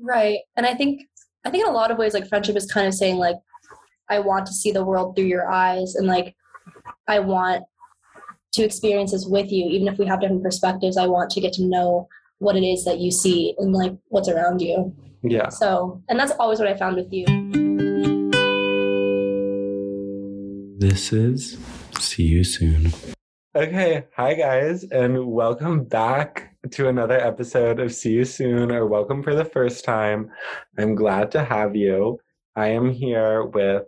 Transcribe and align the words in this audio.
Right. 0.00 0.40
And 0.56 0.66
I 0.66 0.74
think 0.74 1.02
I 1.44 1.50
think 1.50 1.64
in 1.64 1.70
a 1.70 1.74
lot 1.74 1.90
of 1.90 1.98
ways 1.98 2.14
like 2.14 2.28
friendship 2.28 2.56
is 2.56 2.70
kind 2.70 2.86
of 2.86 2.94
saying 2.94 3.16
like 3.16 3.36
I 4.08 4.18
want 4.18 4.46
to 4.46 4.52
see 4.52 4.72
the 4.72 4.84
world 4.84 5.14
through 5.14 5.26
your 5.26 5.50
eyes 5.50 5.94
and 5.94 6.06
like 6.06 6.34
I 7.06 7.20
want 7.20 7.64
to 8.52 8.62
experience 8.62 9.12
this 9.12 9.26
with 9.26 9.52
you 9.52 9.66
even 9.66 9.88
if 9.88 9.98
we 9.98 10.06
have 10.06 10.20
different 10.20 10.42
perspectives. 10.42 10.96
I 10.96 11.06
want 11.06 11.30
to 11.30 11.40
get 11.40 11.52
to 11.54 11.64
know 11.64 12.08
what 12.38 12.56
it 12.56 12.64
is 12.64 12.84
that 12.84 12.98
you 12.98 13.10
see 13.10 13.54
and 13.58 13.72
like 13.72 13.92
what's 14.08 14.28
around 14.28 14.60
you. 14.60 14.94
Yeah. 15.22 15.50
So, 15.50 16.02
and 16.08 16.18
that's 16.18 16.32
always 16.32 16.58
what 16.58 16.68
I 16.68 16.76
found 16.76 16.96
with 16.96 17.12
you. 17.12 17.26
This 20.78 21.12
is 21.12 21.58
See 21.98 22.22
You 22.22 22.42
Soon. 22.42 22.92
Okay. 23.54 24.06
Hi, 24.16 24.32
guys, 24.34 24.84
and 24.84 25.26
welcome 25.26 25.84
back 25.84 26.49
to 26.68 26.88
another 26.88 27.18
episode 27.18 27.80
of 27.80 27.92
See 27.94 28.12
You 28.12 28.24
Soon, 28.24 28.70
or 28.70 28.86
welcome 28.86 29.22
for 29.22 29.34
the 29.34 29.44
first 29.44 29.82
time. 29.84 30.30
I'm 30.78 30.94
glad 30.94 31.30
to 31.32 31.42
have 31.42 31.74
you. 31.74 32.20
I 32.54 32.68
am 32.68 32.90
here 32.90 33.44
with 33.44 33.84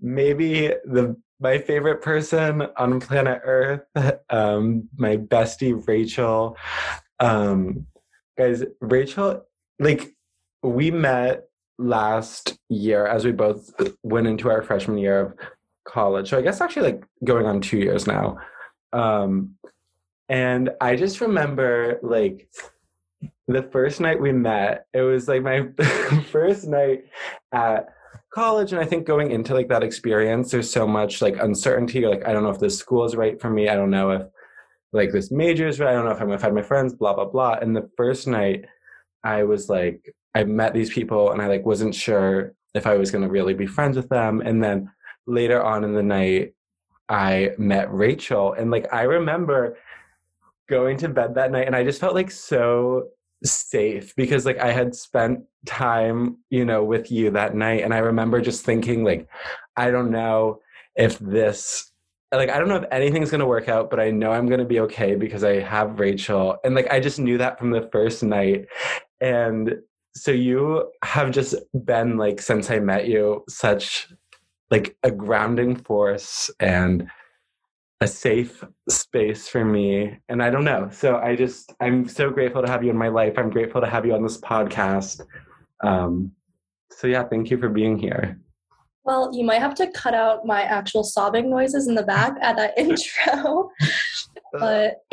maybe 0.00 0.68
the 0.84 1.16
my 1.38 1.58
favorite 1.58 2.00
person 2.00 2.62
on 2.78 2.98
planet 2.98 3.42
Earth, 3.44 3.82
um, 4.30 4.88
my 4.96 5.18
bestie 5.18 5.86
Rachel. 5.86 6.56
Um, 7.20 7.86
guys, 8.38 8.64
Rachel, 8.80 9.44
like 9.78 10.14
we 10.62 10.90
met 10.90 11.44
last 11.78 12.58
year 12.70 13.06
as 13.06 13.26
we 13.26 13.32
both 13.32 13.70
went 14.02 14.26
into 14.26 14.48
our 14.48 14.62
freshman 14.62 14.96
year 14.96 15.20
of 15.20 15.34
college. 15.84 16.30
So 16.30 16.38
I 16.38 16.42
guess 16.42 16.62
actually 16.62 16.92
like 16.92 17.04
going 17.22 17.44
on 17.44 17.60
two 17.60 17.78
years 17.78 18.06
now. 18.06 18.38
Um, 18.94 19.56
and 20.28 20.70
I 20.80 20.96
just 20.96 21.20
remember 21.20 21.98
like 22.02 22.48
the 23.48 23.62
first 23.62 24.00
night 24.00 24.20
we 24.20 24.32
met, 24.32 24.86
it 24.92 25.02
was 25.02 25.28
like 25.28 25.42
my 25.42 25.68
first 26.32 26.66
night 26.66 27.04
at 27.52 27.86
college. 28.34 28.72
And 28.72 28.80
I 28.80 28.84
think 28.84 29.06
going 29.06 29.30
into 29.30 29.54
like 29.54 29.68
that 29.68 29.82
experience, 29.82 30.50
there's 30.50 30.70
so 30.70 30.86
much 30.86 31.22
like 31.22 31.38
uncertainty. 31.40 32.00
You're 32.00 32.10
like, 32.10 32.26
I 32.26 32.32
don't 32.32 32.42
know 32.42 32.50
if 32.50 32.58
this 32.58 32.78
school 32.78 33.04
is 33.04 33.16
right 33.16 33.40
for 33.40 33.50
me. 33.50 33.68
I 33.68 33.76
don't 33.76 33.90
know 33.90 34.10
if 34.10 34.22
like 34.92 35.12
this 35.12 35.30
major 35.30 35.68
is 35.68 35.78
right. 35.78 35.90
I 35.90 35.92
don't 35.92 36.04
know 36.04 36.10
if 36.10 36.20
I'm 36.20 36.26
gonna 36.26 36.38
find 36.38 36.54
my 36.54 36.62
friends, 36.62 36.94
blah, 36.94 37.14
blah, 37.14 37.26
blah. 37.26 37.54
And 37.54 37.76
the 37.76 37.88
first 37.96 38.26
night 38.26 38.64
I 39.22 39.44
was 39.44 39.68
like, 39.68 40.14
I 40.34 40.44
met 40.44 40.74
these 40.74 40.92
people 40.92 41.32
and 41.32 41.40
I 41.40 41.46
like 41.46 41.64
wasn't 41.64 41.94
sure 41.94 42.54
if 42.74 42.86
I 42.86 42.96
was 42.96 43.10
gonna 43.10 43.28
really 43.28 43.54
be 43.54 43.66
friends 43.66 43.96
with 43.96 44.08
them. 44.08 44.40
And 44.40 44.62
then 44.62 44.90
later 45.26 45.62
on 45.62 45.84
in 45.84 45.94
the 45.94 46.02
night, 46.02 46.54
I 47.08 47.52
met 47.58 47.92
Rachel. 47.92 48.54
And 48.54 48.70
like 48.70 48.92
I 48.92 49.02
remember 49.02 49.78
going 50.68 50.96
to 50.98 51.08
bed 51.08 51.34
that 51.34 51.50
night 51.50 51.66
and 51.66 51.76
I 51.76 51.84
just 51.84 52.00
felt 52.00 52.14
like 52.14 52.30
so 52.30 53.08
safe 53.44 54.14
because 54.16 54.46
like 54.46 54.58
I 54.58 54.72
had 54.72 54.94
spent 54.94 55.40
time, 55.66 56.38
you 56.50 56.64
know, 56.64 56.84
with 56.84 57.10
you 57.10 57.30
that 57.30 57.54
night. 57.54 57.82
And 57.82 57.92
I 57.92 57.98
remember 57.98 58.40
just 58.40 58.64
thinking, 58.64 59.04
like, 59.04 59.28
I 59.76 59.90
don't 59.90 60.10
know 60.10 60.60
if 60.94 61.18
this 61.18 61.92
like 62.32 62.50
I 62.50 62.58
don't 62.58 62.68
know 62.68 62.76
if 62.76 62.84
anything's 62.90 63.30
gonna 63.30 63.46
work 63.46 63.68
out, 63.68 63.88
but 63.90 64.00
I 64.00 64.10
know 64.10 64.32
I'm 64.32 64.46
gonna 64.46 64.64
be 64.64 64.80
okay 64.80 65.14
because 65.14 65.44
I 65.44 65.60
have 65.60 66.00
Rachel. 66.00 66.56
And 66.64 66.74
like 66.74 66.90
I 66.90 67.00
just 67.00 67.18
knew 67.18 67.38
that 67.38 67.58
from 67.58 67.70
the 67.70 67.88
first 67.92 68.22
night. 68.22 68.66
And 69.20 69.76
so 70.14 70.32
you 70.32 70.90
have 71.04 71.30
just 71.30 71.54
been 71.84 72.16
like 72.16 72.40
since 72.40 72.70
I 72.70 72.80
met 72.80 73.06
you 73.06 73.44
such 73.48 74.08
like 74.70 74.96
a 75.02 75.10
grounding 75.10 75.76
force 75.76 76.50
and 76.58 77.08
a 78.00 78.06
safe 78.06 78.62
space 78.90 79.48
for 79.48 79.64
me 79.64 80.18
and 80.28 80.42
i 80.42 80.50
don't 80.50 80.64
know. 80.64 80.88
So 80.92 81.16
i 81.16 81.34
just 81.34 81.74
i'm 81.80 82.06
so 82.08 82.30
grateful 82.30 82.62
to 82.62 82.68
have 82.68 82.84
you 82.84 82.90
in 82.90 82.96
my 82.96 83.08
life. 83.08 83.34
I'm 83.38 83.50
grateful 83.50 83.80
to 83.80 83.86
have 83.86 84.04
you 84.04 84.14
on 84.14 84.22
this 84.22 84.38
podcast. 84.38 85.22
Um, 85.82 86.32
so 86.90 87.06
yeah 87.06 87.24
thank 87.24 87.50
you 87.50 87.58
for 87.58 87.68
being 87.68 87.98
here. 87.98 88.38
Well 89.04 89.30
you 89.32 89.44
might 89.44 89.60
have 89.60 89.74
to 89.76 89.90
cut 89.92 90.14
out 90.14 90.44
my 90.44 90.62
actual 90.62 91.04
sobbing 91.04 91.48
noises 91.48 91.88
in 91.88 91.94
the 91.94 92.02
back 92.02 92.36
at 92.42 92.56
that 92.56 92.74
intro 92.78 93.70
but 94.52 95.04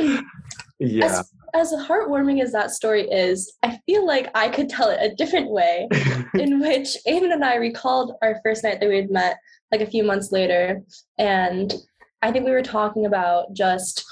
yeah. 0.80 1.06
as, 1.06 1.32
as 1.54 1.74
heartwarming 1.74 2.42
as 2.42 2.52
that 2.52 2.72
story 2.72 3.10
is 3.10 3.54
i 3.64 3.80
feel 3.86 4.06
like 4.06 4.30
i 4.36 4.50
could 4.50 4.70
tell 4.70 4.90
it 4.90 5.00
a 5.02 5.16
different 5.16 5.50
way 5.50 5.88
in 6.36 6.60
which 6.60 6.98
Eamon 7.08 7.34
and 7.34 7.44
i 7.44 7.56
recalled 7.56 8.14
our 8.22 8.40
first 8.44 8.64
night 8.64 8.80
that 8.80 8.90
we 8.90 8.98
had 8.98 9.12
met 9.12 9.38
like 9.72 9.82
a 9.82 9.90
few 9.90 10.04
months 10.04 10.32
later 10.32 10.82
and 11.18 11.74
I 12.24 12.32
think 12.32 12.46
we 12.46 12.52
were 12.52 12.64
talking 12.64 13.06
about 13.06 13.54
just 13.54 14.06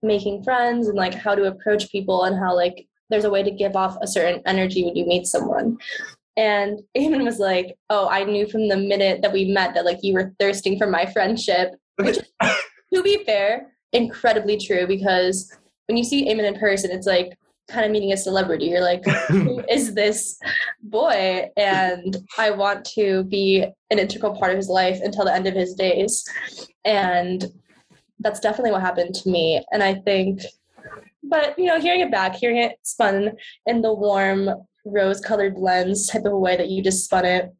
making 0.00 0.44
friends 0.44 0.86
and 0.86 0.96
like 0.96 1.14
how 1.14 1.34
to 1.34 1.46
approach 1.46 1.90
people 1.90 2.22
and 2.22 2.38
how 2.38 2.54
like 2.54 2.86
there's 3.10 3.24
a 3.24 3.30
way 3.30 3.42
to 3.42 3.50
give 3.50 3.74
off 3.74 3.98
a 4.00 4.06
certain 4.06 4.40
energy 4.46 4.84
when 4.84 4.94
you 4.94 5.04
meet 5.04 5.26
someone. 5.26 5.76
And 6.36 6.78
Eamon 6.96 7.24
was 7.24 7.40
like, 7.40 7.76
"Oh, 7.90 8.08
I 8.08 8.22
knew 8.22 8.46
from 8.48 8.68
the 8.68 8.76
minute 8.76 9.20
that 9.22 9.32
we 9.32 9.46
met 9.46 9.74
that 9.74 9.84
like 9.84 9.98
you 10.02 10.14
were 10.14 10.32
thirsting 10.38 10.78
for 10.78 10.86
my 10.86 11.06
friendship," 11.06 11.74
which 11.96 12.18
is, 12.18 12.22
to 12.94 13.02
be 13.02 13.24
fair, 13.24 13.72
incredibly 13.92 14.56
true 14.58 14.86
because 14.86 15.52
when 15.88 15.96
you 15.96 16.04
see 16.04 16.28
Eamon 16.28 16.44
in 16.44 16.60
person, 16.60 16.92
it's 16.92 17.06
like 17.06 17.36
kind 17.68 17.84
of 17.84 17.92
meeting 17.92 18.12
a 18.12 18.16
celebrity. 18.16 18.66
You're 18.66 18.82
like, 18.82 19.04
who 19.28 19.62
is 19.70 19.94
this 19.94 20.38
boy? 20.82 21.48
And 21.56 22.16
I 22.38 22.50
want 22.50 22.84
to 22.96 23.24
be 23.24 23.66
an 23.90 23.98
integral 23.98 24.36
part 24.36 24.52
of 24.52 24.56
his 24.56 24.68
life 24.68 24.98
until 25.02 25.24
the 25.24 25.34
end 25.34 25.46
of 25.46 25.54
his 25.54 25.74
days. 25.74 26.24
And 26.84 27.44
that's 28.20 28.40
definitely 28.40 28.72
what 28.72 28.82
happened 28.82 29.14
to 29.14 29.30
me. 29.30 29.62
And 29.72 29.82
I 29.82 29.94
think, 29.94 30.42
but 31.22 31.58
you 31.58 31.66
know, 31.66 31.80
hearing 31.80 32.00
it 32.00 32.10
back, 32.10 32.34
hearing 32.34 32.58
it 32.58 32.78
spun 32.82 33.32
in 33.66 33.82
the 33.82 33.92
warm 33.92 34.48
rose 34.84 35.20
colored 35.20 35.58
lens 35.58 36.06
type 36.06 36.24
of 36.24 36.32
a 36.32 36.38
way 36.38 36.56
that 36.56 36.70
you 36.70 36.82
just 36.82 37.04
spun 37.04 37.24
it 37.24 37.52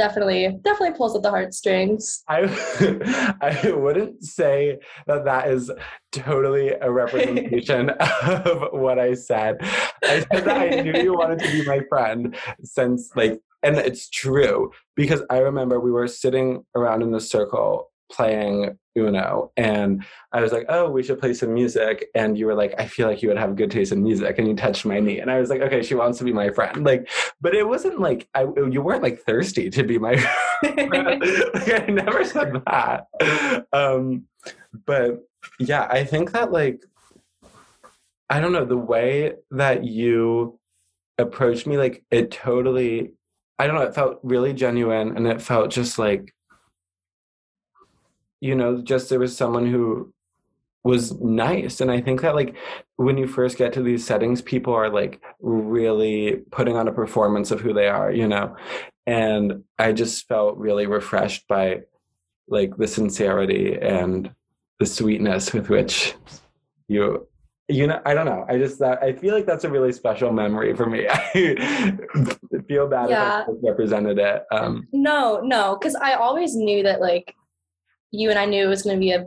definitely 0.00 0.58
definitely 0.62 0.96
pulls 0.96 1.14
at 1.14 1.22
the 1.22 1.28
heartstrings. 1.28 2.24
I 2.26 2.40
i 3.42 3.70
wouldn't 3.70 4.24
say 4.24 4.78
that 5.06 5.26
that 5.26 5.48
is 5.48 5.70
totally 6.10 6.70
a 6.70 6.90
representation 6.90 7.90
of 8.22 8.68
what 8.72 8.98
i 8.98 9.12
said. 9.12 9.58
I 10.02 10.24
said 10.32 10.44
that 10.46 10.56
i 10.56 10.68
knew 10.80 10.94
you 11.02 11.12
wanted 11.12 11.40
to 11.40 11.52
be 11.52 11.62
my 11.66 11.80
friend 11.90 12.34
since 12.62 13.10
like 13.14 13.38
and 13.62 13.76
it's 13.76 14.08
true 14.08 14.70
because 14.96 15.22
i 15.28 15.38
remember 15.38 15.78
we 15.78 15.92
were 15.92 16.08
sitting 16.08 16.64
around 16.74 17.02
in 17.02 17.10
the 17.10 17.20
circle 17.20 17.89
playing 18.10 18.76
Uno. 18.96 19.52
And 19.56 20.04
I 20.32 20.40
was 20.40 20.52
like, 20.52 20.66
oh, 20.68 20.90
we 20.90 21.02
should 21.02 21.20
play 21.20 21.32
some 21.32 21.54
music. 21.54 22.06
And 22.14 22.36
you 22.36 22.46
were 22.46 22.54
like, 22.54 22.74
I 22.78 22.86
feel 22.86 23.06
like 23.06 23.22
you 23.22 23.28
would 23.28 23.38
have 23.38 23.56
good 23.56 23.70
taste 23.70 23.92
in 23.92 24.02
music. 24.02 24.38
And 24.38 24.48
you 24.48 24.54
touched 24.54 24.84
my 24.84 25.00
knee. 25.00 25.20
And 25.20 25.30
I 25.30 25.40
was 25.40 25.50
like, 25.50 25.60
okay, 25.62 25.82
she 25.82 25.94
wants 25.94 26.18
to 26.18 26.24
be 26.24 26.32
my 26.32 26.50
friend. 26.50 26.84
Like, 26.84 27.08
but 27.40 27.54
it 27.54 27.66
wasn't 27.66 28.00
like, 28.00 28.28
I, 28.34 28.42
you 28.42 28.82
weren't 28.82 29.02
like 29.02 29.20
thirsty 29.20 29.70
to 29.70 29.82
be 29.82 29.98
my 29.98 30.16
friend. 30.60 31.22
like, 31.54 31.82
I 31.82 31.86
never 31.88 32.24
said 32.24 32.62
that. 32.66 33.06
Um, 33.72 34.26
but 34.86 35.20
yeah, 35.58 35.86
I 35.90 36.04
think 36.04 36.32
that 36.32 36.52
like, 36.52 36.84
I 38.28 38.40
don't 38.40 38.52
know, 38.52 38.64
the 38.64 38.76
way 38.76 39.34
that 39.50 39.84
you 39.84 40.58
approached 41.18 41.66
me, 41.66 41.76
like, 41.76 42.04
it 42.10 42.30
totally, 42.30 43.12
I 43.58 43.66
don't 43.66 43.74
know, 43.74 43.82
it 43.82 43.94
felt 43.94 44.20
really 44.22 44.52
genuine 44.52 45.16
and 45.16 45.26
it 45.26 45.42
felt 45.42 45.70
just 45.70 45.98
like, 45.98 46.32
you 48.40 48.54
know 48.54 48.80
just 48.82 49.08
there 49.08 49.18
was 49.18 49.36
someone 49.36 49.66
who 49.66 50.12
was 50.82 51.12
nice. 51.20 51.80
And 51.80 51.90
i 51.90 52.00
think 52.00 52.22
that 52.22 52.34
like 52.34 52.56
when 52.96 53.18
you 53.18 53.26
first 53.26 53.58
get 53.58 53.72
to 53.74 53.82
these 53.82 54.04
settings 54.04 54.42
people 54.42 54.74
are 54.74 54.88
like 54.88 55.20
really 55.40 56.42
putting 56.50 56.76
on 56.76 56.88
a 56.88 56.92
performance 56.92 57.50
of 57.50 57.60
who 57.60 57.72
they 57.72 57.88
are 57.88 58.10
you 58.10 58.26
know? 58.26 58.56
And 59.06 59.64
i 59.78 59.92
just 59.92 60.26
felt 60.26 60.56
really 60.56 60.86
refreshed 60.86 61.46
by 61.48 61.82
like 62.48 62.76
the 62.76 62.88
sincerity 62.88 63.78
and 63.80 64.30
the 64.78 64.86
sweetness 64.86 65.52
with 65.52 65.68
which 65.68 66.14
you 66.88 67.26
you 67.68 67.86
know 67.86 68.00
i 68.04 68.14
don't 68.14 68.26
know. 68.26 68.44
I 68.48 68.56
just 68.56 68.78
that 68.80 69.02
i 69.02 69.12
feel 69.12 69.34
like 69.34 69.46
that's 69.46 69.64
a 69.64 69.70
really 69.70 69.92
special 69.92 70.32
memory 70.32 70.74
for 70.74 70.86
me. 70.86 71.06
I 71.10 71.98
feel 72.66 72.88
bad 72.88 73.10
yeah. 73.10 73.42
if 73.42 73.48
i 73.48 73.68
represented 73.68 74.18
it 74.18 74.44
um 74.50 74.88
no 74.92 75.40
no 75.42 75.76
because 75.78 75.94
i 75.96 76.14
always 76.14 76.54
knew 76.56 76.82
that 76.82 77.00
like 77.00 77.34
you 78.10 78.30
and 78.30 78.38
I 78.38 78.46
knew 78.46 78.64
it 78.64 78.68
was 78.68 78.82
going 78.82 78.96
to 78.96 79.00
be 79.00 79.12
a 79.12 79.26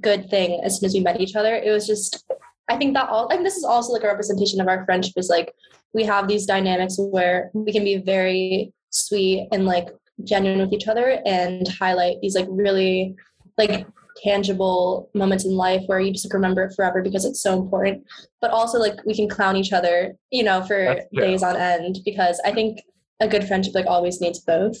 good 0.00 0.28
thing 0.30 0.60
as 0.64 0.78
soon 0.78 0.86
as 0.86 0.94
we 0.94 1.00
met 1.00 1.20
each 1.20 1.36
other. 1.36 1.54
It 1.54 1.70
was 1.70 1.86
just, 1.86 2.24
I 2.68 2.76
think 2.76 2.94
that 2.94 3.08
all, 3.08 3.28
I 3.30 3.36
mean, 3.36 3.44
this 3.44 3.56
is 3.56 3.64
also 3.64 3.92
like 3.92 4.02
a 4.02 4.08
representation 4.08 4.60
of 4.60 4.68
our 4.68 4.84
friendship 4.84 5.14
is 5.16 5.28
like, 5.28 5.54
we 5.92 6.04
have 6.04 6.28
these 6.28 6.46
dynamics 6.46 6.96
where 6.98 7.50
we 7.54 7.72
can 7.72 7.84
be 7.84 7.98
very 7.98 8.72
sweet 8.90 9.48
and 9.52 9.64
like 9.64 9.88
genuine 10.24 10.60
with 10.60 10.72
each 10.72 10.88
other 10.88 11.20
and 11.24 11.68
highlight 11.68 12.20
these 12.20 12.34
like 12.34 12.46
really 12.50 13.14
like 13.58 13.86
tangible 14.22 15.10
moments 15.14 15.44
in 15.44 15.52
life 15.52 15.82
where 15.86 16.00
you 16.00 16.12
just 16.12 16.32
remember 16.32 16.64
it 16.64 16.74
forever 16.74 17.02
because 17.02 17.24
it's 17.24 17.42
so 17.42 17.58
important. 17.58 18.04
But 18.40 18.50
also 18.50 18.78
like 18.78 19.04
we 19.04 19.14
can 19.14 19.28
clown 19.28 19.56
each 19.56 19.72
other, 19.72 20.14
you 20.30 20.42
know, 20.42 20.62
for 20.62 21.00
days 21.14 21.42
on 21.42 21.56
end 21.56 21.98
because 22.04 22.40
I 22.44 22.52
think 22.52 22.80
a 23.20 23.28
good 23.28 23.46
friendship 23.46 23.74
like 23.74 23.86
always 23.86 24.20
needs 24.20 24.40
both. 24.40 24.76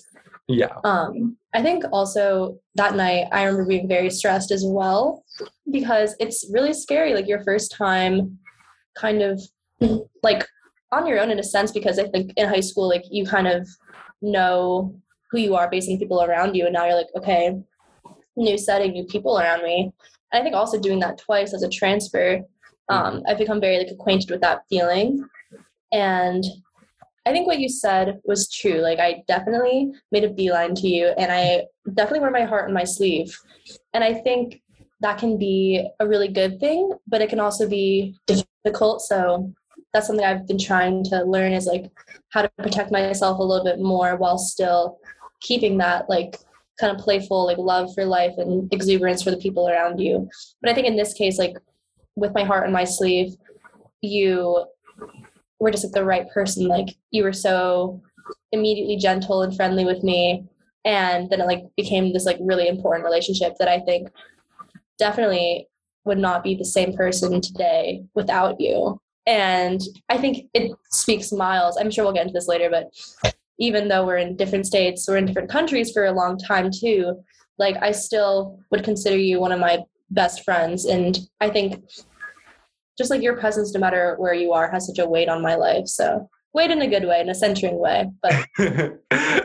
Yeah. 0.48 0.76
Um, 0.84 1.36
I 1.54 1.62
think 1.62 1.84
also 1.92 2.58
that 2.76 2.94
night 2.94 3.26
I 3.32 3.44
remember 3.44 3.66
being 3.66 3.88
very 3.88 4.10
stressed 4.10 4.50
as 4.50 4.64
well 4.64 5.24
because 5.70 6.14
it's 6.20 6.48
really 6.52 6.72
scary, 6.72 7.14
like 7.14 7.26
your 7.26 7.42
first 7.42 7.72
time 7.72 8.38
kind 8.96 9.22
of 9.22 9.40
like 10.22 10.46
on 10.92 11.06
your 11.06 11.20
own 11.20 11.30
in 11.30 11.38
a 11.38 11.44
sense 11.44 11.72
because 11.72 11.98
I 11.98 12.08
think 12.08 12.32
in 12.36 12.48
high 12.48 12.60
school, 12.60 12.88
like 12.88 13.04
you 13.10 13.26
kind 13.26 13.48
of 13.48 13.68
know 14.22 14.96
who 15.30 15.38
you 15.38 15.56
are 15.56 15.68
based 15.68 15.90
on 15.90 15.98
people 15.98 16.22
around 16.22 16.54
you, 16.54 16.64
and 16.64 16.72
now 16.72 16.86
you're 16.86 16.94
like, 16.96 17.08
okay, 17.16 17.58
new 18.36 18.58
setting, 18.58 18.92
new 18.92 19.04
people 19.04 19.38
around 19.38 19.62
me. 19.62 19.92
And 20.32 20.40
I 20.40 20.42
think 20.42 20.54
also 20.54 20.78
doing 20.78 21.00
that 21.00 21.18
twice 21.18 21.54
as 21.54 21.62
a 21.62 21.68
transfer, 21.68 22.40
um, 22.88 23.22
I've 23.26 23.38
become 23.38 23.60
very 23.60 23.78
like 23.78 23.90
acquainted 23.90 24.30
with 24.30 24.40
that 24.42 24.60
feeling. 24.68 25.26
And 25.92 26.44
I 27.26 27.32
think 27.32 27.46
what 27.46 27.58
you 27.58 27.68
said 27.68 28.20
was 28.24 28.48
true. 28.48 28.80
Like 28.80 29.00
I 29.00 29.24
definitely 29.26 29.90
made 30.12 30.24
a 30.24 30.32
beeline 30.32 30.74
to 30.76 30.88
you, 30.88 31.08
and 31.18 31.32
I 31.32 31.64
definitely 31.94 32.20
wear 32.20 32.30
my 32.30 32.44
heart 32.44 32.68
on 32.68 32.74
my 32.74 32.84
sleeve. 32.84 33.36
And 33.92 34.04
I 34.04 34.14
think 34.14 34.62
that 35.00 35.18
can 35.18 35.36
be 35.36 35.86
a 36.00 36.06
really 36.06 36.28
good 36.28 36.60
thing, 36.60 36.92
but 37.06 37.20
it 37.20 37.28
can 37.28 37.40
also 37.40 37.68
be 37.68 38.16
difficult. 38.26 39.02
So 39.02 39.52
that's 39.92 40.06
something 40.06 40.24
I've 40.24 40.46
been 40.46 40.58
trying 40.58 41.04
to 41.04 41.24
learn 41.24 41.52
is 41.52 41.66
like 41.66 41.90
how 42.30 42.42
to 42.42 42.50
protect 42.58 42.92
myself 42.92 43.38
a 43.38 43.42
little 43.42 43.64
bit 43.64 43.80
more 43.80 44.16
while 44.16 44.38
still 44.38 44.98
keeping 45.40 45.78
that 45.78 46.08
like 46.08 46.38
kind 46.78 46.94
of 46.96 47.02
playful 47.02 47.44
like 47.46 47.58
love 47.58 47.92
for 47.94 48.04
life 48.04 48.34
and 48.36 48.72
exuberance 48.72 49.22
for 49.22 49.30
the 49.30 49.36
people 49.36 49.68
around 49.68 49.98
you. 49.98 50.28
But 50.60 50.70
I 50.70 50.74
think 50.74 50.86
in 50.86 50.96
this 50.96 51.12
case, 51.12 51.38
like 51.38 51.56
with 52.14 52.34
my 52.34 52.44
heart 52.44 52.66
on 52.66 52.72
my 52.72 52.84
sleeve, 52.84 53.34
you 54.00 54.66
were 55.60 55.70
just 55.70 55.84
like 55.84 55.92
the 55.92 56.04
right 56.04 56.28
person. 56.30 56.68
Like 56.68 56.96
you 57.10 57.22
were 57.22 57.32
so 57.32 58.00
immediately 58.52 58.96
gentle 58.96 59.42
and 59.42 59.54
friendly 59.54 59.84
with 59.84 60.02
me. 60.02 60.44
And 60.84 61.28
then 61.30 61.40
it 61.40 61.46
like 61.46 61.64
became 61.76 62.12
this 62.12 62.26
like 62.26 62.38
really 62.40 62.68
important 62.68 63.04
relationship 63.04 63.54
that 63.58 63.68
I 63.68 63.80
think 63.80 64.08
definitely 64.98 65.68
would 66.04 66.18
not 66.18 66.44
be 66.44 66.54
the 66.54 66.64
same 66.64 66.92
person 66.92 67.40
today 67.40 68.04
without 68.14 68.60
you. 68.60 69.00
And 69.26 69.80
I 70.08 70.18
think 70.18 70.48
it 70.54 70.72
speaks 70.90 71.32
miles. 71.32 71.76
I'm 71.76 71.90
sure 71.90 72.04
we'll 72.04 72.14
get 72.14 72.22
into 72.22 72.32
this 72.32 72.46
later, 72.46 72.70
but 72.70 72.90
even 73.58 73.88
though 73.88 74.06
we're 74.06 74.18
in 74.18 74.36
different 74.36 74.66
states, 74.66 75.06
we're 75.08 75.16
in 75.16 75.26
different 75.26 75.50
countries 75.50 75.90
for 75.90 76.04
a 76.04 76.12
long 76.12 76.38
time 76.38 76.70
too, 76.70 77.20
like 77.58 77.76
I 77.82 77.90
still 77.90 78.60
would 78.70 78.84
consider 78.84 79.16
you 79.16 79.40
one 79.40 79.52
of 79.52 79.60
my 79.60 79.78
best 80.10 80.44
friends. 80.44 80.84
And 80.84 81.18
I 81.40 81.50
think 81.50 81.82
just 82.96 83.10
like 83.10 83.22
your 83.22 83.36
presence, 83.36 83.74
no 83.74 83.80
matter 83.80 84.16
where 84.18 84.34
you 84.34 84.52
are, 84.52 84.70
has 84.70 84.86
such 84.86 84.98
a 84.98 85.08
weight 85.08 85.28
on 85.28 85.42
my 85.42 85.54
life. 85.54 85.86
So 85.86 86.28
weight 86.56 86.70
in 86.70 86.80
a 86.80 86.88
good 86.88 87.04
way, 87.04 87.20
in 87.20 87.28
a 87.28 87.34
centering 87.34 87.78
way. 87.78 88.10
But 88.22 88.48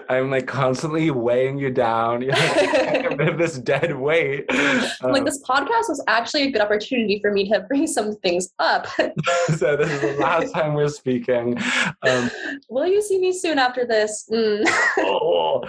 I'm 0.09 0.31
like 0.31 0.47
constantly 0.47 1.11
weighing 1.11 1.59
you 1.59 1.69
down. 1.69 2.21
You're 2.21 2.31
like, 2.31 3.37
this 3.37 3.59
dead 3.59 3.95
weight. 3.97 4.45
Um, 4.49 5.11
like 5.11 5.25
this 5.25 5.43
podcast 5.43 5.89
was 5.89 6.01
actually 6.07 6.43
a 6.43 6.51
good 6.51 6.61
opportunity 6.61 7.19
for 7.21 7.31
me 7.31 7.49
to 7.49 7.59
bring 7.67 7.85
some 7.85 8.15
things 8.17 8.49
up. 8.59 8.87
so 9.57 9.75
this 9.75 9.91
is 9.91 10.01
the 10.01 10.15
last 10.19 10.53
time 10.53 10.73
we're 10.73 10.87
speaking. 10.87 11.57
Um, 12.03 12.31
Will 12.69 12.87
you 12.87 13.01
see 13.01 13.19
me 13.19 13.33
soon 13.33 13.59
after 13.59 13.85
this? 13.85 14.27
Mm. 14.31 14.63
oh. 14.99 15.61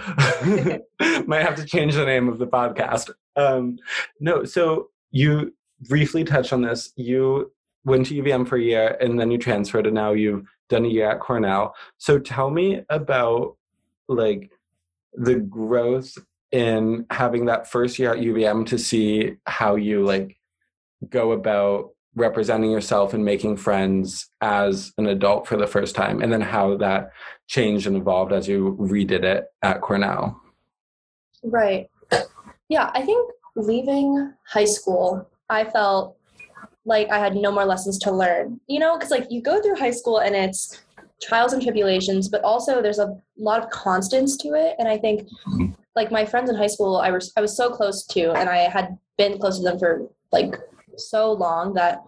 Might 1.27 1.41
have 1.41 1.55
to 1.55 1.65
change 1.65 1.95
the 1.95 2.05
name 2.05 2.29
of 2.29 2.37
the 2.37 2.47
podcast. 2.47 3.09
Um, 3.35 3.77
no, 4.21 4.45
so 4.45 4.89
you 5.11 5.53
briefly 5.81 6.23
touched 6.23 6.53
on 6.53 6.61
this. 6.61 6.93
You 6.95 7.51
went 7.85 8.05
to 8.07 8.21
UVM 8.21 8.47
for 8.47 8.57
a 8.57 8.61
year 8.61 8.97
and 9.01 9.19
then 9.19 9.31
you 9.31 9.37
transferred 9.37 9.85
and 9.85 9.95
now 9.95 10.13
you've 10.13 10.47
done 10.69 10.85
a 10.85 10.89
year 10.89 11.11
at 11.11 11.19
Cornell. 11.19 11.75
So 11.97 12.19
tell 12.19 12.49
me 12.49 12.83
about 12.89 13.57
like 14.07 14.51
the 15.13 15.35
growth 15.35 16.17
in 16.51 17.05
having 17.09 17.45
that 17.45 17.69
first 17.69 17.99
year 17.99 18.13
at 18.13 18.19
UVM 18.19 18.65
to 18.67 18.77
see 18.77 19.35
how 19.45 19.75
you 19.75 20.05
like 20.05 20.37
go 21.09 21.31
about 21.31 21.89
representing 22.15 22.69
yourself 22.69 23.13
and 23.13 23.25
making 23.25 23.57
friends 23.57 24.29
as 24.41 24.93
an 24.97 25.07
adult 25.07 25.47
for 25.47 25.57
the 25.57 25.65
first 25.65 25.95
time 25.95 26.21
and 26.21 26.31
then 26.31 26.41
how 26.41 26.77
that 26.77 27.11
changed 27.47 27.87
and 27.87 27.97
evolved 27.97 28.31
as 28.31 28.47
you 28.47 28.77
redid 28.79 29.23
it 29.23 29.45
at 29.63 29.81
Cornell. 29.81 30.39
Right. 31.43 31.89
Yeah, 32.69 32.91
I 32.93 33.01
think 33.01 33.31
leaving 33.55 34.33
high 34.47 34.65
school, 34.65 35.27
I 35.49 35.65
felt 35.65 36.17
like 36.85 37.09
I 37.09 37.19
had 37.19 37.35
no 37.35 37.51
more 37.51 37.65
lessons 37.65 37.97
to 37.99 38.11
learn. 38.11 38.59
You 38.67 38.79
know, 38.79 38.97
because 38.97 39.11
like 39.11 39.27
you 39.29 39.41
go 39.41 39.61
through 39.61 39.75
high 39.75 39.91
school 39.91 40.19
and 40.19 40.35
it's 40.35 40.81
trials 41.21 41.53
and 41.53 41.61
tribulations, 41.61 42.27
but 42.29 42.43
also 42.43 42.81
there's 42.81 42.99
a 42.99 43.15
lot 43.37 43.63
of 43.63 43.69
constants 43.69 44.37
to 44.37 44.49
it. 44.49 44.75
And 44.79 44.87
I 44.87 44.97
think 44.97 45.27
mm-hmm. 45.47 45.71
like 45.95 46.11
my 46.11 46.25
friends 46.25 46.49
in 46.49 46.55
high 46.55 46.67
school, 46.67 46.97
I 46.97 47.11
was 47.11 47.31
I 47.37 47.41
was 47.41 47.55
so 47.55 47.69
close 47.69 48.05
to, 48.07 48.31
and 48.33 48.49
I 48.49 48.69
had 48.69 48.97
been 49.17 49.37
close 49.37 49.57
to 49.57 49.63
them 49.63 49.79
for 49.79 50.07
like 50.31 50.55
so 50.97 51.31
long 51.31 51.73
that 51.73 52.03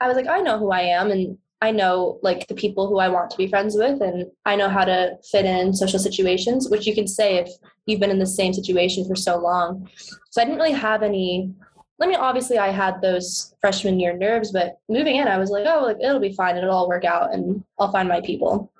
I 0.00 0.08
was 0.08 0.16
like, 0.16 0.28
I 0.28 0.40
know 0.40 0.58
who 0.58 0.70
I 0.70 0.80
am, 0.80 1.10
and 1.10 1.36
I 1.60 1.70
know 1.72 2.18
like 2.22 2.46
the 2.46 2.54
people 2.54 2.88
who 2.88 2.98
I 2.98 3.08
want 3.08 3.30
to 3.30 3.36
be 3.36 3.48
friends 3.48 3.76
with, 3.76 4.00
and 4.00 4.26
I 4.46 4.56
know 4.56 4.68
how 4.68 4.84
to 4.84 5.18
fit 5.30 5.44
in 5.44 5.74
social 5.74 5.98
situations, 5.98 6.68
which 6.70 6.86
you 6.86 6.94
can 6.94 7.08
say 7.08 7.36
if 7.36 7.50
you've 7.86 8.00
been 8.00 8.10
in 8.10 8.18
the 8.18 8.26
same 8.26 8.52
situation 8.52 9.04
for 9.06 9.16
so 9.16 9.38
long. 9.38 9.88
So 10.30 10.40
I 10.40 10.44
didn't 10.44 10.58
really 10.58 10.72
have 10.72 11.02
any 11.02 11.52
I 12.00 12.06
mean, 12.06 12.16
obviously 12.16 12.58
I 12.58 12.68
had 12.68 13.00
those 13.00 13.54
freshman 13.60 13.98
year 13.98 14.16
nerves, 14.16 14.52
but 14.52 14.78
moving 14.88 15.16
in, 15.16 15.26
I 15.26 15.38
was 15.38 15.50
like, 15.50 15.66
oh, 15.66 15.82
like 15.82 15.96
it'll 16.00 16.20
be 16.20 16.32
fine. 16.32 16.56
It'll 16.56 16.70
all 16.70 16.88
work 16.88 17.04
out 17.04 17.34
and 17.34 17.64
I'll 17.78 17.90
find 17.90 18.08
my 18.08 18.20
people, 18.20 18.72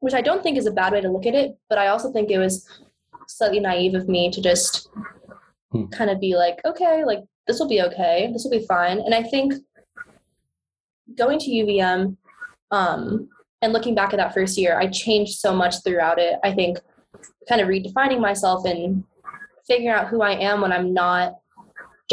which 0.00 0.14
I 0.14 0.20
don't 0.20 0.42
think 0.42 0.58
is 0.58 0.66
a 0.66 0.72
bad 0.72 0.92
way 0.92 1.00
to 1.00 1.10
look 1.10 1.26
at 1.26 1.34
it. 1.34 1.56
But 1.68 1.78
I 1.78 1.88
also 1.88 2.12
think 2.12 2.30
it 2.30 2.38
was 2.38 2.68
slightly 3.28 3.60
naive 3.60 3.94
of 3.94 4.08
me 4.08 4.30
to 4.30 4.42
just 4.42 4.88
hmm. 5.70 5.86
kind 5.86 6.10
of 6.10 6.20
be 6.20 6.34
like, 6.34 6.60
okay, 6.64 7.04
like 7.04 7.20
this 7.46 7.60
will 7.60 7.68
be 7.68 7.82
okay. 7.82 8.30
This 8.32 8.42
will 8.42 8.50
be 8.50 8.66
fine. 8.66 8.98
And 8.98 9.14
I 9.14 9.22
think 9.22 9.54
going 11.16 11.38
to 11.38 11.50
UVM 11.50 12.16
um, 12.70 13.28
and 13.62 13.72
looking 13.72 13.94
back 13.94 14.12
at 14.12 14.16
that 14.16 14.34
first 14.34 14.58
year, 14.58 14.78
I 14.78 14.88
changed 14.88 15.38
so 15.38 15.54
much 15.54 15.76
throughout 15.84 16.18
it. 16.18 16.38
I 16.42 16.52
think 16.52 16.78
kind 17.48 17.60
of 17.60 17.68
redefining 17.68 18.20
myself 18.20 18.64
and 18.64 19.04
figuring 19.66 19.94
out 19.94 20.08
who 20.08 20.22
I 20.22 20.32
am 20.32 20.60
when 20.60 20.72
I'm 20.72 20.92
not 20.92 21.36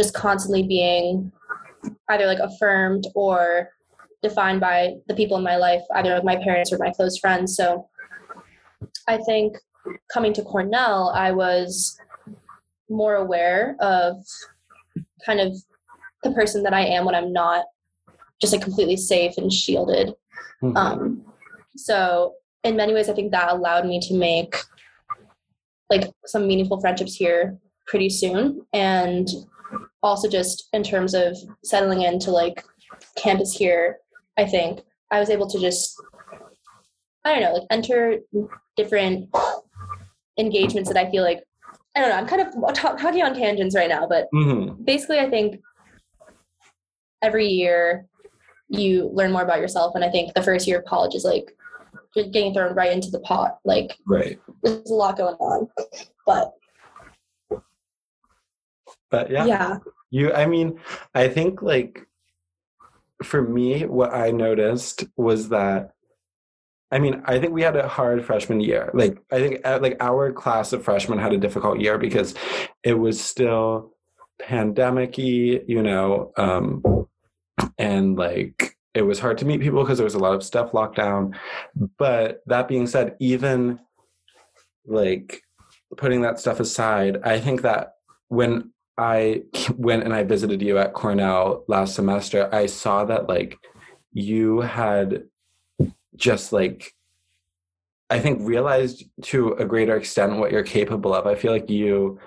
just 0.02 0.16
constantly 0.16 0.64
being 0.64 1.32
either 2.10 2.26
like 2.26 2.40
affirmed 2.40 3.06
or 3.14 3.70
defined 4.24 4.60
by 4.60 4.96
the 5.08 5.14
people 5.14 5.38
in 5.38 5.44
my 5.44 5.58
life, 5.58 5.82
either 5.96 6.16
like 6.16 6.24
my 6.24 6.36
parents 6.38 6.74
or 6.74 6.78
my 6.80 6.92
close 6.92 7.20
friends. 7.20 7.56
So 7.56 7.88
I 9.08 9.18
think 9.18 9.58
coming 10.12 10.34
to 10.34 10.42
Cornell, 10.44 11.12
I 11.14 11.32
was 11.32 12.00
more 12.90 13.16
aware 13.16 13.76
of 13.80 14.16
kind 15.24 15.40
of 15.40 15.56
the 16.24 16.32
person 16.32 16.64
that 16.64 16.74
I 16.74 16.82
am 16.82 17.06
when 17.06 17.16
I'm 17.16 17.32
not 17.32 17.66
just 18.40 18.54
like 18.54 18.64
completely 18.64 18.98
safe 18.98 19.38
and 19.38 19.54
shielded. 19.54 20.14
Mm-hmm. 20.64 20.78
Um, 20.78 21.26
so 21.76 22.34
in 22.64 22.76
many 22.76 22.94
ways, 22.94 23.08
I 23.08 23.14
think 23.14 23.32
that 23.32 23.52
allowed 23.52 23.86
me 23.86 24.00
to 24.08 24.16
make 24.16 24.56
like 25.92 26.10
some 26.26 26.48
meaningful 26.48 26.80
friendships 26.80 27.16
here 27.16 27.60
pretty 27.86 28.10
soon. 28.10 28.66
And 28.74 29.28
also 30.04 30.30
just 30.30 30.70
in 30.74 30.84
terms 30.84 31.14
of 31.14 31.38
settling 31.64 32.02
into 32.02 32.32
like 32.32 32.64
campus 33.18 33.54
here, 33.54 33.98
I 34.38 34.46
think 34.46 34.82
I 35.12 35.20
was 35.20 35.30
able 35.30 35.50
to 35.50 35.60
just 35.60 35.96
I 37.24 37.34
don't 37.34 37.42
know, 37.42 37.54
like 37.54 37.68
enter 37.70 38.20
different 38.76 39.30
engagements 40.38 40.90
that 40.90 40.98
I 40.98 41.10
feel 41.12 41.24
like 41.24 41.44
I 41.96 42.02
don't 42.02 42.10
know. 42.10 42.16
I'm 42.16 42.28
kind 42.28 42.42
of 42.42 42.74
talk, 42.74 43.00
talking 43.00 43.22
on 43.22 43.34
tangents 43.34 43.76
right 43.76 43.90
now, 43.90 44.08
but 44.08 44.28
mm-hmm. 44.34 44.82
basically, 44.84 45.20
I 45.20 45.30
think 45.30 45.60
every 47.22 47.48
year 47.48 48.08
you 48.70 49.10
learn 49.14 49.32
more 49.32 49.42
about 49.42 49.60
yourself, 49.60 49.94
and 49.96 50.04
I 50.04 50.10
think 50.10 50.34
the 50.34 50.42
first 50.42 50.68
year 50.68 50.80
of 50.80 50.86
college 50.86 51.16
is 51.16 51.26
like 51.26 51.56
you're 52.16 52.30
getting 52.30 52.54
thrown 52.54 52.74
right 52.76 52.92
into 52.92 53.12
the 53.12 53.20
pot. 53.20 53.58
Like, 53.66 53.98
right, 54.08 54.40
there's 54.64 54.90
a 54.90 54.94
lot 54.94 55.18
going 55.18 55.36
on, 55.36 55.68
but 56.26 56.54
but 59.12 59.30
yeah. 59.30 59.46
Yeah. 59.46 59.78
You 60.10 60.34
I 60.34 60.46
mean, 60.48 60.80
I 61.14 61.28
think 61.28 61.62
like 61.62 62.08
for 63.24 63.42
me 63.42 63.86
what 63.86 64.14
I 64.14 64.32
noticed 64.32 65.06
was 65.16 65.50
that 65.50 65.94
I 66.94 67.00
mean, 67.00 67.22
I 67.26 67.40
think 67.40 67.54
we 67.54 67.62
had 67.62 67.78
a 67.78 67.88
hard 67.88 68.26
freshman 68.26 68.60
year. 68.60 68.92
Like 68.94 69.18
I 69.32 69.40
think 69.40 69.66
uh, 69.66 69.80
like 69.82 69.98
our 70.02 70.32
class 70.32 70.74
of 70.74 70.84
freshmen 70.84 71.20
had 71.20 71.32
a 71.32 71.38
difficult 71.38 71.80
year 71.80 71.98
because 71.98 72.34
it 72.84 72.96
was 72.96 73.22
still 73.22 73.94
pandemicy, 74.42 75.64
you 75.68 75.84
know, 75.84 76.34
um 76.38 76.84
and 77.78 78.18
like 78.18 78.76
it 78.94 79.04
was 79.04 79.20
hard 79.20 79.38
to 79.38 79.46
meet 79.46 79.62
people 79.62 79.84
because 79.84 79.98
there 79.98 80.06
was 80.06 80.16
a 80.16 80.20
lot 80.20 80.34
of 80.34 80.44
stuff 80.44 80.74
locked 80.74 80.98
down. 80.98 81.38
But 81.98 82.42
that 82.48 82.68
being 82.68 82.88
said, 82.88 83.16
even 83.20 83.80
like 84.86 85.44
putting 85.96 86.22
that 86.22 86.40
stuff 86.40 86.60
aside, 86.60 87.20
I 87.24 87.40
think 87.40 87.62
that 87.62 87.94
when 88.28 88.72
I 88.98 89.44
went 89.78 90.04
and 90.04 90.14
I 90.14 90.24
visited 90.24 90.62
you 90.62 90.78
at 90.78 90.94
Cornell 90.94 91.64
last 91.68 91.96
semester, 91.96 92.54
I 92.54 92.66
saw 92.66 93.06
that 93.06 93.28
like 93.28 93.58
you 94.14 94.62
had 94.62 95.24
just 96.16 96.52
like 96.54 96.94
I 98.10 98.20
think 98.20 98.40
realized 98.42 99.06
to 99.24 99.54
a 99.54 99.64
greater 99.64 99.96
extent 99.96 100.36
what 100.38 100.52
you're 100.52 100.64
capable 100.64 101.14
of. 101.14 101.26
I 101.26 101.36
feel 101.36 101.54
like 101.54 101.70
you 101.70 102.20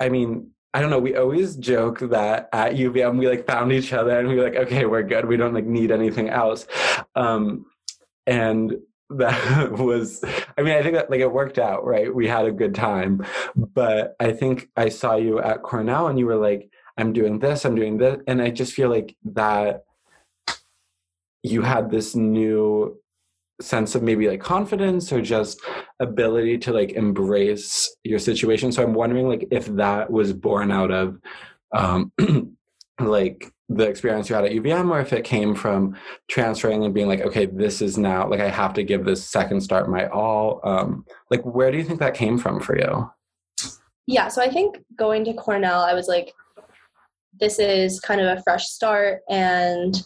I 0.00 0.08
mean, 0.10 0.50
I 0.74 0.80
don't 0.80 0.90
know. 0.90 0.98
We 0.98 1.16
always 1.16 1.56
joke 1.56 1.98
that 2.00 2.48
at 2.52 2.74
UVM 2.74 3.18
we 3.18 3.28
like 3.28 3.46
found 3.46 3.72
each 3.72 3.92
other 3.92 4.18
and 4.18 4.28
we 4.28 4.36
were 4.36 4.44
like, 4.44 4.56
okay, 4.56 4.84
we're 4.84 5.02
good. 5.02 5.24
We 5.24 5.36
don't 5.36 5.54
like 5.54 5.64
need 5.64 5.90
anything 5.90 6.28
else. 6.28 6.66
Um, 7.16 7.66
and 8.26 8.76
that 9.10 9.72
was, 9.78 10.24
I 10.56 10.62
mean, 10.62 10.76
I 10.76 10.82
think 10.82 10.94
that 10.94 11.10
like 11.10 11.20
it 11.20 11.32
worked 11.32 11.58
out, 11.58 11.84
right? 11.84 12.14
We 12.14 12.28
had 12.28 12.46
a 12.46 12.52
good 12.52 12.74
time, 12.74 13.24
but 13.56 14.16
I 14.20 14.32
think 14.32 14.68
I 14.76 14.88
saw 14.88 15.16
you 15.16 15.40
at 15.40 15.62
Cornell 15.62 16.08
and 16.08 16.18
you 16.18 16.26
were 16.26 16.36
like, 16.36 16.70
I'm 16.96 17.12
doing 17.12 17.38
this, 17.38 17.64
I'm 17.64 17.76
doing 17.76 17.98
this, 17.98 18.20
and 18.26 18.42
I 18.42 18.50
just 18.50 18.72
feel 18.72 18.88
like 18.88 19.16
that 19.24 19.84
you 21.42 21.62
had 21.62 21.90
this 21.90 22.16
new 22.16 22.98
sense 23.60 23.94
of 23.94 24.02
maybe 24.02 24.28
like 24.28 24.40
confidence 24.40 25.12
or 25.12 25.20
just 25.20 25.60
ability 26.00 26.58
to 26.58 26.72
like 26.72 26.92
embrace 26.92 27.94
your 28.04 28.18
situation. 28.18 28.70
So 28.70 28.82
i'm 28.82 28.94
wondering 28.94 29.28
like 29.28 29.48
if 29.50 29.66
that 29.76 30.10
was 30.10 30.32
born 30.32 30.70
out 30.70 30.92
of 30.92 31.18
um 31.72 32.12
like 33.00 33.52
the 33.68 33.86
experience 33.86 34.28
you 34.28 34.34
had 34.34 34.44
at 34.44 34.52
UVM 34.52 34.90
or 34.90 35.00
if 35.00 35.12
it 35.12 35.24
came 35.24 35.54
from 35.54 35.94
transferring 36.28 36.84
and 36.84 36.94
being 36.94 37.06
like 37.06 37.20
okay 37.20 37.46
this 37.46 37.82
is 37.82 37.98
now 37.98 38.26
like 38.26 38.40
I 38.40 38.48
have 38.48 38.72
to 38.74 38.82
give 38.82 39.04
this 39.04 39.22
second 39.22 39.60
start 39.60 39.90
my 39.90 40.08
all 40.08 40.60
um 40.64 41.04
like 41.30 41.42
where 41.42 41.70
do 41.70 41.76
you 41.76 41.84
think 41.84 42.00
that 42.00 42.14
came 42.14 42.38
from 42.38 42.60
for 42.60 42.78
you? 42.78 43.10
Yeah 44.06 44.28
so 44.28 44.42
I 44.42 44.48
think 44.48 44.78
going 44.96 45.24
to 45.26 45.34
Cornell 45.34 45.80
I 45.80 45.92
was 45.92 46.08
like 46.08 46.32
this 47.38 47.58
is 47.58 48.00
kind 48.00 48.20
of 48.20 48.38
a 48.38 48.42
fresh 48.42 48.66
start 48.66 49.20
and 49.28 50.02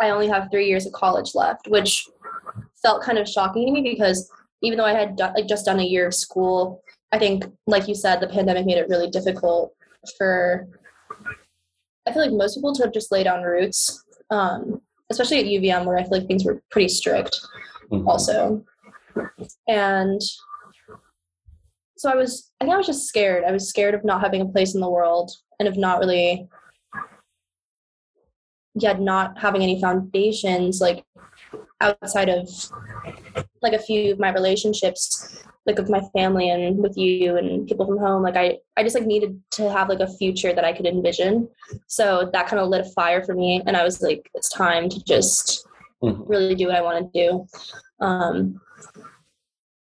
I 0.00 0.10
only 0.10 0.28
have 0.28 0.48
3 0.50 0.66
years 0.66 0.86
of 0.86 0.92
college 0.92 1.34
left 1.34 1.66
which 1.68 2.06
felt 2.80 3.02
kind 3.02 3.18
of 3.18 3.28
shocking 3.28 3.66
to 3.66 3.72
me 3.72 3.82
because 3.82 4.30
even 4.62 4.78
though 4.78 4.84
I 4.84 4.92
had 4.92 5.16
done, 5.16 5.34
like 5.34 5.46
just 5.46 5.66
done 5.66 5.80
a 5.80 5.84
year 5.84 6.06
of 6.06 6.14
school, 6.14 6.82
I 7.12 7.18
think, 7.18 7.44
like 7.66 7.86
you 7.86 7.94
said, 7.94 8.20
the 8.20 8.26
pandemic 8.26 8.66
made 8.66 8.78
it 8.78 8.88
really 8.88 9.10
difficult 9.10 9.74
for 10.18 10.66
I 12.06 12.12
feel 12.12 12.22
like 12.22 12.32
most 12.32 12.56
people 12.56 12.74
to 12.74 12.90
just 12.90 13.10
lay 13.10 13.24
down 13.24 13.42
roots, 13.42 14.04
um, 14.30 14.80
especially 15.10 15.38
at 15.38 15.46
UVM 15.46 15.86
where 15.86 15.96
I 15.96 16.02
feel 16.02 16.18
like 16.18 16.26
things 16.26 16.44
were 16.44 16.62
pretty 16.70 16.88
strict, 16.88 17.40
mm-hmm. 17.90 18.06
also. 18.06 18.64
And 19.68 20.20
so 21.96 22.10
I 22.10 22.16
was, 22.16 22.50
I 22.60 22.64
think 22.64 22.74
I 22.74 22.76
was 22.76 22.86
just 22.86 23.06
scared. 23.06 23.44
I 23.44 23.52
was 23.52 23.68
scared 23.68 23.94
of 23.94 24.04
not 24.04 24.20
having 24.20 24.42
a 24.42 24.46
place 24.46 24.74
in 24.74 24.80
the 24.80 24.90
world 24.90 25.30
and 25.58 25.68
of 25.68 25.76
not 25.76 26.00
really, 26.00 26.48
yet 28.74 29.00
not 29.00 29.38
having 29.38 29.62
any 29.62 29.80
foundations 29.80 30.80
like 30.80 31.04
outside 31.80 32.28
of 32.28 32.48
like 33.62 33.72
a 33.72 33.78
few 33.78 34.12
of 34.12 34.18
my 34.18 34.32
relationships 34.32 35.44
like 35.66 35.78
with 35.78 35.88
my 35.88 36.02
family 36.14 36.50
and 36.50 36.78
with 36.78 36.96
you 36.96 37.36
and 37.36 37.66
people 37.66 37.86
from 37.86 37.98
home 37.98 38.22
like 38.22 38.36
i 38.36 38.58
i 38.76 38.82
just 38.82 38.94
like 38.94 39.06
needed 39.06 39.40
to 39.50 39.70
have 39.70 39.88
like 39.88 40.00
a 40.00 40.16
future 40.16 40.52
that 40.52 40.64
i 40.64 40.72
could 40.72 40.86
envision. 40.86 41.48
So 41.86 42.30
that 42.32 42.46
kind 42.46 42.60
of 42.60 42.68
lit 42.68 42.86
a 42.86 42.90
fire 42.90 43.22
for 43.24 43.34
me 43.34 43.62
and 43.66 43.76
i 43.76 43.84
was 43.84 44.02
like 44.02 44.30
it's 44.34 44.50
time 44.50 44.88
to 44.88 45.02
just 45.04 45.66
mm-hmm. 46.02 46.22
really 46.24 46.54
do 46.54 46.66
what 46.66 46.76
i 46.76 46.82
want 46.82 47.12
to 47.12 47.20
do. 47.20 47.46
Um 48.04 48.60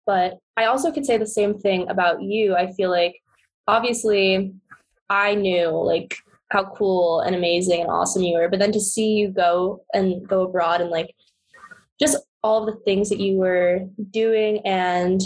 but 0.05 0.39
i 0.57 0.65
also 0.65 0.91
could 0.91 1.05
say 1.05 1.17
the 1.17 1.25
same 1.25 1.57
thing 1.57 1.89
about 1.89 2.21
you. 2.21 2.55
I 2.55 2.71
feel 2.73 2.89
like 2.89 3.15
obviously 3.67 4.53
i 5.09 5.35
knew 5.35 5.69
like 5.69 6.17
how 6.49 6.65
cool 6.75 7.21
and 7.21 7.35
amazing 7.35 7.81
and 7.81 7.89
awesome 7.89 8.23
you 8.23 8.37
were 8.37 8.49
but 8.49 8.59
then 8.59 8.71
to 8.71 8.79
see 8.79 9.13
you 9.13 9.29
go 9.29 9.83
and 9.93 10.27
go 10.27 10.43
abroad 10.43 10.81
and 10.81 10.89
like 10.89 11.13
just 11.99 12.17
all 12.43 12.65
the 12.65 12.75
things 12.85 13.09
that 13.09 13.19
you 13.19 13.37
were 13.37 13.79
doing 14.11 14.59
and 14.65 15.21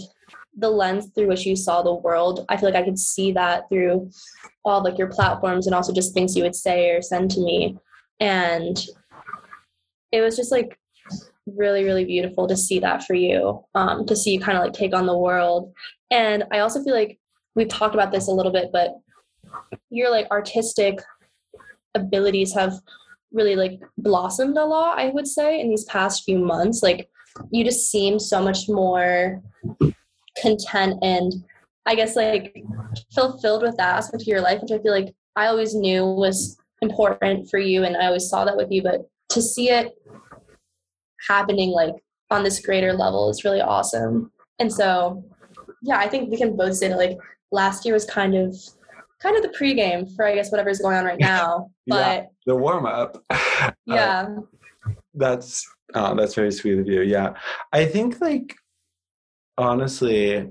the 0.58 0.70
lens 0.70 1.12
through 1.14 1.28
which 1.28 1.46
you 1.46 1.56
saw 1.56 1.82
the 1.82 1.94
world. 1.94 2.46
I 2.50 2.58
feel 2.58 2.70
like 2.70 2.82
i 2.82 2.86
could 2.86 3.00
see 3.00 3.32
that 3.34 3.70
through 3.70 4.10
all 4.66 4.84
like 4.84 4.98
your 4.98 5.08
platforms 5.08 5.68
and 5.68 5.76
also 5.76 5.94
just 5.94 6.14
things 6.14 6.36
you 6.36 6.44
would 6.44 6.56
say 6.56 6.90
or 6.90 7.02
send 7.02 7.32
to 7.32 7.42
me. 7.42 7.78
And 8.20 8.84
it 10.12 10.22
was 10.22 10.36
just 10.36 10.52
like 10.52 10.78
really 11.46 11.86
really 11.86 12.04
beautiful 12.04 12.46
to 12.48 12.58
see 12.58 12.78
that 12.80 13.04
for 13.04 13.14
you 13.14 13.64
um, 13.74 14.06
to 14.06 14.16
see 14.16 14.34
you 14.34 14.40
kind 14.40 14.58
of 14.58 14.64
like 14.64 14.74
take 14.74 14.94
on 14.94 15.06
the 15.06 15.18
world. 15.18 15.74
And 16.12 16.44
i 16.52 16.60
also 16.60 16.84
feel 16.84 16.96
like 16.96 17.20
we've 17.56 17.68
talked 17.68 17.96
about 17.96 18.12
this 18.12 18.28
a 18.28 18.32
little 18.32 18.52
bit 18.52 18.70
but 18.72 18.96
your 19.90 20.10
like 20.10 20.28
artistic 20.32 21.00
abilities 21.96 22.54
have 22.54 22.74
really 23.32 23.56
like 23.56 23.80
blossomed 23.98 24.58
a 24.58 24.64
lot 24.64 24.98
i 25.00 25.10
would 25.10 25.28
say 25.28 25.60
in 25.60 25.70
these 25.70 25.84
past 25.86 26.24
few 26.24 26.38
months. 26.38 26.82
Like 26.82 27.10
you 27.52 27.64
just 27.64 27.92
seem 27.92 28.20
so 28.20 28.42
much 28.42 28.68
more 28.68 29.42
content 30.41 30.98
and 31.01 31.34
i 31.86 31.96
guess 31.96 32.15
like 32.15 32.56
fulfilled 33.13 33.62
with 33.62 33.75
that 33.77 33.98
aspect 33.98 34.22
of 34.22 34.27
your 34.27 34.41
life 34.41 34.62
which 34.62 34.72
i 34.72 34.82
feel 34.82 34.91
like 34.91 35.13
i 35.36 35.48
always 35.48 35.75
knew 35.75 36.06
was 36.06 36.58
important 36.82 37.50
for 37.50 37.60
you 37.60 37.84
and 37.84 37.98
i 37.98 38.06
always 38.06 38.29
saw 38.29 38.46
that 38.46 38.58
with 38.58 38.72
you 38.72 38.82
but 38.82 39.10
to 39.29 39.41
see 39.41 39.70
it 39.70 39.94
happening 41.27 41.72
like 41.72 41.94
on 42.29 42.44
this 42.44 42.60
greater 42.60 42.94
level 42.94 43.29
is 43.29 43.44
really 43.44 43.62
awesome 43.62 44.32
and 44.60 44.72
so 44.72 45.24
yeah 45.82 45.98
i 45.98 46.08
think 46.08 46.29
we 46.29 46.38
can 46.38 46.56
both 46.56 46.75
say 46.75 46.88
that 46.88 46.98
like 46.98 47.17
last 47.51 47.86
year 47.86 47.94
was 47.94 48.06
kind 48.06 48.36
of 48.36 48.56
kind 49.20 49.36
of 49.36 49.44
the 49.44 49.58
pregame 49.58 50.13
for 50.15 50.25
I 50.25 50.36
guess 50.36 50.51
whatever's 50.51 50.79
going 50.79 50.98
on 50.98 51.06
right 51.06 51.20
now. 51.20 51.72
But 51.86 51.96
yeah, 51.98 52.25
the 52.46 52.56
warm 52.56 52.86
up. 52.86 53.24
Yeah. 53.86 54.27
Uh, 54.27 54.91
that's 55.13 55.67
oh, 55.96 56.15
that's 56.15 56.36
very 56.36 56.51
sweet 56.51 56.79
of 56.79 56.88
you. 56.88 57.01
Yeah. 57.01 57.34
I 57.74 57.86
think 57.86 58.22
like 58.22 58.56
honestly, 59.58 60.50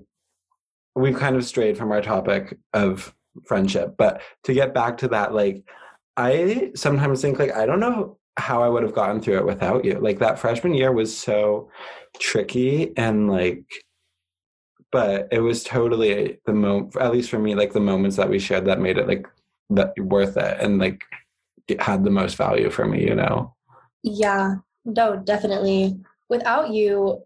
we've 0.95 1.17
kind 1.17 1.37
of 1.37 1.45
strayed 1.45 1.77
from 1.77 1.93
our 1.93 2.03
topic 2.03 2.59
of 2.73 3.15
friendship, 3.45 3.95
but 3.97 4.23
to 4.45 4.55
get 4.55 4.75
back 4.75 4.99
to 4.99 5.09
that, 5.09 5.35
like 5.35 5.65
I 6.17 6.73
sometimes 6.75 7.21
think 7.21 7.39
like 7.39 7.55
I 7.55 7.67
don't 7.67 7.81
know 7.81 8.19
how 8.39 8.63
I 8.63 8.69
would 8.69 8.83
have 8.83 8.95
gotten 8.95 9.21
through 9.21 9.39
it 9.39 9.47
without 9.47 9.85
you. 9.85 9.99
Like 9.99 10.19
that 10.19 10.39
freshman 10.39 10.75
year 10.75 10.93
was 10.93 11.17
so 11.17 11.71
tricky 12.19 12.97
and 12.97 13.31
like 13.31 13.65
but 14.93 15.29
it 15.31 15.41
was 15.41 15.65
totally 15.65 16.39
the 16.47 16.53
moment 16.53 16.97
at 16.97 17.13
least 17.13 17.29
for 17.29 17.39
me 17.39 17.55
like 17.55 17.73
the 17.73 17.81
moments 17.81 18.17
that 18.17 18.31
we 18.31 18.39
shared 18.39 18.65
that 18.65 18.81
made 18.81 18.97
it 18.97 19.07
like 19.07 19.27
that 19.69 19.93
worth 19.99 20.37
it 20.37 20.57
and 20.61 20.79
like 20.79 21.03
it 21.69 21.83
had 21.83 22.05
the 22.05 22.11
most 22.11 22.37
value 22.37 22.71
for 22.71 22.87
me 22.87 23.05
you 23.05 23.15
know? 23.15 23.55
Yeah. 24.03 24.57
No 24.85 25.17
definitely. 25.17 25.99
Without 26.29 26.71
you 26.71 27.23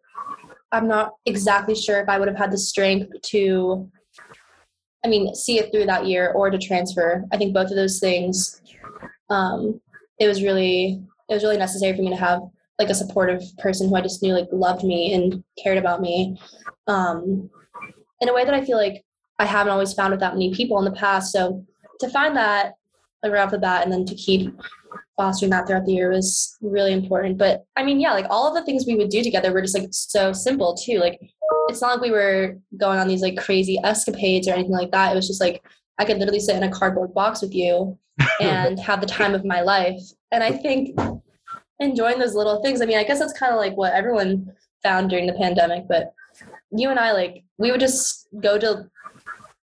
i'm 0.72 0.88
not 0.88 1.14
exactly 1.26 1.74
sure 1.74 2.00
if 2.00 2.08
i 2.08 2.18
would 2.18 2.28
have 2.28 2.38
had 2.38 2.50
the 2.50 2.58
strength 2.58 3.08
to 3.22 3.90
i 5.04 5.08
mean 5.08 5.34
see 5.34 5.58
it 5.58 5.70
through 5.72 5.86
that 5.86 6.06
year 6.06 6.32
or 6.32 6.50
to 6.50 6.58
transfer 6.58 7.24
i 7.32 7.36
think 7.36 7.54
both 7.54 7.70
of 7.70 7.76
those 7.76 7.98
things 7.98 8.62
um 9.30 9.80
it 10.18 10.28
was 10.28 10.42
really 10.42 11.02
it 11.28 11.34
was 11.34 11.42
really 11.42 11.56
necessary 11.56 11.96
for 11.96 12.02
me 12.02 12.10
to 12.10 12.16
have 12.16 12.40
like 12.80 12.88
a 12.88 12.94
supportive 12.94 13.42
person 13.58 13.88
who 13.88 13.94
I 13.94 14.00
just 14.00 14.22
knew 14.22 14.32
like 14.32 14.48
loved 14.50 14.84
me 14.84 15.12
and 15.12 15.44
cared 15.62 15.78
about 15.78 16.00
me. 16.00 16.40
Um, 16.86 17.50
in 18.20 18.28
a 18.28 18.34
way 18.34 18.44
that 18.44 18.54
I 18.54 18.64
feel 18.64 18.78
like 18.78 19.04
I 19.38 19.44
haven't 19.44 19.72
always 19.72 19.92
found 19.92 20.10
with 20.10 20.20
that 20.20 20.32
many 20.32 20.52
people 20.54 20.78
in 20.78 20.84
the 20.86 20.98
past. 20.98 21.30
So 21.30 21.64
to 22.00 22.08
find 22.08 22.34
that 22.36 22.74
right 23.22 23.36
off 23.40 23.50
the 23.50 23.58
bat 23.58 23.84
and 23.84 23.92
then 23.92 24.06
to 24.06 24.14
keep 24.14 24.54
fostering 25.20 25.50
that 25.50 25.66
throughout 25.66 25.84
the 25.84 25.92
year 25.92 26.10
was 26.10 26.56
really 26.62 26.94
important. 26.94 27.36
But 27.36 27.66
I 27.76 27.84
mean, 27.84 28.00
yeah, 28.00 28.14
like 28.14 28.24
all 28.30 28.48
of 28.48 28.54
the 28.54 28.64
things 28.64 28.86
we 28.86 28.94
would 28.94 29.10
do 29.10 29.22
together 29.22 29.52
were 29.52 29.60
just 29.60 29.78
like 29.78 29.88
so 29.90 30.32
simple 30.32 30.74
too. 30.74 30.98
Like 30.98 31.20
it's 31.68 31.82
not 31.82 31.96
like 31.96 32.00
we 32.00 32.10
were 32.10 32.56
going 32.78 32.98
on 32.98 33.06
these 33.06 33.20
like 33.20 33.36
crazy 33.36 33.78
escapades 33.84 34.48
or 34.48 34.54
anything 34.54 34.72
like 34.72 34.92
that. 34.92 35.12
It 35.12 35.16
was 35.16 35.26
just 35.26 35.42
like 35.42 35.62
I 35.98 36.06
could 36.06 36.16
literally 36.16 36.40
sit 36.40 36.56
in 36.56 36.62
a 36.62 36.70
cardboard 36.70 37.12
box 37.12 37.42
with 37.42 37.54
you 37.54 37.98
and 38.40 38.78
have 38.78 39.02
the 39.02 39.06
time 39.06 39.34
of 39.34 39.44
my 39.44 39.60
life. 39.60 40.00
And 40.32 40.42
I 40.42 40.52
think 40.52 40.98
enjoying 41.80 42.18
those 42.18 42.34
little 42.34 42.62
things. 42.62 42.80
I 42.80 42.86
mean, 42.86 42.98
I 42.98 43.04
guess 43.04 43.18
that's 43.18 43.38
kind 43.38 43.52
of 43.52 43.58
like 43.58 43.76
what 43.76 43.92
everyone 43.92 44.50
found 44.82 45.10
during 45.10 45.26
the 45.26 45.34
pandemic, 45.34 45.84
but 45.86 46.14
you 46.70 46.88
and 46.88 46.98
I 46.98 47.12
like 47.12 47.44
we 47.58 47.70
would 47.70 47.80
just 47.80 48.28
go 48.40 48.58
to 48.58 48.88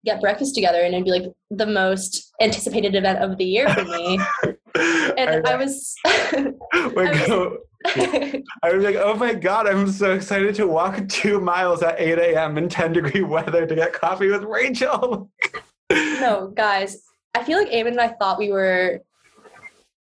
get 0.05 0.21
breakfast 0.21 0.55
together 0.55 0.83
and 0.83 0.95
it'd 0.95 1.05
be 1.05 1.13
like 1.13 1.33
the 1.51 1.67
most 1.67 2.33
anticipated 2.41 2.95
event 2.95 3.23
of 3.23 3.39
the 3.39 3.45
year 3.45 3.69
for 3.69 3.85
me. 3.85 4.19
and 4.75 5.31
I, 5.31 5.53
I 5.53 5.57
was, 5.57 5.95
I 6.05 6.93
was 6.95 7.59
I 7.87 8.73
was 8.73 8.83
like, 8.85 8.97
oh 8.97 9.15
my 9.15 9.35
God, 9.35 9.67
I'm 9.67 9.91
so 9.91 10.13
excited 10.13 10.55
to 10.57 10.67
walk 10.67 11.07
two 11.09 11.41
miles 11.41 11.83
at 11.83 12.01
8 12.01 12.19
a.m. 12.19 12.59
in 12.59 12.69
10 12.69 12.93
degree 12.95 13.23
weather 13.23 13.67
to 13.67 13.75
get 13.75 13.93
coffee 13.93 14.31
with 14.31 14.43
Rachel. 14.45 15.31
no, 15.93 16.53
guys, 16.55 17.03
I 17.35 17.45
feel 17.45 17.59
like 17.59 17.71
Eamon 17.71 17.89
and 17.89 18.01
I 18.01 18.09
thought 18.09 18.39
we 18.39 18.51
were, 18.51 19.01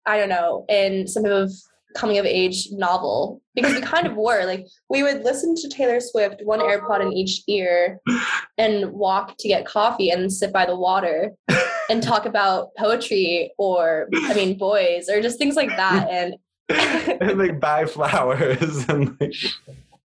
I 0.05 0.17
don't 0.17 0.29
know, 0.29 0.65
in 0.69 1.07
some 1.07 1.23
kind 1.23 1.35
of 1.35 1.51
coming 1.95 2.17
of 2.17 2.25
age 2.25 2.69
novel 2.71 3.41
because 3.55 3.73
we 3.73 3.81
kind 3.81 4.07
of 4.07 4.15
were 4.15 4.45
like 4.45 4.65
we 4.89 5.03
would 5.03 5.23
listen 5.23 5.55
to 5.55 5.67
Taylor 5.67 5.99
Swift 5.99 6.41
one 6.43 6.59
AirPod 6.59 7.01
in 7.01 7.11
each 7.11 7.43
ear 7.47 7.99
and 8.57 8.91
walk 8.91 9.35
to 9.39 9.47
get 9.47 9.65
coffee 9.65 10.09
and 10.09 10.31
sit 10.31 10.53
by 10.53 10.65
the 10.65 10.75
water 10.75 11.33
and 11.91 12.01
talk 12.11 12.25
about 12.25 12.73
poetry 12.77 13.51
or 13.57 14.07
I 14.13 14.33
mean 14.33 14.57
boys 14.57 15.09
or 15.09 15.21
just 15.21 15.37
things 15.37 15.55
like 15.55 15.69
that 15.69 16.09
and 16.09 16.35
and 17.21 17.37
like 17.37 17.59
buy 17.59 17.85
flowers 17.85 18.85
and 18.89 19.15
like 19.19 19.35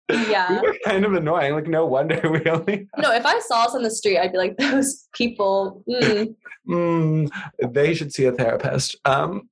Yeah. 0.09 0.61
We 0.61 0.67
were 0.67 0.77
kind 0.85 1.03
of 1.03 1.13
annoying. 1.13 1.53
Like, 1.53 1.67
no 1.67 1.87
wonder 1.87 2.21
we 2.29 2.43
only. 2.49 2.87
No, 2.97 3.11
if 3.11 3.25
I 3.25 3.39
saw 3.39 3.63
us 3.63 3.73
on 3.73 3.81
the 3.81 3.89
street, 3.89 4.19
I'd 4.19 4.31
be 4.31 4.37
like, 4.37 4.55
those 4.57 5.07
people. 5.13 5.83
Mm. 5.89 6.35
Mm, 6.69 7.29
they 7.73 7.95
should 7.95 8.13
see 8.13 8.25
a 8.25 8.31
therapist. 8.31 8.97
Um, 9.03 9.49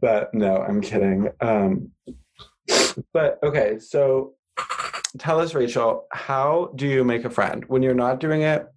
but 0.00 0.32
no, 0.32 0.58
I'm 0.58 0.80
kidding. 0.80 1.30
Um, 1.40 1.90
but 3.12 3.40
okay, 3.42 3.80
so 3.80 4.34
tell 5.18 5.40
us, 5.40 5.52
Rachel, 5.52 6.06
how 6.12 6.72
do 6.76 6.86
you 6.86 7.02
make 7.02 7.24
a 7.24 7.30
friend 7.30 7.64
when 7.66 7.82
you're 7.82 7.92
not 7.92 8.20
doing 8.20 8.42
it 8.42 8.68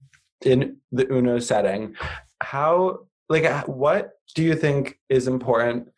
in 0.44 0.78
the 0.92 1.12
Uno 1.12 1.40
setting? 1.40 1.96
How, 2.42 3.00
like, 3.30 3.68
what 3.68 4.12
do 4.36 4.44
you 4.44 4.56
think 4.56 5.00
is 5.10 5.28
important 5.28 5.90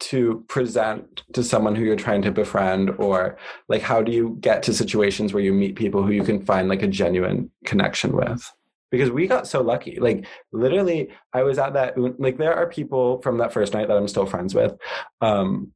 to 0.00 0.44
present 0.48 1.24
to 1.32 1.42
someone 1.42 1.74
who 1.74 1.84
you're 1.84 1.96
trying 1.96 2.22
to 2.22 2.30
befriend? 2.30 2.90
Or 2.98 3.36
like 3.68 3.82
how 3.82 4.00
do 4.00 4.12
you 4.12 4.36
get 4.40 4.62
to 4.64 4.74
situations 4.74 5.34
where 5.34 5.42
you 5.42 5.52
meet 5.52 5.74
people 5.74 6.04
who 6.04 6.12
you 6.12 6.22
can 6.22 6.44
find 6.44 6.68
like 6.68 6.82
a 6.82 6.86
genuine 6.86 7.50
connection 7.64 8.12
with? 8.12 8.52
Because 8.90 9.10
we 9.10 9.26
got 9.26 9.48
so 9.48 9.60
lucky. 9.60 9.98
Like 9.98 10.24
literally 10.52 11.08
i 11.32 11.42
was 11.42 11.58
at 11.58 11.72
that 11.72 11.94
like 12.20 12.38
there 12.38 12.54
are 12.54 12.68
people 12.68 13.20
from 13.22 13.38
that 13.38 13.52
first 13.52 13.74
night 13.74 13.88
that 13.88 13.96
i'm 13.96 14.08
still 14.08 14.24
friends 14.24 14.54
with 14.54 14.74
um 15.20 15.72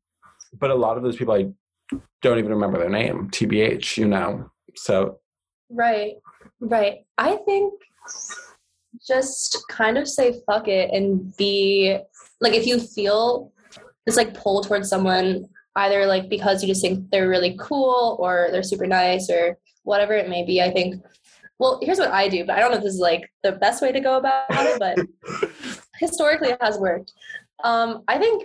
but 0.59 0.71
a 0.71 0.75
lot 0.75 0.97
of 0.97 1.03
those 1.03 1.17
people 1.17 1.35
i 1.35 1.47
don't 2.23 2.39
even 2.39 2.51
remember 2.51 2.79
their 2.79 2.89
name. 2.89 3.29
Tbh 3.31 3.97
you 3.97 4.07
know. 4.07 4.51
So 4.75 5.19
right 5.71 6.15
right. 6.63 7.05
I 7.19 7.37
think 7.45 7.75
just 9.07 9.65
kind 9.69 9.99
of 9.99 10.09
say 10.09 10.41
fuck 10.47 10.69
it 10.69 10.91
and 10.93 11.37
be 11.37 11.99
like 12.41 12.53
if 12.53 12.67
you 12.67 12.79
feel 12.79 13.53
this 14.07 14.17
like 14.17 14.35
pull 14.35 14.63
towards 14.63 14.89
someone 14.89 15.49
either 15.77 16.07
like 16.07 16.29
because 16.29 16.63
you 16.63 16.69
just 16.69 16.83
think 16.83 17.11
they're 17.11 17.29
really 17.29 17.57
cool 17.59 18.17
or 18.21 18.49
they're 18.51 18.63
super 18.63 18.87
nice 18.87 19.31
or 19.31 19.59
whatever 19.85 20.13
it 20.13 20.29
may 20.29 20.45
be 20.45 20.61
i 20.61 20.71
think 20.71 21.03
well 21.59 21.81
here's 21.83 21.99
what 21.99 22.11
i 22.11 22.29
do 22.29 22.45
but 22.45 22.57
i 22.57 22.61
don't 22.61 22.71
know 22.71 22.77
if 22.77 22.83
this 22.83 22.95
is 22.95 23.01
like 23.01 23.33
the 23.43 23.53
best 23.53 23.83
way 23.83 23.91
to 23.91 24.01
go 24.01 24.19
about 24.19 24.45
it 24.51 24.79
but 24.79 25.51
historically 25.99 26.49
it 26.49 26.59
has 26.61 26.79
worked. 26.79 27.13
Um 27.65 28.03
i 28.09 28.19
think 28.19 28.45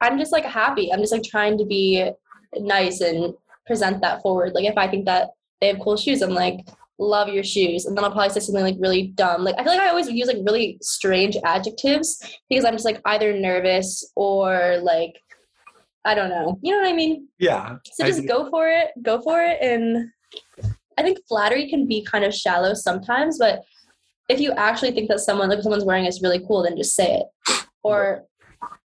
i'm 0.00 0.18
just 0.18 0.32
like 0.32 0.44
happy. 0.44 0.92
I'm 0.92 1.00
just 1.00 1.12
like 1.12 1.22
trying 1.22 1.58
to 1.58 1.64
be 1.64 2.10
nice 2.58 3.00
and 3.00 3.34
present 3.66 4.00
that 4.00 4.22
forward. 4.22 4.52
Like 4.54 4.64
if 4.64 4.76
i 4.76 4.88
think 4.88 5.04
that 5.06 5.30
they 5.60 5.68
have 5.68 5.80
cool 5.80 5.96
shoes 5.96 6.22
i'm 6.22 6.34
like 6.34 6.60
love 6.98 7.28
your 7.28 7.44
shoes. 7.44 7.86
And 7.86 7.96
then 7.96 8.04
i'll 8.04 8.10
probably 8.10 8.30
say 8.30 8.40
something 8.40 8.64
like 8.64 8.76
really 8.78 9.08
dumb. 9.08 9.44
Like 9.44 9.54
i 9.58 9.62
feel 9.62 9.72
like 9.72 9.82
i 9.82 9.88
always 9.88 10.10
use 10.10 10.26
like 10.26 10.38
really 10.44 10.78
strange 10.82 11.36
adjectives 11.44 12.20
because 12.48 12.64
i'm 12.64 12.74
just 12.74 12.84
like 12.84 13.00
either 13.04 13.32
nervous 13.32 14.10
or 14.16 14.78
like 14.82 15.14
i 16.04 16.14
don't 16.14 16.30
know. 16.30 16.58
You 16.62 16.72
know 16.72 16.80
what 16.80 16.88
i 16.88 16.94
mean? 16.94 17.28
Yeah 17.38 17.76
so 17.92 18.06
just 18.06 18.26
go 18.26 18.50
for 18.50 18.68
it 18.68 18.88
go 19.02 19.20
for 19.20 19.40
it. 19.42 19.58
And 19.62 20.10
i 20.98 21.02
think 21.02 21.18
flattery 21.28 21.68
can 21.68 21.86
be 21.86 22.04
kind 22.04 22.24
of 22.24 22.34
shallow 22.34 22.74
sometimes 22.74 23.38
but 23.38 23.62
if 24.28 24.40
you 24.40 24.52
actually 24.52 24.90
think 24.90 25.08
that 25.08 25.20
someone 25.20 25.48
like 25.48 25.62
someone's 25.62 25.84
wearing 25.84 26.04
is 26.04 26.20
really 26.22 26.44
cool 26.46 26.62
then 26.62 26.76
just 26.76 26.94
say 26.94 27.22
it. 27.22 27.64
Or 27.82 28.24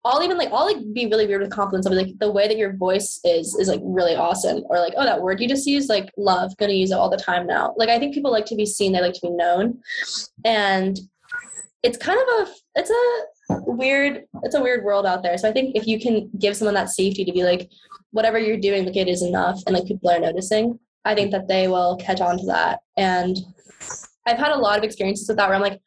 I'll 0.09 0.23
even 0.23 0.39
like 0.39 0.51
I'll 0.51 0.65
like 0.65 0.83
be 0.95 1.07
really 1.07 1.27
weird 1.27 1.43
with 1.43 1.51
compliments. 1.51 1.87
I'll 1.87 1.93
be 1.93 2.03
like 2.03 2.19
the 2.19 2.31
way 2.31 2.49
that 2.49 2.57
your 2.57 2.75
voice 2.75 3.21
is 3.25 3.55
is 3.57 3.69
like 3.69 3.81
really 3.83 4.17
awesome, 4.17 4.63
or 4.71 4.79
like 4.79 4.95
oh 4.97 5.05
that 5.05 5.21
word 5.21 5.39
you 5.39 5.47
just 5.47 5.67
used 5.67 5.91
like 5.91 6.11
love. 6.17 6.57
Gonna 6.57 6.73
use 6.73 6.91
it 6.91 6.95
all 6.95 7.11
the 7.11 7.19
time 7.19 7.47
now. 7.47 7.75
Like 7.77 7.91
I 7.91 7.99
think 7.99 8.15
people 8.15 8.31
like 8.31 8.47
to 8.47 8.57
be 8.57 8.65
seen. 8.65 8.93
They 8.93 9.03
like 9.03 9.13
to 9.13 9.21
be 9.23 9.31
known, 9.31 9.81
and 10.47 10.99
it's 11.83 11.99
kind 11.99 12.19
of 12.19 12.49
a 12.49 12.53
it's 12.77 12.91
a 12.91 13.61
weird 13.67 14.25
it's 14.45 14.55
a 14.55 14.63
weird 14.63 14.83
world 14.83 15.05
out 15.05 15.23
there. 15.23 15.37
So 15.37 15.47
I 15.47 15.53
think 15.53 15.77
if 15.77 15.87
you 15.87 16.01
can 16.01 16.31
give 16.39 16.57
someone 16.57 16.75
that 16.75 16.89
safety 16.89 17.27
to 17.27 17.33
be 17.33 17.45
like 17.45 17.71
whatever 18.13 18.39
you're 18.39 18.57
doing, 18.57 18.87
like 18.87 18.97
it 18.97 19.09
is 19.09 19.23
enough, 19.23 19.61
and 19.67 19.77
like 19.77 19.85
people 19.85 20.09
are 20.11 20.19
noticing. 20.19 20.79
I 21.05 21.15
think 21.15 21.33
that 21.33 21.49
they 21.49 21.69
will 21.69 21.97
catch 21.97 22.23
on 22.23 22.39
to 22.39 22.47
that, 22.47 22.81
and 22.97 23.37
I've 24.27 24.39
had 24.39 24.53
a 24.53 24.59
lot 24.59 24.79
of 24.79 24.85
experiences 24.85 25.29
with 25.29 25.37
that 25.37 25.49
where 25.49 25.57
I'm 25.57 25.63
like, 25.63 25.81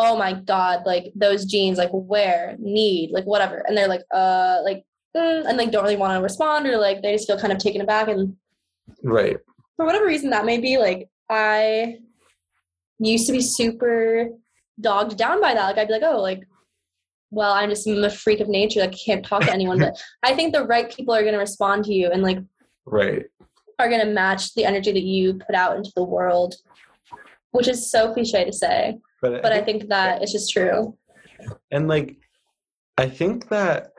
oh 0.00 0.16
my 0.16 0.32
god 0.32 0.82
like 0.86 1.12
those 1.14 1.44
jeans 1.44 1.76
like 1.76 1.90
where 1.92 2.56
need 2.58 3.10
like 3.10 3.24
whatever. 3.24 3.62
And 3.66 3.76
they're 3.76 3.88
like 3.88 4.02
uh 4.12 4.60
like 4.64 4.82
mm, 5.14 5.46
and 5.46 5.58
like 5.58 5.70
don't 5.70 5.84
really 5.84 5.96
want 5.96 6.16
to 6.16 6.22
respond 6.22 6.66
or 6.66 6.78
like 6.78 7.02
they 7.02 7.12
just 7.12 7.26
feel 7.26 7.38
kind 7.38 7.52
of 7.52 7.58
taken 7.58 7.82
aback 7.82 8.08
and 8.08 8.34
right. 9.02 9.36
for 9.76 9.84
whatever 9.84 10.06
reason 10.06 10.30
that 10.30 10.46
may 10.46 10.58
be 10.58 10.78
like 10.78 11.08
i 11.28 11.98
used 12.98 13.26
to 13.26 13.32
be 13.32 13.40
super 13.40 14.28
dogged 14.80 15.16
down 15.16 15.40
by 15.40 15.52
that. 15.54 15.66
Like 15.66 15.78
i'd 15.78 15.88
be 15.88 15.92
like 15.92 16.02
oh 16.02 16.20
like 16.20 16.46
well 17.30 17.52
i'm 17.52 17.68
just 17.68 17.86
I'm 17.86 18.02
a 18.02 18.10
freak 18.10 18.40
of 18.40 18.48
nature 18.48 18.80
like 18.80 18.96
can't 18.96 19.24
talk 19.24 19.42
to 19.42 19.52
anyone. 19.52 19.78
But 19.78 20.02
i 20.22 20.34
think 20.34 20.54
the 20.54 20.64
right 20.64 20.90
people 20.90 21.14
are 21.14 21.22
going 21.22 21.34
to 21.34 21.38
respond 21.38 21.84
to 21.84 21.92
you 21.92 22.10
and 22.10 22.22
like 22.22 22.38
right. 22.86 23.24
are 23.78 23.88
going 23.90 24.04
to 24.04 24.12
match 24.12 24.54
the 24.54 24.64
energy 24.64 24.92
that 24.92 25.02
you 25.02 25.34
put 25.34 25.54
out 25.54 25.76
into 25.76 25.92
the 25.94 26.04
world 26.04 26.54
which 27.52 27.68
is 27.68 27.90
so 27.90 28.12
cliche 28.12 28.44
to 28.44 28.52
say 28.52 28.96
but, 29.22 29.42
but 29.42 29.52
I 29.52 29.62
think 29.62 29.88
that 29.88 30.22
it's 30.22 30.32
just 30.32 30.50
true. 30.50 30.96
And 31.70 31.88
like, 31.88 32.16
I 32.98 33.08
think 33.08 33.48
that 33.48 33.92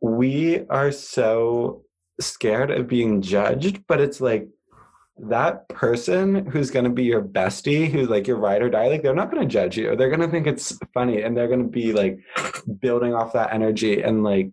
we 0.00 0.66
are 0.68 0.92
so 0.92 1.84
scared 2.20 2.70
of 2.70 2.88
being 2.88 3.20
judged, 3.20 3.86
but 3.86 4.00
it's 4.00 4.20
like 4.20 4.48
that 5.18 5.68
person 5.68 6.46
who's 6.46 6.70
going 6.70 6.84
to 6.84 6.90
be 6.90 7.04
your 7.04 7.22
bestie, 7.22 7.90
who's 7.90 8.08
like 8.08 8.26
your 8.26 8.36
ride 8.36 8.62
or 8.62 8.70
die, 8.70 8.88
like 8.88 9.02
they're 9.02 9.14
not 9.14 9.30
going 9.30 9.42
to 9.42 9.52
judge 9.52 9.76
you. 9.76 9.96
They're 9.96 10.10
going 10.10 10.20
to 10.20 10.28
think 10.28 10.46
it's 10.46 10.78
funny 10.94 11.22
and 11.22 11.36
they're 11.36 11.48
going 11.48 11.62
to 11.62 11.68
be 11.68 11.92
like 11.92 12.20
building 12.80 13.14
off 13.14 13.32
that 13.32 13.52
energy 13.52 14.02
and 14.02 14.22
like 14.22 14.50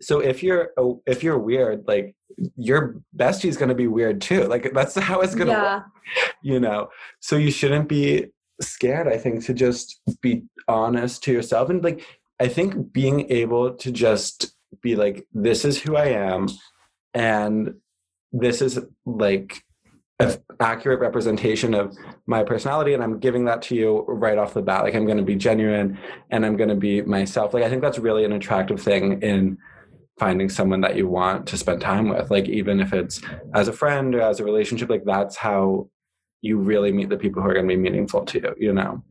so 0.00 0.20
if 0.20 0.42
you're 0.42 0.70
oh, 0.76 1.02
if 1.06 1.22
you're 1.22 1.38
weird 1.38 1.84
like 1.86 2.14
your 2.56 3.00
bestie's 3.16 3.56
going 3.56 3.68
to 3.68 3.74
be 3.74 3.86
weird 3.86 4.20
too 4.20 4.44
like 4.44 4.72
that's 4.74 4.94
how 4.96 5.20
it's 5.20 5.34
going 5.34 5.46
to 5.46 5.52
yeah. 5.52 5.76
work 5.76 5.84
you 6.42 6.60
know 6.60 6.88
so 7.20 7.36
you 7.36 7.50
shouldn't 7.50 7.88
be 7.88 8.26
scared 8.60 9.08
i 9.08 9.16
think 9.16 9.44
to 9.44 9.54
just 9.54 10.00
be 10.20 10.42
honest 10.68 11.22
to 11.22 11.32
yourself 11.32 11.68
and 11.70 11.84
like 11.84 12.04
i 12.40 12.48
think 12.48 12.92
being 12.92 13.30
able 13.30 13.74
to 13.74 13.90
just 13.90 14.54
be 14.82 14.96
like 14.96 15.26
this 15.32 15.64
is 15.64 15.80
who 15.80 15.96
i 15.96 16.06
am 16.06 16.46
and 17.14 17.74
this 18.32 18.60
is 18.60 18.78
like 19.04 19.62
an 20.18 20.36
accurate 20.60 21.00
representation 21.00 21.74
of 21.74 21.96
my 22.26 22.42
personality 22.42 22.94
and 22.94 23.02
i'm 23.02 23.18
giving 23.18 23.44
that 23.44 23.60
to 23.62 23.74
you 23.74 24.04
right 24.08 24.38
off 24.38 24.54
the 24.54 24.62
bat. 24.62 24.82
Like 24.82 24.94
i'm 24.94 25.04
going 25.04 25.18
to 25.18 25.24
be 25.24 25.36
genuine 25.36 25.98
and 26.30 26.46
i'm 26.46 26.56
going 26.56 26.70
to 26.70 26.74
be 26.74 27.02
myself. 27.02 27.52
Like 27.52 27.64
i 27.64 27.68
think 27.68 27.82
that's 27.82 27.98
really 27.98 28.24
an 28.24 28.32
attractive 28.32 28.80
thing 28.80 29.20
in 29.22 29.58
finding 30.18 30.48
someone 30.48 30.80
that 30.80 30.96
you 30.96 31.06
want 31.06 31.46
to 31.46 31.58
spend 31.58 31.82
time 31.82 32.08
with. 32.08 32.30
Like 32.30 32.48
even 32.48 32.80
if 32.80 32.94
it's 32.94 33.20
as 33.54 33.68
a 33.68 33.72
friend 33.72 34.14
or 34.14 34.22
as 34.22 34.40
a 34.40 34.44
relationship 34.44 34.88
like 34.88 35.04
that's 35.04 35.36
how 35.36 35.90
you 36.46 36.58
really 36.58 36.92
meet 36.92 37.08
the 37.08 37.16
people 37.16 37.42
who 37.42 37.48
are 37.48 37.54
going 37.54 37.68
to 37.68 37.76
be 37.76 37.80
meaningful 37.80 38.24
to 38.24 38.40
you, 38.40 38.54
you 38.58 38.72
know? 38.72 39.02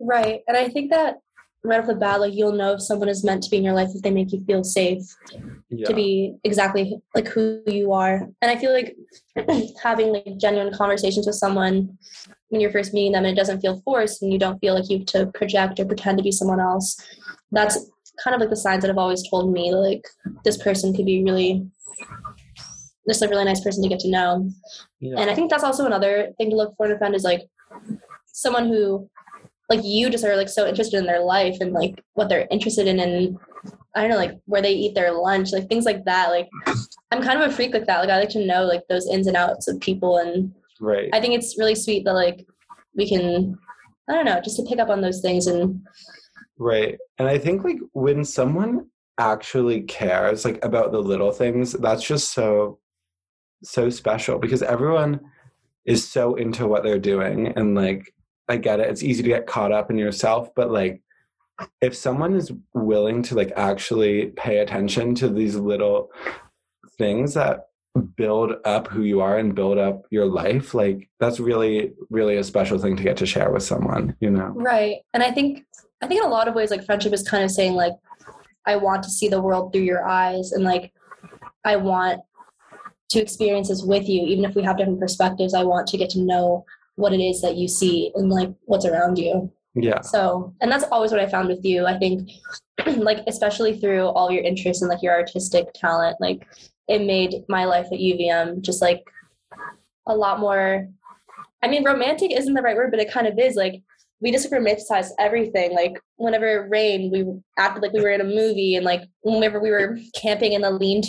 Right. 0.00 0.40
And 0.48 0.56
I 0.56 0.68
think 0.68 0.90
that 0.90 1.18
right 1.62 1.80
off 1.80 1.86
the 1.86 1.94
bat, 1.94 2.20
like 2.20 2.34
you'll 2.34 2.52
know 2.52 2.74
if 2.74 2.82
someone 2.82 3.08
is 3.08 3.24
meant 3.24 3.42
to 3.42 3.50
be 3.50 3.56
in 3.56 3.64
your 3.64 3.74
life 3.74 3.88
if 3.94 4.02
they 4.02 4.10
make 4.10 4.32
you 4.32 4.44
feel 4.44 4.62
safe 4.62 5.02
yeah. 5.70 5.86
to 5.86 5.94
be 5.94 6.36
exactly 6.44 6.98
like 7.14 7.28
who 7.28 7.62
you 7.66 7.92
are. 7.92 8.28
And 8.42 8.50
I 8.50 8.56
feel 8.56 8.72
like 8.72 8.96
having 9.82 10.12
like 10.12 10.36
genuine 10.36 10.74
conversations 10.74 11.26
with 11.26 11.36
someone 11.36 11.96
when 12.48 12.60
you're 12.60 12.70
first 12.70 12.92
meeting 12.92 13.12
them 13.12 13.24
and 13.24 13.36
it 13.36 13.40
doesn't 13.40 13.60
feel 13.60 13.80
forced 13.82 14.22
and 14.22 14.32
you 14.32 14.38
don't 14.38 14.58
feel 14.58 14.74
like 14.74 14.90
you 14.90 14.98
have 14.98 15.06
to 15.06 15.26
project 15.34 15.80
or 15.80 15.86
pretend 15.86 16.18
to 16.18 16.24
be 16.24 16.32
someone 16.32 16.60
else. 16.60 16.96
That's 17.50 17.78
kind 18.22 18.34
of 18.34 18.40
like 18.40 18.50
the 18.50 18.56
signs 18.56 18.82
that 18.82 18.88
have 18.88 18.98
always 18.98 19.28
told 19.28 19.52
me 19.52 19.74
like 19.74 20.06
this 20.44 20.62
person 20.62 20.94
could 20.94 21.06
be 21.06 21.24
really 21.24 21.66
just 23.08 23.22
a 23.22 23.28
really 23.28 23.44
nice 23.44 23.60
person 23.60 23.82
to 23.82 23.88
get 23.88 24.00
to 24.00 24.10
know. 24.10 24.48
Yeah. 25.00 25.18
And 25.18 25.30
I 25.30 25.34
think 25.34 25.50
that's 25.50 25.64
also 25.64 25.86
another 25.86 26.30
thing 26.38 26.50
to 26.50 26.56
look 26.56 26.74
for 26.76 26.86
in 26.86 26.92
a 26.92 26.98
friend 26.98 27.14
is 27.14 27.24
like 27.24 27.42
someone 28.26 28.66
who 28.66 29.08
like 29.68 29.80
you 29.82 30.10
just 30.10 30.24
are 30.24 30.36
like 30.36 30.48
so 30.48 30.66
interested 30.66 30.98
in 30.98 31.06
their 31.06 31.20
life 31.20 31.56
and 31.60 31.72
like 31.72 32.02
what 32.14 32.28
they're 32.28 32.46
interested 32.50 32.86
in 32.86 33.00
and 33.00 33.38
I 33.94 34.02
don't 34.02 34.10
know, 34.10 34.16
like 34.16 34.38
where 34.46 34.62
they 34.62 34.72
eat 34.72 34.94
their 34.94 35.12
lunch, 35.12 35.52
like 35.52 35.68
things 35.68 35.84
like 35.84 36.04
that. 36.04 36.30
Like 36.30 36.48
I'm 37.10 37.22
kind 37.22 37.40
of 37.40 37.50
a 37.50 37.54
freak 37.54 37.72
like 37.72 37.86
that. 37.86 38.00
Like 38.00 38.10
I 38.10 38.18
like 38.18 38.30
to 38.30 38.44
know 38.44 38.64
like 38.64 38.82
those 38.88 39.08
ins 39.08 39.26
and 39.26 39.36
outs 39.36 39.68
of 39.68 39.80
people 39.80 40.18
and 40.18 40.52
right. 40.80 41.10
I 41.12 41.20
think 41.20 41.34
it's 41.34 41.58
really 41.58 41.74
sweet 41.74 42.04
that 42.04 42.14
like 42.14 42.46
we 42.96 43.08
can 43.08 43.58
I 44.08 44.12
don't 44.12 44.26
know, 44.26 44.40
just 44.42 44.56
to 44.56 44.64
pick 44.64 44.78
up 44.78 44.90
on 44.90 45.00
those 45.00 45.20
things 45.20 45.46
and 45.46 45.80
Right. 46.58 46.98
And 47.18 47.28
I 47.28 47.38
think 47.38 47.64
like 47.64 47.78
when 47.92 48.24
someone 48.24 48.86
actually 49.18 49.82
cares 49.82 50.44
like 50.44 50.64
about 50.64 50.92
the 50.92 51.00
little 51.00 51.32
things, 51.32 51.72
that's 51.72 52.02
just 52.02 52.32
so 52.32 52.78
so 53.62 53.90
special 53.90 54.38
because 54.38 54.62
everyone 54.62 55.20
is 55.84 56.06
so 56.06 56.34
into 56.34 56.66
what 56.66 56.82
they're 56.82 56.98
doing 56.98 57.48
and 57.56 57.74
like 57.74 58.12
I 58.48 58.56
get 58.56 58.80
it. 58.80 58.90
It's 58.90 59.02
easy 59.02 59.22
to 59.22 59.28
get 59.28 59.46
caught 59.46 59.72
up 59.72 59.90
in 59.90 59.98
yourself, 59.98 60.50
but 60.54 60.70
like 60.70 61.02
if 61.80 61.94
someone 61.94 62.34
is 62.34 62.52
willing 62.74 63.22
to 63.24 63.34
like 63.34 63.52
actually 63.56 64.26
pay 64.36 64.58
attention 64.58 65.14
to 65.16 65.28
these 65.28 65.56
little 65.56 66.10
things 66.98 67.34
that 67.34 67.66
build 68.16 68.54
up 68.64 68.88
who 68.88 69.02
you 69.02 69.20
are 69.20 69.38
and 69.38 69.54
build 69.54 69.78
up 69.78 70.02
your 70.10 70.26
life, 70.26 70.74
like 70.74 71.08
that's 71.20 71.40
really, 71.40 71.92
really 72.10 72.36
a 72.36 72.44
special 72.44 72.78
thing 72.78 72.96
to 72.96 73.02
get 73.02 73.16
to 73.18 73.26
share 73.26 73.50
with 73.50 73.62
someone, 73.62 74.16
you 74.20 74.30
know? 74.30 74.52
Right. 74.54 74.98
And 75.14 75.22
I 75.22 75.30
think 75.30 75.64
I 76.02 76.06
think 76.06 76.20
in 76.20 76.26
a 76.26 76.30
lot 76.30 76.48
of 76.48 76.54
ways 76.54 76.70
like 76.70 76.84
friendship 76.84 77.12
is 77.12 77.26
kind 77.26 77.44
of 77.44 77.50
saying 77.50 77.74
like 77.74 77.94
I 78.66 78.76
want 78.76 79.02
to 79.04 79.10
see 79.10 79.28
the 79.28 79.40
world 79.40 79.72
through 79.72 79.82
your 79.82 80.06
eyes 80.06 80.52
and 80.52 80.64
like 80.64 80.92
I 81.64 81.76
want 81.76 82.20
to 83.10 83.20
experience 83.20 83.68
this 83.68 83.82
with 83.82 84.08
you, 84.08 84.26
even 84.26 84.44
if 84.44 84.54
we 84.54 84.62
have 84.62 84.78
different 84.78 85.00
perspectives. 85.00 85.54
I 85.54 85.62
want 85.62 85.86
to 85.88 85.98
get 85.98 86.10
to 86.10 86.20
know 86.20 86.64
what 86.96 87.12
it 87.12 87.20
is 87.20 87.40
that 87.42 87.56
you 87.56 87.68
see 87.68 88.12
and 88.14 88.30
like 88.30 88.50
what's 88.64 88.86
around 88.86 89.18
you. 89.18 89.52
Yeah. 89.74 90.00
So, 90.02 90.54
and 90.60 90.70
that's 90.70 90.84
always 90.84 91.10
what 91.10 91.20
I 91.20 91.26
found 91.28 91.48
with 91.48 91.64
you. 91.64 91.86
I 91.86 91.98
think, 91.98 92.30
like, 92.86 93.18
especially 93.26 93.78
through 93.78 94.06
all 94.06 94.30
your 94.30 94.44
interests 94.44 94.82
and 94.82 94.88
like 94.88 95.02
your 95.02 95.14
artistic 95.14 95.72
talent, 95.74 96.16
like, 96.20 96.46
it 96.86 97.02
made 97.02 97.44
my 97.48 97.64
life 97.64 97.86
at 97.86 97.98
UVM 97.98 98.60
just 98.60 98.82
like 98.82 99.02
a 100.06 100.14
lot 100.14 100.38
more. 100.38 100.86
I 101.62 101.68
mean, 101.68 101.84
romantic 101.84 102.30
isn't 102.30 102.54
the 102.54 102.62
right 102.62 102.76
word, 102.76 102.90
but 102.90 103.00
it 103.00 103.10
kind 103.10 103.26
of 103.26 103.38
is. 103.38 103.56
Like, 103.56 103.82
we 104.20 104.30
just 104.30 104.50
romanticized 104.50 105.10
everything. 105.18 105.74
Like, 105.74 105.98
whenever 106.16 106.46
it 106.46 106.70
rained, 106.70 107.10
we 107.10 107.26
acted 107.58 107.82
like 107.82 107.92
we 107.92 108.00
were 108.00 108.10
in 108.10 108.20
a 108.20 108.24
movie, 108.24 108.76
and 108.76 108.84
like, 108.84 109.02
whenever 109.22 109.60
we 109.60 109.70
were 109.70 109.98
camping 110.20 110.52
in 110.52 110.62
the 110.62 110.70
lean 110.70 111.02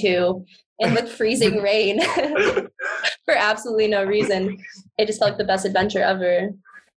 in 0.80 0.94
the 0.94 1.06
freezing 1.06 1.58
rain 1.62 2.02
for 3.26 3.36
absolutely 3.36 3.88
no 3.88 4.04
reason, 4.04 4.58
it 4.98 5.08
just 5.08 5.20
felt 5.20 5.32
like 5.32 5.38
the 5.38 5.46
best 5.46 5.66
adventure 5.66 6.02
ever. 6.02 6.50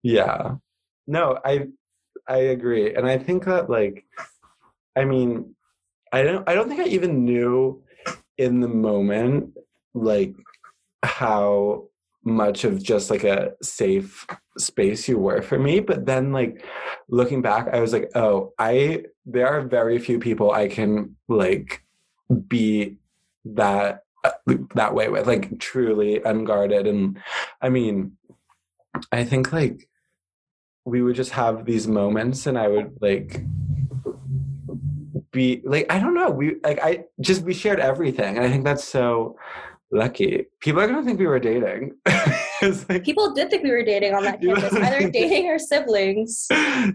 Yeah. 0.02 0.56
No, 1.06 1.38
I 1.44 1.68
I 2.28 2.38
agree. 2.38 2.94
And 2.94 3.06
I 3.06 3.18
think 3.18 3.44
that 3.44 3.70
like 3.70 4.04
I 4.96 5.04
mean, 5.04 5.54
I 6.12 6.22
don't 6.22 6.48
I 6.48 6.54
don't 6.54 6.68
think 6.68 6.80
I 6.80 6.86
even 6.86 7.24
knew 7.24 7.82
in 8.38 8.60
the 8.60 8.68
moment 8.68 9.56
like 9.94 10.34
how 11.02 11.88
much 12.24 12.64
of 12.64 12.82
just 12.82 13.08
like 13.08 13.24
a 13.24 13.52
safe 13.62 14.26
space 14.58 15.08
you 15.08 15.16
were 15.16 15.40
for 15.40 15.58
me 15.58 15.78
but 15.78 16.06
then 16.06 16.32
like 16.32 16.64
looking 17.08 17.40
back 17.40 17.68
i 17.72 17.78
was 17.78 17.92
like 17.92 18.10
oh 18.16 18.52
i 18.58 19.02
there 19.24 19.46
are 19.46 19.60
very 19.60 19.98
few 19.98 20.18
people 20.18 20.50
i 20.50 20.66
can 20.66 21.14
like 21.28 21.84
be 22.48 22.96
that 23.54 24.02
uh, 24.24 24.30
that 24.74 24.94
way 24.94 25.08
with 25.08 25.26
like 25.26 25.58
truly 25.58 26.20
unguarded. 26.24 26.86
And 26.86 27.20
i 27.60 27.68
mean 27.68 28.16
i 29.12 29.24
think 29.24 29.52
like 29.52 29.88
we 30.86 31.02
would 31.02 31.16
just 31.16 31.32
have 31.32 31.66
these 31.66 31.86
moments 31.88 32.46
and 32.46 32.56
I 32.56 32.68
would 32.68 32.96
like 33.00 33.44
be 35.32 35.60
like 35.64 35.86
I 35.90 35.98
don't 35.98 36.14
know. 36.14 36.30
We 36.30 36.56
like 36.62 36.78
I 36.82 37.04
just 37.20 37.42
we 37.42 37.52
shared 37.52 37.80
everything. 37.80 38.36
And 38.36 38.46
I 38.46 38.50
think 38.50 38.64
that's 38.64 38.84
so 38.84 39.36
lucky. 39.90 40.46
People 40.60 40.80
are 40.80 40.86
gonna 40.86 41.04
think 41.04 41.18
we 41.18 41.26
were 41.26 41.38
dating. 41.38 41.92
like, 42.88 43.04
People 43.04 43.32
did 43.34 43.50
think 43.50 43.62
we 43.62 43.70
were 43.70 43.84
dating 43.84 44.14
on 44.14 44.22
that 44.24 44.40
campus, 44.42 44.72
either 44.72 45.10
dating 45.10 45.46
or 45.46 45.58
siblings. 45.58 46.46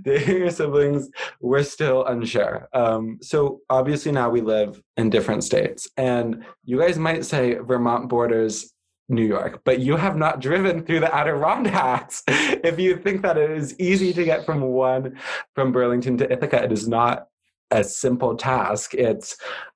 dating 0.03 0.43
or 0.43 0.49
siblings, 0.49 1.09
we're 1.39 1.63
still 1.63 2.05
unsure. 2.05 2.67
Um, 2.73 3.19
so 3.21 3.61
obviously 3.69 4.11
now 4.11 4.29
we 4.29 4.41
live 4.41 4.81
in 4.97 5.09
different 5.09 5.43
states, 5.43 5.87
and 5.97 6.45
you 6.65 6.79
guys 6.79 6.97
might 6.97 7.25
say 7.25 7.55
Vermont 7.55 8.09
borders 8.09 8.73
New 9.09 9.25
York, 9.25 9.61
but 9.65 9.79
you 9.79 9.97
have 9.97 10.15
not 10.15 10.39
driven 10.39 10.85
through 10.85 11.01
the 11.01 11.13
Adirondacks. 11.13 12.23
if 12.27 12.79
you 12.79 12.97
think 12.97 13.21
that 13.21 13.37
it 13.37 13.51
is 13.51 13.77
easy 13.79 14.13
to 14.13 14.23
get 14.23 14.45
from 14.45 14.61
one, 14.61 15.17
from 15.53 15.71
Burlington 15.71 16.17
to 16.17 16.31
Ithaca, 16.31 16.63
it 16.63 16.71
is 16.71 16.87
not 16.87 17.27
a 17.71 17.83
simple 17.83 18.35
task. 18.35 18.93
It's, 18.93 19.35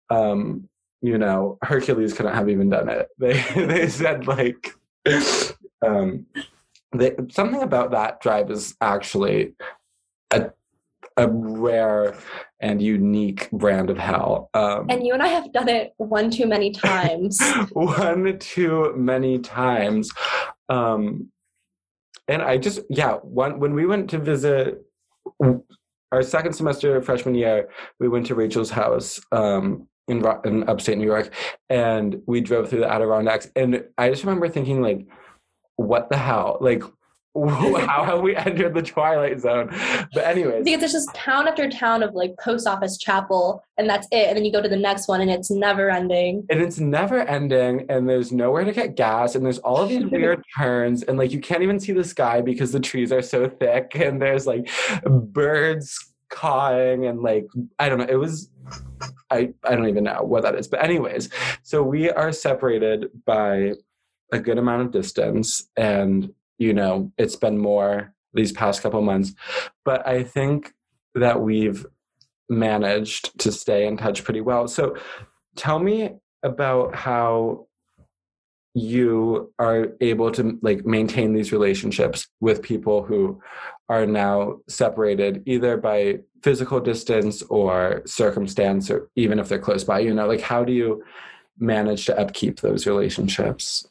um, 0.09 0.69
you 1.05 1.17
know, 1.17 1.57
Hercules 1.61 2.13
couldn't 2.13 2.33
have 2.33 2.49
even 2.49 2.69
done 2.69 2.89
it. 2.89 3.07
They 3.17 3.41
they 3.55 3.87
said 3.87 4.27
like, 4.27 4.73
um, 5.85 6.25
they, 6.93 7.15
something 7.29 7.61
about 7.61 7.91
that 7.91 8.21
drive 8.21 8.49
is 8.51 8.75
actually 8.81 9.53
a 10.31 10.51
a 11.17 11.29
rare 11.29 12.15
and 12.59 12.81
unique 12.81 13.49
brand 13.51 13.89
of 13.89 13.97
hell. 13.97 14.49
Um, 14.53 14.87
and 14.89 15.05
you 15.05 15.13
and 15.13 15.23
I 15.23 15.27
have 15.27 15.51
done 15.53 15.69
it 15.69 15.93
one 15.97 16.29
too 16.29 16.45
many 16.45 16.71
times. 16.71 17.39
one 17.71 18.37
too 18.39 18.93
many 18.97 19.39
times. 19.39 20.11
Um, 20.67 21.29
and 22.27 22.41
I 22.41 22.57
just, 22.57 22.81
yeah, 22.89 23.13
one, 23.15 23.59
when 23.59 23.73
we 23.75 23.85
went 23.85 24.09
to 24.09 24.17
visit 24.17 24.83
our 26.11 26.23
second 26.23 26.53
semester 26.53 27.01
freshman 27.01 27.35
year, 27.35 27.69
we 27.99 28.07
went 28.07 28.25
to 28.27 28.35
Rachel's 28.35 28.71
house 28.71 29.19
um, 29.31 29.87
in, 30.07 30.25
in 30.45 30.67
upstate 30.69 30.97
New 30.97 31.05
York 31.05 31.33
and 31.69 32.21
we 32.27 32.41
drove 32.41 32.69
through 32.69 32.81
the 32.81 32.91
Adirondacks. 32.91 33.49
And 33.55 33.83
I 33.97 34.09
just 34.09 34.23
remember 34.23 34.49
thinking, 34.49 34.81
like, 34.81 35.07
what 35.77 36.09
the 36.09 36.17
hell? 36.17 36.57
Like, 36.61 36.83
how 37.49 38.05
have 38.05 38.21
we 38.21 38.33
entered 38.33 38.73
the 38.73 38.81
twilight 38.81 39.41
zone? 39.41 39.67
But 40.13 40.23
anyways, 40.23 40.63
because 40.63 40.83
it's 40.83 40.93
just 40.93 41.13
town 41.13 41.49
after 41.49 41.69
town 41.69 42.01
of 42.01 42.13
like 42.13 42.33
post 42.39 42.65
office 42.65 42.97
chapel, 42.97 43.61
and 43.77 43.89
that's 43.89 44.07
it. 44.11 44.29
And 44.29 44.37
then 44.37 44.45
you 44.45 44.53
go 44.53 44.61
to 44.61 44.69
the 44.69 44.77
next 44.77 45.09
one, 45.09 45.19
and 45.19 45.29
it's 45.29 45.51
never 45.51 45.89
ending. 45.89 46.45
And 46.49 46.61
it's 46.61 46.79
never 46.79 47.19
ending, 47.19 47.87
and 47.89 48.07
there's 48.07 48.31
nowhere 48.31 48.63
to 48.63 48.71
get 48.71 48.95
gas, 48.95 49.35
and 49.35 49.45
there's 49.45 49.57
all 49.59 49.77
of 49.77 49.89
these 49.89 50.05
weird 50.05 50.41
turns, 50.57 51.03
and 51.03 51.17
like 51.17 51.33
you 51.33 51.41
can't 51.41 51.61
even 51.61 51.77
see 51.77 51.91
the 51.91 52.05
sky 52.05 52.39
because 52.39 52.71
the 52.71 52.79
trees 52.79 53.11
are 53.11 53.21
so 53.21 53.49
thick, 53.49 53.91
and 53.95 54.21
there's 54.21 54.47
like 54.47 54.69
birds 55.03 56.13
cawing, 56.29 57.05
and 57.05 57.21
like 57.21 57.47
I 57.79 57.89
don't 57.89 57.97
know. 57.97 58.07
It 58.07 58.15
was 58.15 58.49
I 59.29 59.53
I 59.63 59.75
don't 59.75 59.87
even 59.87 60.03
know 60.03 60.23
what 60.23 60.43
that 60.43 60.55
is, 60.55 60.67
but 60.67 60.83
anyways, 60.83 61.29
so 61.63 61.83
we 61.83 62.09
are 62.09 62.31
separated 62.31 63.09
by 63.25 63.73
a 64.31 64.39
good 64.39 64.57
amount 64.57 64.81
of 64.81 64.91
distance 64.91 65.69
and 65.75 66.33
you 66.57 66.73
know, 66.73 67.11
it's 67.17 67.35
been 67.35 67.57
more 67.57 68.13
these 68.33 68.51
past 68.51 68.81
couple 68.81 69.01
months. 69.01 69.33
But 69.83 70.07
I 70.07 70.23
think 70.23 70.73
that 71.15 71.41
we've 71.41 71.85
managed 72.49 73.37
to 73.39 73.51
stay 73.51 73.87
in 73.87 73.97
touch 73.97 74.23
pretty 74.23 74.41
well. 74.41 74.67
So 74.67 74.95
tell 75.55 75.79
me 75.79 76.15
about 76.43 76.95
how 76.95 77.67
you 78.73 79.53
are 79.57 79.93
able 80.01 80.31
to 80.31 80.59
like 80.61 80.85
maintain 80.85 81.33
these 81.33 81.51
relationships 81.51 82.27
with 82.41 82.61
people 82.61 83.03
who 83.03 83.41
are 83.87 84.05
now 84.05 84.57
separated 84.67 85.43
either 85.45 85.77
by 85.77 86.19
physical 86.43 86.79
distance 86.79 87.41
or 87.43 88.01
circumstance 88.05 88.89
or 88.89 89.09
even 89.15 89.39
if 89.39 89.47
they're 89.47 89.59
close 89.59 89.83
by 89.83 89.99
you 89.99 90.13
know 90.13 90.27
like 90.27 90.41
how 90.41 90.63
do 90.63 90.73
you 90.73 91.03
manage 91.59 92.05
to 92.05 92.19
upkeep 92.19 92.59
those 92.59 92.85
relationships 92.85 93.87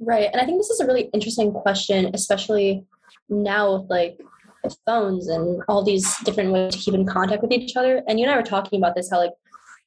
Right. 0.00 0.28
And 0.32 0.40
I 0.40 0.44
think 0.44 0.58
this 0.58 0.70
is 0.70 0.80
a 0.80 0.86
really 0.86 1.08
interesting 1.14 1.52
question, 1.52 2.10
especially 2.14 2.84
now 3.28 3.76
with 3.76 3.90
like 3.90 4.20
phones 4.86 5.28
and 5.28 5.62
all 5.68 5.84
these 5.84 6.16
different 6.24 6.52
ways 6.52 6.74
to 6.74 6.78
keep 6.78 6.94
in 6.94 7.06
contact 7.06 7.42
with 7.42 7.52
each 7.52 7.76
other. 7.76 8.02
And 8.08 8.18
you 8.18 8.26
and 8.26 8.34
I 8.34 8.36
were 8.36 8.42
talking 8.42 8.80
about 8.80 8.94
this 8.94 9.10
how 9.10 9.18
like 9.18 9.32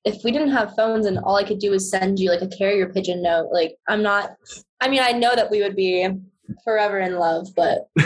if 0.06 0.24
we 0.24 0.32
didn't 0.32 0.52
have 0.52 0.76
phones 0.76 1.06
and 1.06 1.20
all 1.20 1.36
I 1.36 1.44
could 1.44 1.60
do 1.60 1.74
is 1.74 1.90
send 1.90 2.20
you 2.20 2.30
like 2.30 2.42
a 2.42 2.48
carrier 2.48 2.88
pigeon 2.88 3.22
note, 3.22 3.50
like 3.52 3.76
I'm 3.88 4.02
not 4.02 4.36
I 4.80 4.88
mean, 4.88 5.02
I 5.02 5.12
know 5.12 5.36
that 5.36 5.52
we 5.52 5.62
would 5.62 5.76
be 5.76 6.08
forever 6.64 7.00
in 7.00 7.18
love, 7.18 7.48
but 7.56 7.90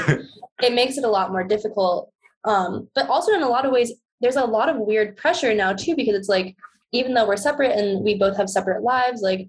it 0.62 0.74
makes 0.74 0.98
it 0.98 1.04
a 1.04 1.10
lot 1.10 1.32
more 1.32 1.44
difficult. 1.44 2.12
Um, 2.46 2.88
but 2.96 3.08
also 3.10 3.34
in 3.34 3.44
a 3.44 3.50
lot 3.50 3.66
of 3.66 3.72
ways, 3.72 3.94
there's 4.20 4.36
a 4.36 4.46
lot 4.46 4.70
of 4.70 4.78
weird 4.78 5.18
pressure 5.18 5.54
now 5.54 5.74
too, 5.74 5.96
because 5.96 6.16
it's 6.16 6.30
like 6.30 6.56
even 6.92 7.14
though 7.14 7.28
we're 7.28 7.38
separate 7.38 7.78
and 7.78 8.04
we 8.04 8.18
both 8.18 8.38
have 8.38 8.50
separate 8.50 8.84
lives, 8.84 9.22
like 9.22 9.48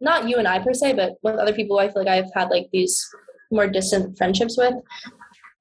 not 0.00 0.28
you 0.28 0.36
and 0.36 0.48
I 0.48 0.58
per 0.58 0.74
se, 0.74 0.94
but 0.94 1.14
with 1.22 1.36
other 1.36 1.52
people 1.52 1.78
I 1.78 1.88
feel 1.88 2.04
like 2.04 2.08
I've 2.08 2.32
had 2.34 2.48
like 2.48 2.68
these 2.72 3.04
more 3.50 3.68
distant 3.68 4.16
friendships 4.18 4.56
with, 4.58 4.74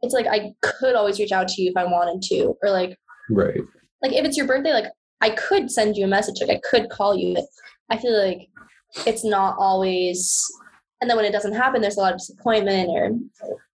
it's 0.02 0.14
like 0.14 0.28
I 0.28 0.54
could 0.62 0.96
always 0.96 1.20
reach 1.20 1.32
out 1.32 1.48
to 1.50 1.62
you 1.62 1.70
if 1.70 1.78
I 1.78 1.86
wanted 1.86 2.22
to. 2.30 2.56
Or 2.64 2.70
like 2.70 2.98
Right. 3.30 3.62
Like 4.02 4.14
if 4.14 4.26
it's 4.26 4.38
your 4.38 4.48
birthday, 4.48 4.74
like 4.74 4.92
I 5.22 5.32
could 5.32 5.72
send 5.72 5.96
you 5.96 6.06
a 6.06 6.08
message, 6.08 6.42
like 6.42 6.50
I 6.50 6.62
could 6.70 6.90
call 6.90 7.16
you. 7.16 7.36
But 7.36 7.46
I 7.90 7.98
feel 7.98 8.18
like 8.18 8.48
it's 9.06 9.24
not 9.24 9.56
always 9.58 10.46
and 11.02 11.10
then 11.10 11.18
when 11.18 11.26
it 11.26 11.32
doesn't 11.32 11.54
happen 11.54 11.82
there's 11.82 11.98
a 11.98 12.00
lot 12.00 12.14
of 12.14 12.20
disappointment 12.20 12.90
or 12.90 13.12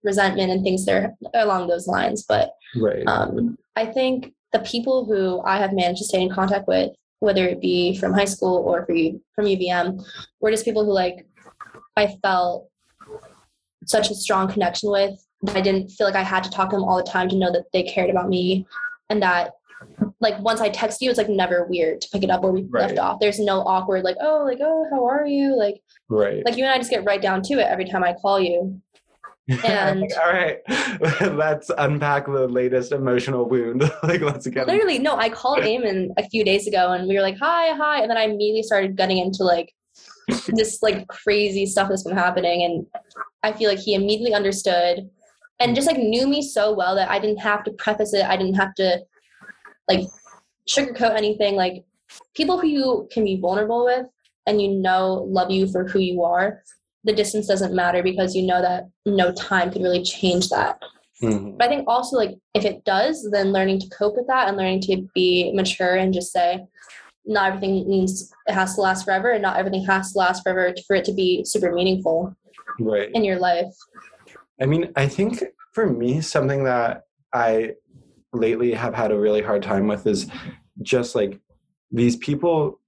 resentment 0.04 0.52
and 0.52 0.62
things 0.62 0.84
there 0.84 1.16
along 1.34 1.66
those 1.66 1.88
lines. 1.88 2.24
But 2.28 2.52
right. 2.76 3.02
um 3.06 3.58
I 3.74 3.86
think 3.86 4.34
the 4.52 4.60
people 4.60 5.04
who 5.04 5.40
I 5.44 5.58
have 5.58 5.72
managed 5.72 5.98
to 5.98 6.04
stay 6.04 6.22
in 6.22 6.30
contact 6.30 6.68
with 6.68 6.92
whether 7.20 7.46
it 7.48 7.60
be 7.60 7.96
from 7.96 8.12
high 8.12 8.26
school 8.26 8.58
or 8.58 8.84
for 8.84 8.92
you, 8.92 9.20
from 9.34 9.46
UVM, 9.46 10.04
were 10.40 10.50
just 10.50 10.64
people 10.64 10.84
who 10.84 10.92
like 10.92 11.26
I 11.96 12.16
felt 12.22 12.68
such 13.86 14.10
a 14.10 14.14
strong 14.14 14.48
connection 14.48 14.90
with. 14.90 15.18
I 15.48 15.60
didn't 15.60 15.88
feel 15.88 16.06
like 16.06 16.16
I 16.16 16.22
had 16.22 16.44
to 16.44 16.50
talk 16.50 16.70
to 16.70 16.76
them 16.76 16.84
all 16.84 16.96
the 16.96 17.10
time 17.10 17.28
to 17.30 17.36
know 17.36 17.52
that 17.52 17.64
they 17.72 17.82
cared 17.82 18.10
about 18.10 18.28
me, 18.28 18.66
and 19.10 19.22
that 19.22 19.52
like 20.24 20.38
once 20.40 20.60
I 20.60 20.70
text 20.70 21.00
you, 21.02 21.10
it's 21.10 21.18
like 21.18 21.28
never 21.28 21.66
weird 21.66 22.00
to 22.00 22.08
pick 22.10 22.24
it 22.24 22.30
up 22.30 22.42
where 22.42 22.50
we 22.50 22.62
right. 22.62 22.88
left 22.88 22.98
off. 22.98 23.20
There's 23.20 23.38
no 23.38 23.60
awkward 23.60 24.02
like 24.02 24.16
oh 24.20 24.42
like 24.44 24.58
oh 24.60 24.86
how 24.90 25.06
are 25.06 25.26
you 25.26 25.56
like 25.56 25.80
right 26.08 26.44
like 26.44 26.56
you 26.56 26.64
and 26.64 26.72
I 26.72 26.78
just 26.78 26.90
get 26.90 27.04
right 27.04 27.22
down 27.22 27.42
to 27.42 27.54
it 27.54 27.68
every 27.68 27.84
time 27.84 28.02
I 28.02 28.14
call 28.14 28.40
you. 28.40 28.80
And 29.62 30.10
all 30.20 30.32
right, 30.32 30.58
let's 31.32 31.70
unpack 31.76 32.24
the 32.24 32.48
latest 32.48 32.92
emotional 32.92 33.44
wound. 33.44 33.82
like, 34.02 34.22
let's 34.22 34.46
get 34.46 34.66
literally. 34.66 34.98
No, 34.98 35.16
I 35.16 35.28
called 35.28 35.58
Eamon 35.58 36.08
a 36.16 36.26
few 36.30 36.44
days 36.44 36.66
ago, 36.66 36.92
and 36.92 37.06
we 37.06 37.14
were 37.14 37.20
like, 37.20 37.36
"Hi, 37.38 37.74
hi," 37.74 38.00
and 38.00 38.10
then 38.10 38.16
I 38.16 38.22
immediately 38.22 38.62
started 38.62 38.96
getting 38.96 39.18
into 39.18 39.44
like 39.44 39.70
this 40.48 40.82
like 40.82 41.06
crazy 41.08 41.66
stuff 41.66 41.90
that's 41.90 42.04
been 42.04 42.16
happening, 42.16 42.64
and 42.64 42.86
I 43.42 43.52
feel 43.52 43.68
like 43.68 43.80
he 43.80 43.92
immediately 43.92 44.32
understood 44.32 45.10
and 45.60 45.74
just 45.74 45.86
like 45.86 45.98
knew 45.98 46.26
me 46.26 46.42
so 46.42 46.72
well 46.72 46.94
that 46.94 47.10
I 47.10 47.18
didn't 47.18 47.38
have 47.38 47.64
to 47.64 47.72
preface 47.72 48.14
it. 48.14 48.24
I 48.24 48.36
didn't 48.36 48.54
have 48.54 48.74
to 48.76 49.04
like 49.88 50.06
sugarcoat 50.68 51.16
anything. 51.16 51.56
Like 51.56 51.84
people 52.34 52.58
who 52.60 52.66
you 52.66 53.08
can 53.12 53.24
be 53.24 53.40
vulnerable 53.40 53.84
with 53.84 54.06
and 54.46 54.60
you 54.60 54.68
know 54.68 55.26
love 55.28 55.50
you 55.50 55.66
for 55.66 55.86
who 55.88 56.00
you 56.00 56.22
are, 56.22 56.62
the 57.04 57.12
distance 57.14 57.46
doesn't 57.46 57.74
matter 57.74 58.02
because 58.02 58.34
you 58.34 58.46
know 58.46 58.60
that 58.62 58.84
no 59.06 59.32
time 59.32 59.70
could 59.70 59.82
really 59.82 60.02
change 60.02 60.48
that. 60.48 60.80
Mm-hmm. 61.22 61.56
But 61.56 61.66
I 61.66 61.68
think 61.68 61.88
also 61.88 62.16
like 62.16 62.36
if 62.54 62.64
it 62.64 62.84
does, 62.84 63.28
then 63.30 63.52
learning 63.52 63.80
to 63.80 63.88
cope 63.88 64.16
with 64.16 64.26
that 64.26 64.48
and 64.48 64.56
learning 64.56 64.80
to 64.82 65.06
be 65.14 65.52
mature 65.54 65.96
and 65.96 66.12
just 66.12 66.32
say, 66.32 66.64
not 67.26 67.48
everything 67.48 67.88
means 67.88 68.32
it 68.46 68.52
has 68.52 68.74
to 68.74 68.80
last 68.80 69.04
forever, 69.04 69.30
and 69.30 69.42
not 69.42 69.56
everything 69.56 69.84
has 69.84 70.12
to 70.12 70.18
last 70.18 70.42
forever 70.42 70.74
for 70.86 70.96
it 70.96 71.04
to 71.06 71.12
be 71.12 71.42
super 71.44 71.72
meaningful, 71.72 72.36
right, 72.78 73.10
in 73.14 73.24
your 73.24 73.38
life. 73.38 73.72
I 74.60 74.66
mean, 74.66 74.92
I 74.96 75.08
think 75.08 75.42
for 75.72 75.86
me, 75.86 76.20
something 76.20 76.64
that 76.64 77.04
I 77.32 77.72
lately 78.34 78.72
have 78.72 78.94
had 78.94 79.12
a 79.12 79.18
really 79.18 79.42
hard 79.42 79.62
time 79.62 79.86
with 79.86 80.06
is 80.06 80.28
just 80.82 81.14
like 81.14 81.40
these 81.90 82.16
people 82.16 82.80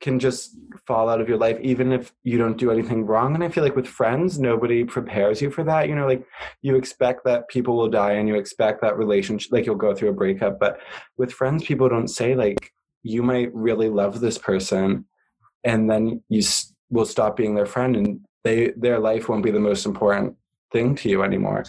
can 0.00 0.18
just 0.18 0.56
fall 0.86 1.08
out 1.08 1.20
of 1.20 1.28
your 1.28 1.38
life 1.38 1.58
even 1.62 1.90
if 1.90 2.12
you 2.22 2.36
don't 2.36 2.58
do 2.58 2.70
anything 2.70 3.06
wrong. 3.06 3.34
And 3.34 3.42
i 3.42 3.48
feel 3.48 3.64
like 3.64 3.76
with 3.76 3.86
friends 3.86 4.38
nobody 4.38 4.84
prepares 4.84 5.40
you 5.40 5.50
for 5.50 5.64
that. 5.64 5.88
You 5.88 5.94
know 5.94 6.06
like 6.06 6.24
you 6.62 6.76
expect 6.76 7.24
that 7.24 7.48
people 7.48 7.76
will 7.76 7.88
die 7.88 8.12
and 8.12 8.28
you 8.28 8.36
expect 8.36 8.80
that 8.82 8.98
relationship 8.98 9.52
like 9.52 9.66
you'll 9.66 9.74
go 9.74 9.94
through 9.94 10.10
a 10.10 10.14
breakup. 10.14 10.58
But 10.60 10.78
with 11.16 11.32
friends 11.32 11.64
people 11.64 11.88
don't 11.88 12.08
say 12.08 12.34
like 12.34 12.72
you 13.02 13.22
might 13.22 13.54
really 13.54 13.88
love 13.88 14.20
this 14.20 14.38
person 14.38 15.06
and 15.64 15.90
then 15.90 16.22
you 16.28 16.42
will 16.90 17.06
stop 17.06 17.36
being 17.36 17.54
their 17.54 17.66
friend 17.66 17.96
and 17.96 18.20
they 18.44 18.72
their 18.76 18.98
life 18.98 19.28
won't 19.28 19.44
be 19.44 19.50
the 19.50 19.60
most 19.60 19.86
important 19.86 20.36
thing 20.72 20.94
to 20.96 21.08
you 21.08 21.22
anymore. 21.22 21.64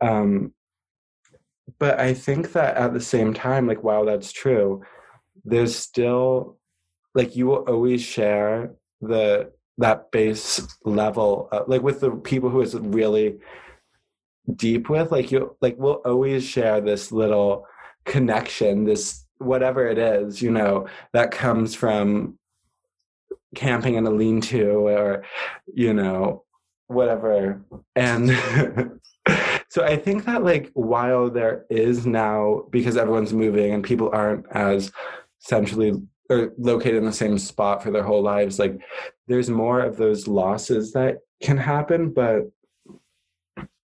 Um, 0.00 0.54
but 1.78 1.98
i 1.98 2.12
think 2.14 2.52
that 2.52 2.76
at 2.76 2.92
the 2.92 3.00
same 3.00 3.32
time 3.34 3.66
like 3.66 3.82
while 3.82 4.04
that's 4.04 4.32
true 4.32 4.82
there's 5.44 5.76
still 5.76 6.58
like 7.14 7.36
you 7.36 7.46
will 7.46 7.64
always 7.68 8.02
share 8.02 8.72
the 9.00 9.50
that 9.78 10.10
base 10.10 10.60
level 10.84 11.48
uh, 11.52 11.62
like 11.66 11.82
with 11.82 12.00
the 12.00 12.10
people 12.10 12.50
who 12.50 12.60
is 12.60 12.74
really 12.74 13.38
deep 14.56 14.88
with 14.88 15.10
like 15.10 15.30
you 15.30 15.56
like 15.60 15.76
we'll 15.78 16.02
always 16.04 16.44
share 16.44 16.80
this 16.80 17.10
little 17.12 17.66
connection 18.04 18.84
this 18.84 19.24
whatever 19.38 19.86
it 19.88 19.98
is 19.98 20.42
you 20.42 20.50
know 20.50 20.86
that 21.12 21.30
comes 21.30 21.74
from 21.74 22.38
camping 23.54 23.94
in 23.94 24.06
a 24.06 24.10
lean-to 24.10 24.86
or 24.86 25.24
you 25.74 25.92
know 25.92 26.44
whatever. 26.92 27.62
And 27.96 28.30
so 29.72 29.82
i 29.84 29.96
think 29.96 30.26
that 30.26 30.44
like 30.44 30.70
while 30.74 31.30
there 31.30 31.64
is 31.70 32.06
now 32.06 32.64
because 32.70 32.98
everyone's 32.98 33.32
moving 33.32 33.72
and 33.72 33.82
people 33.82 34.10
aren't 34.12 34.44
as 34.52 34.92
centrally 35.38 35.94
or 36.28 36.52
located 36.58 36.96
in 36.96 37.06
the 37.06 37.12
same 37.12 37.38
spot 37.38 37.82
for 37.82 37.90
their 37.90 38.02
whole 38.02 38.22
lives 38.22 38.58
like 38.58 38.78
there's 39.28 39.48
more 39.48 39.80
of 39.80 39.96
those 39.96 40.28
losses 40.28 40.92
that 40.92 41.18
can 41.42 41.56
happen 41.56 42.10
but 42.10 42.50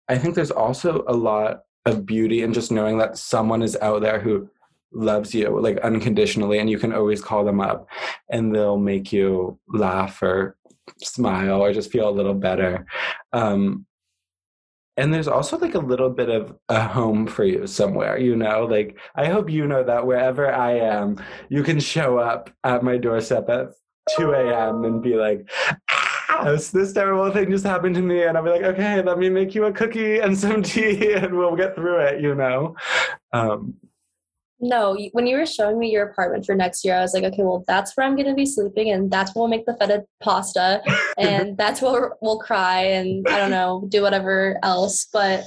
i 0.10 0.18
think 0.18 0.36
there's 0.36 0.52
also 0.52 1.06
a 1.08 1.14
lot 1.14 1.64
of 1.86 2.06
beauty 2.06 2.42
in 2.42 2.52
just 2.52 2.70
knowing 2.70 2.98
that 2.98 3.18
someone 3.18 3.64
is 3.64 3.78
out 3.82 4.02
there 4.02 4.20
who 4.20 4.50
loves 4.92 5.34
you 5.34 5.58
like 5.62 5.80
unconditionally 5.80 6.60
and 6.60 6.70
you 6.70 6.78
can 6.78 6.92
always 6.92 7.22
call 7.22 7.46
them 7.46 7.62
up 7.62 7.88
and 8.30 8.54
they'll 8.54 8.78
make 8.78 9.14
you 9.14 9.58
laugh 9.70 10.22
or 10.22 10.58
smile 11.02 11.62
or 11.62 11.74
just 11.74 11.92
feel 11.92 12.10
a 12.10 12.18
little 12.20 12.34
better. 12.34 12.86
Um 13.34 13.87
and 14.98 15.14
there's 15.14 15.28
also 15.28 15.58
like 15.58 15.76
a 15.76 15.80
little 15.80 16.10
bit 16.10 16.30
of 16.30 16.56
a 16.70 16.82
home 16.88 17.28
for 17.28 17.44
you 17.44 17.68
somewhere 17.68 18.18
you 18.18 18.36
know? 18.36 18.66
Like 18.66 18.98
i 19.16 19.26
hope 19.28 19.50
you 19.50 19.68
know 19.68 19.84
that 19.84 20.06
wherever 20.06 20.52
i 20.52 20.74
am 20.74 21.24
you 21.50 21.64
can 21.64 21.80
show 21.80 22.18
up 22.18 22.50
at 22.64 22.84
my 22.84 22.98
doorstep 22.98 23.50
at 23.50 23.68
2 24.18 24.32
a.m 24.32 24.84
and 24.84 25.02
be 25.02 25.16
like 25.16 25.50
ah, 25.92 26.58
this 26.74 26.94
terrible 26.94 27.32
thing 27.32 27.50
just 27.50 27.66
happened 27.66 27.96
to 27.96 28.02
me. 28.02 28.24
And 28.24 28.38
i'll 28.38 28.44
be 28.44 28.50
like 28.50 28.64
okay 28.64 29.02
let 29.02 29.18
me 29.18 29.30
make 29.30 29.56
you 29.56 29.66
a 29.66 29.72
cookie 29.72 30.20
and 30.20 30.38
some 30.38 30.64
tea 30.74 31.14
and 31.14 31.38
we'll 31.38 31.56
get 31.56 31.76
through 31.76 32.00
it 32.00 32.22
you 32.22 32.36
know? 32.36 32.76
Um, 33.34 33.76
no, 34.60 34.98
when 35.12 35.28
you 35.28 35.38
were 35.38 35.46
showing 35.46 35.78
me 35.78 35.92
your 35.92 36.08
apartment 36.08 36.46
for 36.46 36.56
next 36.56 36.84
year, 36.84 36.96
I 36.96 37.02
was 37.02 37.14
like, 37.14 37.24
okay, 37.24 37.44
well, 37.44 37.64
that's 37.68 37.96
where 37.96 38.06
I'm 38.06 38.16
going 38.16 38.28
to 38.28 38.34
be 38.34 38.46
sleeping, 38.46 38.92
and 38.92 39.12
that's 39.12 39.34
where 39.34 39.42
we'll 39.42 39.50
make 39.50 39.66
the 39.66 39.76
feta 39.76 40.06
pasta, 40.22 40.82
and 41.18 41.58
that's 41.58 41.82
where 41.82 42.14
we'll 42.22 42.40
cry, 42.40 42.82
and 42.82 43.28
I 43.28 43.38
don't 43.38 43.52
know, 43.52 43.86
do 43.90 44.02
whatever 44.02 44.60
else. 44.64 45.08
But 45.12 45.44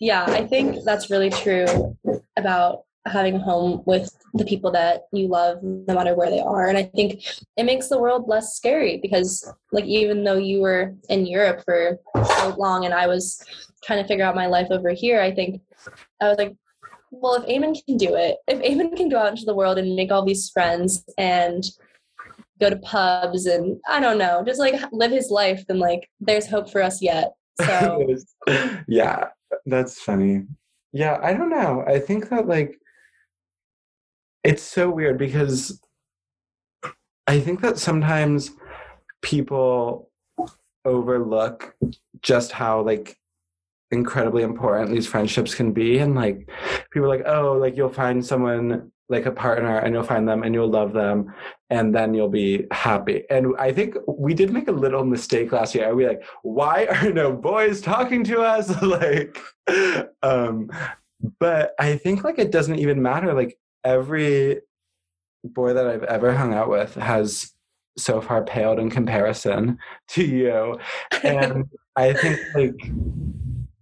yeah, 0.00 0.24
I 0.24 0.46
think 0.46 0.84
that's 0.84 1.10
really 1.10 1.30
true 1.30 1.96
about 2.36 2.84
having 3.06 3.36
a 3.36 3.38
home 3.38 3.82
with 3.86 4.10
the 4.34 4.44
people 4.44 4.70
that 4.70 5.02
you 5.12 5.28
love, 5.28 5.62
no 5.62 5.94
matter 5.94 6.14
where 6.14 6.30
they 6.30 6.40
are. 6.40 6.68
And 6.68 6.76
I 6.76 6.84
think 6.84 7.24
it 7.56 7.64
makes 7.64 7.88
the 7.88 7.98
world 7.98 8.28
less 8.28 8.54
scary 8.54 8.98
because, 8.98 9.50
like, 9.72 9.84
even 9.84 10.24
though 10.24 10.36
you 10.36 10.60
were 10.60 10.94
in 11.08 11.26
Europe 11.26 11.62
for 11.64 11.98
so 12.14 12.54
long 12.58 12.84
and 12.84 12.94
I 12.94 13.06
was 13.06 13.42
trying 13.84 14.02
to 14.02 14.08
figure 14.08 14.24
out 14.24 14.34
my 14.34 14.46
life 14.46 14.68
over 14.70 14.90
here, 14.90 15.20
I 15.20 15.34
think 15.34 15.60
I 16.20 16.28
was 16.28 16.38
like, 16.38 16.54
well, 17.10 17.34
if 17.34 17.44
Eamon 17.46 17.76
can 17.86 17.96
do 17.96 18.14
it, 18.14 18.36
if 18.46 18.58
Eamon 18.60 18.96
can 18.96 19.08
go 19.08 19.18
out 19.18 19.30
into 19.30 19.44
the 19.44 19.54
world 19.54 19.78
and 19.78 19.96
make 19.96 20.10
all 20.10 20.24
these 20.24 20.50
friends 20.50 21.04
and 21.16 21.64
go 22.60 22.70
to 22.70 22.76
pubs 22.78 23.46
and 23.46 23.78
I 23.88 24.00
don't 24.00 24.18
know, 24.18 24.42
just 24.44 24.60
like 24.60 24.80
live 24.92 25.10
his 25.10 25.30
life, 25.30 25.64
then 25.68 25.78
like 25.78 26.08
there's 26.20 26.46
hope 26.46 26.70
for 26.70 26.82
us 26.82 27.00
yet. 27.00 27.32
So 27.62 28.06
yeah, 28.88 29.28
that's 29.66 30.00
funny. 30.00 30.44
Yeah, 30.92 31.18
I 31.22 31.34
don't 31.34 31.50
know. 31.50 31.84
I 31.86 31.98
think 31.98 32.28
that 32.30 32.46
like 32.46 32.78
it's 34.44 34.62
so 34.62 34.90
weird 34.90 35.18
because 35.18 35.80
I 37.26 37.40
think 37.40 37.60
that 37.60 37.78
sometimes 37.78 38.50
people 39.22 40.10
overlook 40.84 41.74
just 42.22 42.52
how 42.52 42.80
like 42.80 43.18
incredibly 43.90 44.42
important 44.42 44.90
these 44.90 45.06
friendships 45.06 45.54
can 45.54 45.72
be 45.72 45.98
and 45.98 46.14
like 46.14 46.48
people 46.90 47.06
are 47.10 47.16
like 47.16 47.26
oh 47.26 47.52
like 47.52 47.76
you'll 47.76 47.88
find 47.88 48.24
someone 48.24 48.90
like 49.08 49.26
a 49.26 49.32
partner 49.32 49.78
and 49.78 49.94
you'll 49.94 50.02
find 50.02 50.28
them 50.28 50.42
and 50.42 50.54
you'll 50.54 50.68
love 50.68 50.92
them 50.92 51.32
and 51.70 51.94
then 51.94 52.14
you'll 52.14 52.28
be 52.28 52.66
happy. 52.70 53.24
And 53.30 53.54
i 53.58 53.72
think 53.72 53.96
we 54.06 54.34
did 54.34 54.52
make 54.52 54.68
a 54.68 54.72
little 54.72 55.04
mistake 55.04 55.52
last 55.52 55.74
year. 55.74 55.94
We 55.94 56.06
like 56.06 56.22
why 56.42 56.86
are 56.86 57.12
no 57.12 57.32
boys 57.32 57.80
talking 57.80 58.24
to 58.24 58.40
us? 58.40 58.68
Like 58.82 59.38
um 60.22 60.70
but 61.40 61.74
i 61.78 61.96
think 61.96 62.24
like 62.24 62.38
it 62.38 62.50
doesn't 62.50 62.78
even 62.78 63.02
matter. 63.02 63.32
Like 63.32 63.58
every 63.84 64.60
boy 65.44 65.72
that 65.72 65.86
i've 65.86 66.02
ever 66.04 66.34
hung 66.34 66.52
out 66.52 66.68
with 66.68 66.94
has 66.96 67.52
so 67.96 68.20
far 68.20 68.44
paled 68.44 68.78
in 68.78 68.90
comparison 68.90 69.78
to 70.08 70.24
you. 70.24 70.78
And 71.22 71.64
i 71.96 72.12
think 72.12 72.38
like 72.54 72.90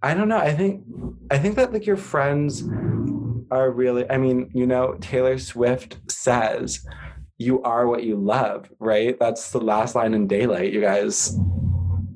I 0.07 0.15
don't 0.15 0.29
know. 0.29 0.39
I 0.39 0.55
think 0.55 0.85
I 1.33 1.39
think 1.39 1.57
that 1.57 1.73
like 1.73 1.85
your 1.85 1.97
friends 1.97 2.63
are 3.51 3.73
really 3.73 4.09
I 4.09 4.19
mean, 4.19 4.51
you 4.55 4.65
know, 4.65 4.95
Taylor 5.01 5.37
Swift 5.37 5.99
says 6.09 6.87
you 7.39 7.61
are 7.65 7.89
what 7.89 8.05
you 8.05 8.15
love, 8.15 8.71
right? 8.79 9.19
That's 9.19 9.51
the 9.51 9.61
last 9.61 9.97
line 9.97 10.15
in 10.15 10.29
Daylight, 10.29 10.73
you 10.73 10.81
guys. 10.81 11.37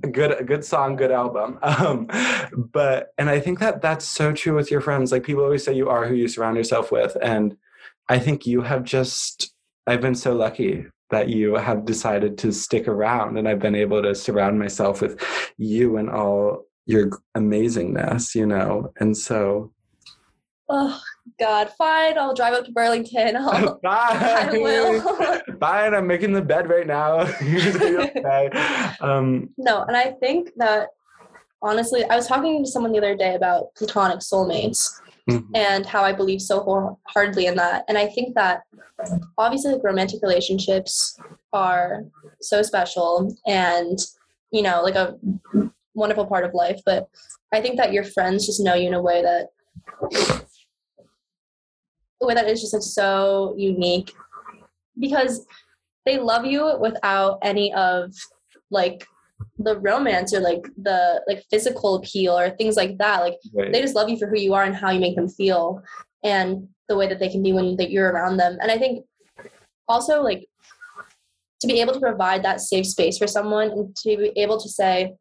Good 0.02 0.46
good 0.46 0.64
song, 0.64 0.94
good 0.94 1.10
album. 1.10 1.58
Um 1.62 2.06
but 2.72 3.12
and 3.18 3.28
I 3.28 3.40
think 3.40 3.58
that 3.58 3.82
that's 3.82 4.04
so 4.04 4.32
true 4.32 4.54
with 4.54 4.70
your 4.70 4.80
friends. 4.80 5.10
Like 5.10 5.24
people 5.24 5.42
always 5.42 5.64
say 5.64 5.74
you 5.74 5.88
are 5.88 6.06
who 6.06 6.14
you 6.14 6.28
surround 6.28 6.56
yourself 6.56 6.92
with 6.92 7.16
and 7.20 7.56
I 8.08 8.20
think 8.20 8.46
you 8.46 8.62
have 8.62 8.84
just 8.84 9.52
I've 9.88 10.00
been 10.00 10.14
so 10.14 10.32
lucky 10.34 10.86
that 11.10 11.28
you 11.28 11.56
have 11.56 11.84
decided 11.84 12.38
to 12.38 12.52
stick 12.52 12.86
around 12.86 13.36
and 13.36 13.48
I've 13.48 13.58
been 13.58 13.74
able 13.74 14.00
to 14.00 14.14
surround 14.14 14.60
myself 14.60 15.02
with 15.02 15.20
you 15.58 15.96
and 15.96 16.08
all 16.08 16.69
your 16.90 17.10
amazingness, 17.36 18.34
you 18.34 18.46
know? 18.46 18.92
And 18.98 19.16
so. 19.16 19.72
Oh, 20.68 21.00
God, 21.38 21.70
fine. 21.78 22.18
I'll 22.18 22.34
drive 22.34 22.54
up 22.54 22.64
to 22.66 22.72
Burlington. 22.72 23.36
I'll, 23.36 23.80
I 23.84 24.50
will. 24.52 25.40
fine. 25.60 25.94
I'm 25.94 26.06
making 26.06 26.32
the 26.32 26.42
bed 26.42 26.68
right 26.68 26.86
now. 26.86 27.20
okay. 27.42 28.50
Um, 29.00 29.50
no, 29.56 29.82
and 29.82 29.96
I 29.96 30.12
think 30.20 30.50
that 30.56 30.88
honestly, 31.62 32.04
I 32.04 32.16
was 32.16 32.26
talking 32.26 32.64
to 32.64 32.70
someone 32.70 32.92
the 32.92 32.98
other 32.98 33.16
day 33.16 33.34
about 33.34 33.74
platonic 33.74 34.20
soulmates. 34.20 35.00
Mm-hmm. 35.28 35.54
and 35.54 35.86
how 35.86 36.02
I 36.02 36.12
believe 36.12 36.40
so 36.40 36.60
wholeheartedly 36.60 37.46
in 37.46 37.54
that. 37.54 37.84
And 37.86 37.96
I 37.96 38.08
think 38.08 38.34
that 38.34 38.62
obviously, 39.38 39.72
like 39.72 39.84
romantic 39.84 40.20
relationships 40.22 41.16
are 41.52 42.04
so 42.40 42.62
special, 42.62 43.36
and 43.46 43.98
you 44.50 44.62
know, 44.62 44.82
like 44.82 44.96
a 44.96 45.16
wonderful 45.94 46.26
part 46.26 46.44
of 46.44 46.54
life. 46.54 46.80
But 46.84 47.08
I 47.52 47.60
think 47.60 47.76
that 47.76 47.92
your 47.92 48.04
friends 48.04 48.46
just 48.46 48.60
know 48.60 48.74
you 48.74 48.88
in 48.88 48.94
a 48.94 49.02
way 49.02 49.22
that 49.22 49.48
a 52.22 52.26
way 52.26 52.34
that 52.34 52.48
is 52.48 52.60
just 52.60 52.74
like 52.74 52.82
so 52.82 53.54
unique 53.56 54.12
because 54.98 55.46
they 56.04 56.18
love 56.18 56.44
you 56.44 56.76
without 56.78 57.38
any 57.42 57.72
of 57.74 58.12
like 58.70 59.06
the 59.58 59.78
romance 59.78 60.34
or 60.34 60.40
like 60.40 60.62
the 60.82 61.22
like 61.26 61.42
physical 61.50 61.94
appeal 61.96 62.36
or 62.36 62.50
things 62.50 62.76
like 62.76 62.98
that 62.98 63.20
like 63.20 63.34
right. 63.54 63.72
they 63.72 63.80
just 63.80 63.94
love 63.94 64.08
you 64.08 64.18
for 64.18 64.26
who 64.26 64.38
you 64.38 64.52
are 64.52 64.64
and 64.64 64.76
how 64.76 64.90
you 64.90 65.00
make 65.00 65.16
them 65.16 65.28
feel 65.28 65.82
and 66.24 66.68
the 66.88 66.96
way 66.96 67.08
that 67.08 67.18
they 67.18 67.28
can 67.28 67.42
be 67.42 67.52
when 67.52 67.74
that 67.76 67.90
you're 67.90 68.10
around 68.10 68.36
them 68.36 68.58
and 68.60 68.70
i 68.70 68.76
think 68.76 69.02
also 69.88 70.22
like 70.22 70.46
to 71.60 71.66
be 71.66 71.80
able 71.80 71.92
to 71.92 72.00
provide 72.00 72.42
that 72.42 72.60
safe 72.60 72.86
space 72.86 73.18
for 73.18 73.26
someone 73.26 73.70
and 73.70 73.94
to 73.96 74.16
be 74.16 74.32
able 74.36 74.58
to 74.58 74.68
say, 74.68 75.14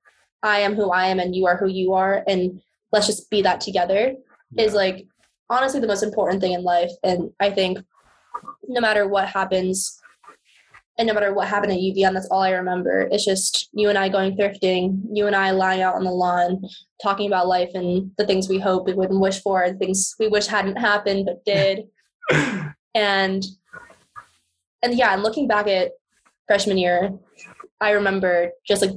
I 0.43 0.60
am 0.60 0.75
who 0.75 0.89
I 0.91 1.08
am 1.08 1.19
and 1.19 1.36
you 1.36 1.45
are 1.45 1.58
who 1.58 1.67
you 1.67 1.93
are, 1.93 2.23
and 2.28 2.62
let's 2.91 3.08
just 3.08 3.30
be 3.30 3.41
that 3.41 3.62
together 3.62 4.13
yeah. 4.52 4.63
is 4.63 4.73
like 4.73 5.06
honestly 5.49 5.80
the 5.80 5.88
most 5.88 6.04
important 6.04 6.41
thing 6.41 6.54
in 6.54 6.63
life. 6.63 6.91
And 7.04 7.32
I 7.39 7.49
think 7.49 7.80
no 8.67 8.82
matter 8.82 9.08
what 9.08 9.28
happens, 9.28 9.99
and 10.97 11.08
no 11.08 11.13
matter 11.13 11.34
what 11.34 11.47
happened 11.47 11.71
at 11.71 11.80
UVM, 11.80 12.13
that's 12.13 12.28
all 12.30 12.41
I 12.41 12.52
remember. 12.52 13.08
It's 13.10 13.23
just 13.23 13.69
you 13.71 13.88
and 13.88 13.97
I 13.97 14.10
going 14.10 14.36
thrifting, 14.36 15.02
you 15.13 15.28
and 15.28 15.36
I 15.36 15.52
lying 15.52 15.82
out 15.82 15.95
on 15.95 16.04
the 16.04 16.12
lawn, 16.12 16.62
talking 17.02 17.28
about 17.28 17.47
life 17.47 17.71
and 17.73 18.12
the 18.17 18.28
things 18.28 18.49
we 18.49 18.60
hope 18.60 18.86
we 18.86 18.93
wouldn't 18.93 19.21
wish 19.21 19.41
for, 19.41 19.63
and 19.63 19.80
things 19.80 20.13
we 20.19 20.28
wish 20.28 20.45
hadn't 20.45 20.75
happened 20.75 21.25
but 21.25 21.43
did. 21.45 21.88
and 22.93 23.45
and 24.84 24.93
yeah, 24.93 25.13
and 25.13 25.23
looking 25.23 25.47
back 25.47 25.67
at 25.67 25.91
freshman 26.47 26.78
year, 26.78 27.12
I 27.80 27.91
remember 27.91 28.52
just 28.67 28.82
like 28.82 28.91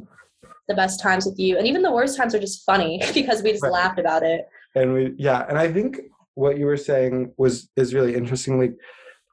the 0.72 0.76
best 0.76 1.00
times 1.00 1.26
with 1.26 1.38
you, 1.38 1.58
and 1.58 1.66
even 1.66 1.82
the 1.82 1.92
worst 1.92 2.16
times 2.16 2.34
are 2.34 2.40
just 2.40 2.64
funny 2.64 3.00
because 3.14 3.42
we 3.42 3.52
just 3.52 3.62
right. 3.62 3.72
laughed 3.72 3.98
about 3.98 4.22
it. 4.22 4.46
And 4.74 4.94
we, 4.94 5.12
yeah, 5.18 5.44
and 5.48 5.58
I 5.58 5.70
think 5.70 6.00
what 6.34 6.58
you 6.58 6.66
were 6.66 6.78
saying 6.78 7.32
was 7.36 7.68
is 7.76 7.94
really 7.94 8.14
interesting. 8.14 8.58
Like, 8.58 8.74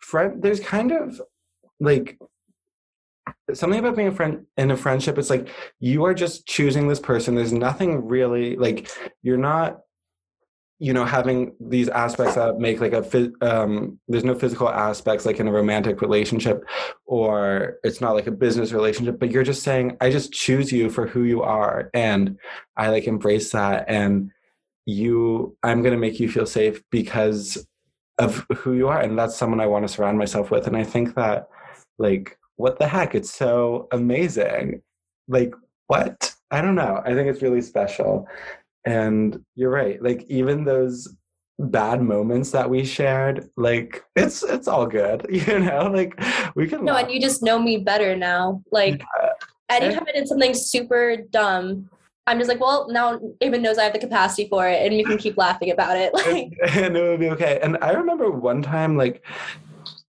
friend, 0.02 0.42
there's 0.44 0.60
kind 0.60 0.92
of 0.92 1.22
like 1.80 2.20
something 3.54 3.80
about 3.80 3.96
being 3.96 4.10
a 4.10 4.12
friend 4.12 4.46
in 4.58 4.72
a 4.72 4.78
friendship 4.78 5.18
it's 5.18 5.30
like 5.30 5.48
you 5.80 6.04
are 6.04 6.14
just 6.14 6.46
choosing 6.48 6.88
this 6.88 7.00
person 7.00 7.36
there's 7.36 7.54
nothing 7.54 8.06
really 8.06 8.56
like 8.56 8.90
you're 9.22 9.38
not 9.38 9.80
you 10.80 10.94
know 10.94 11.06
having 11.06 11.54
these 11.60 11.90
aspects 11.90 12.36
that 12.36 12.58
make 12.58 12.80
like 12.80 12.94
a 12.94 13.32
um, 13.42 14.00
there's 14.08 14.24
no 14.24 14.36
physical 14.36 14.70
aspects 14.70 15.26
like 15.26 15.40
in 15.40 15.48
a 15.48 15.52
romantic 15.52 16.02
relationship 16.02 16.64
or 17.06 17.78
it's 17.84 18.02
not 18.02 18.16
like 18.16 18.28
a 18.28 18.32
business 18.32 18.72
relationship 18.72 19.20
but 19.20 19.32
you're 19.32 19.44
just 19.44 19.64
saying 19.64 19.96
i 20.02 20.10
just 20.10 20.32
choose 20.32 20.72
you 20.72 20.90
for 20.90 21.06
who 21.06 21.24
you 21.24 21.42
are 21.42 21.90
and 21.94 22.38
i 22.78 22.90
like 22.90 23.08
embrace 23.08 23.52
that 23.52 23.86
and 23.88 24.32
you 24.86 25.56
i'm 25.64 25.82
going 25.82 25.94
to 25.94 26.00
make 26.00 26.20
you 26.20 26.30
feel 26.30 26.46
safe 26.46 26.82
because 26.90 27.68
of 28.18 28.46
who 28.58 28.74
you 28.74 28.88
are 28.88 29.00
and 29.00 29.20
that's 29.20 29.36
someone 29.36 29.60
i 29.60 29.68
want 29.68 29.86
to 29.86 29.94
surround 29.94 30.18
myself 30.18 30.50
with 30.50 30.66
and 30.66 30.78
i 30.78 30.84
think 30.84 31.16
that 31.16 31.48
like 31.98 32.40
what 32.60 32.78
the 32.78 32.88
heck? 32.88 33.16
It's 33.16 33.34
so 33.34 33.88
amazing. 33.94 34.82
Like, 35.30 35.54
what? 35.88 36.36
I 36.52 36.62
don't 36.62 36.76
know. 36.76 37.02
I 37.06 37.14
think 37.14 37.30
it's 37.30 37.42
really 37.42 37.62
special. 37.62 38.28
And 38.86 39.44
you're 39.56 39.72
right. 39.72 40.02
Like, 40.02 40.26
even 40.30 40.64
those 40.64 41.08
bad 41.62 42.02
moments 42.02 42.52
that 42.52 42.70
we 42.70 42.86
shared 42.86 43.50
like 43.58 44.02
it's 44.16 44.44
it's 44.44 44.66
all 44.66 44.86
good 44.86 45.26
you 45.30 45.60
know 45.60 45.92
like 45.94 46.18
we 46.56 46.66
can 46.66 46.86
no 46.86 46.94
laugh. 46.94 47.04
and 47.04 47.12
you 47.12 47.20
just 47.20 47.44
know 47.44 47.60
me 47.60 47.76
better 47.76 48.16
now 48.16 48.64
like 48.72 49.02
yeah. 49.22 49.30
anytime 49.70 50.06
i 50.08 50.12
did 50.14 50.26
something 50.26 50.54
super 50.54 51.18
dumb 51.32 51.90
i'm 52.28 52.38
just 52.38 52.48
like 52.48 52.62
well 52.62 52.88
now 52.90 53.20
even 53.42 53.62
knows 53.62 53.78
i 53.78 53.84
have 53.84 53.92
the 53.92 54.00
capacity 54.00 54.48
for 54.48 54.70
it 54.70 54.86
and 54.86 54.98
you 54.98 55.04
can 55.04 55.18
keep 55.18 55.36
laughing 55.36 55.72
about 55.72 55.98
it 55.98 56.14
like 56.14 56.54
and 56.78 56.96
it 56.96 57.04
would 57.04 57.20
be 57.20 57.30
okay 57.30 57.60
and 57.62 57.78
i 57.82 57.92
remember 57.92 58.32
one 58.32 58.62
time 58.62 58.96
like 58.96 59.22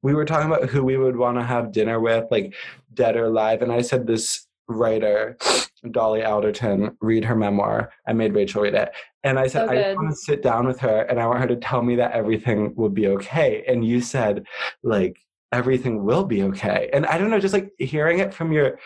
we 0.02 0.14
were 0.14 0.26
talking 0.26 0.48
about 0.48 0.70
who 0.70 0.84
we 0.84 0.98
would 0.98 1.16
want 1.16 1.38
to 1.38 1.44
have 1.44 1.72
dinner 1.72 2.00
with, 2.00 2.26
like 2.32 2.54
dead 2.94 3.16
or 3.16 3.26
alive. 3.26 3.62
And 3.62 3.72
I 3.72 3.82
said 3.82 4.08
this 4.08 4.48
writer, 4.70 5.38
Dolly 5.92 6.24
Alderton, 6.24 6.98
read 7.02 7.26
her 7.26 7.36
memoir. 7.36 7.92
I 8.08 8.14
made 8.14 8.34
Rachel 8.34 8.62
read 8.62 8.76
it. 8.76 8.92
And 9.24 9.38
I 9.38 9.48
said, 9.48 9.70
I 9.70 9.94
want 9.94 10.10
to 10.10 10.16
sit 10.16 10.42
down 10.42 10.66
with 10.66 10.80
her 10.80 11.02
and 11.02 11.20
I 11.20 11.28
want 11.28 11.40
her 11.40 11.48
to 11.48 11.58
tell 11.58 11.82
me 11.82 11.96
that 11.98 12.14
everything 12.14 12.74
will 12.76 12.90
be 12.90 13.08
okay. 13.08 13.64
And 13.68 13.84
you 13.84 14.02
said, 14.02 14.46
like, 14.84 15.20
everything 15.52 16.06
will 16.06 16.24
be 16.24 16.44
okay. 16.44 16.90
And 16.94 17.06
I 17.06 17.18
don't 17.18 17.30
know, 17.30 17.40
just 17.40 17.54
like 17.54 17.72
hearing 17.80 18.20
it 18.20 18.34
from 18.34 18.52
your 18.52 18.80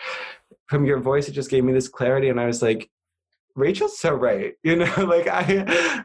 from 0.66 0.84
your 0.84 0.98
voice, 0.98 1.28
it 1.28 1.32
just 1.32 1.50
gave 1.50 1.62
me 1.62 1.72
this 1.72 1.88
clarity. 1.88 2.30
And 2.30 2.40
I 2.40 2.46
was 2.46 2.62
like, 2.62 2.90
Rachel's 3.54 3.98
so 3.98 4.14
right. 4.14 4.54
You 4.62 4.76
know, 4.76 5.04
like 5.04 5.28
I 5.28 5.42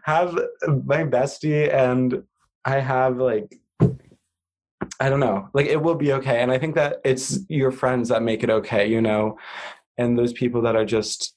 have 0.04 0.34
my 0.68 1.04
bestie 1.04 1.74
and 1.74 2.24
I 2.65 2.80
have 2.80 3.18
like 3.18 3.60
I 4.99 5.10
don't 5.10 5.19
know. 5.19 5.49
Like 5.54 5.67
it 5.67 5.82
will 5.82 5.95
be 5.95 6.13
okay. 6.13 6.41
And 6.41 6.52
I 6.52 6.58
think 6.58 6.75
that 6.75 6.97
it's 7.04 7.39
your 7.49 7.71
friends 7.71 8.10
that 8.10 8.23
make 8.23 8.43
it 8.43 8.49
okay, 8.49 8.88
you 8.88 9.02
know, 9.02 9.38
and 9.97 10.17
those 10.17 10.34
people 10.34 10.62
that 10.63 10.75
are 10.75 10.86
just 10.86 11.36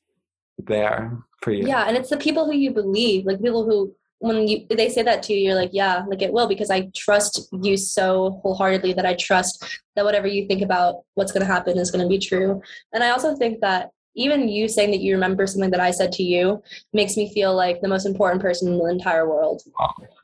there 0.59 1.19
for 1.41 1.53
you. 1.53 1.67
Yeah. 1.67 1.85
And 1.85 1.97
it's 1.97 2.11
the 2.11 2.17
people 2.17 2.47
who 2.47 2.55
you 2.55 2.71
believe, 2.71 3.27
like 3.27 3.43
people 3.43 3.65
who, 3.65 3.95
when 4.19 4.47
you 4.47 4.67
they 4.71 4.89
say 4.89 5.03
that 5.03 5.23
to 5.25 5.33
you, 5.33 5.41
you're 5.41 5.57
like, 5.57 5.71
yeah, 5.73 6.05
like 6.07 6.23
it 6.23 6.33
will 6.33 6.47
because 6.47 6.71
I 6.71 6.91
trust 6.95 7.49
you 7.61 7.77
so 7.77 8.41
wholeheartedly 8.43 8.93
that 8.93 9.07
I 9.07 9.15
trust 9.15 9.65
that 9.97 10.05
whatever 10.05 10.29
you 10.29 10.47
think 10.47 10.63
about 10.63 11.03
what's 11.15 11.33
going 11.33 11.45
to 11.45 11.53
happen 11.53 11.77
is 11.77 11.91
going 11.91 12.05
to 12.05 12.09
be 12.09 12.19
true. 12.19 12.63
And 12.93 13.03
I 13.03 13.11
also 13.11 13.35
think 13.35 13.61
that 13.63 13.91
even 14.15 14.49
you 14.49 14.69
saying 14.69 14.91
that 14.91 15.01
you 15.01 15.15
remember 15.15 15.47
something 15.47 15.71
that 15.71 15.81
I 15.81 15.91
said 15.91 16.13
to 16.13 16.23
you 16.23 16.63
makes 16.93 17.17
me 17.17 17.33
feel 17.33 17.55
like 17.55 17.81
the 17.81 17.89
most 17.89 18.07
important 18.07 18.43
person 18.43 18.73
in 18.73 18.79
the 18.79 18.87
entire 18.87 19.29
world. 19.29 19.63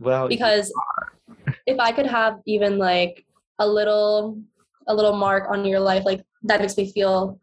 Well, 0.00 0.28
because 0.28 0.72
if 1.66 1.78
I 1.78 1.92
could 1.92 2.06
have 2.06 2.40
even 2.46 2.78
like 2.78 3.24
a 3.58 3.66
little 3.66 4.38
a 4.86 4.94
little 4.94 5.16
mark 5.16 5.50
on 5.50 5.64
your 5.64 5.80
life 5.80 6.04
like 6.04 6.22
that 6.44 6.60
makes 6.60 6.76
me 6.76 6.90
feel 6.92 7.38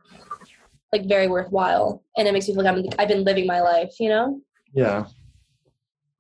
like 0.92 1.08
very 1.08 1.28
worthwhile. 1.28 2.04
And 2.18 2.28
it 2.28 2.32
makes 2.34 2.48
me 2.48 2.54
feel 2.54 2.64
like 2.64 2.74
I'm, 2.74 2.86
i've 3.00 3.08
been 3.08 3.24
living 3.24 3.46
my 3.46 3.62
life 3.62 3.94
you 4.00 4.10
know? 4.10 4.42
Yeah. 4.74 5.06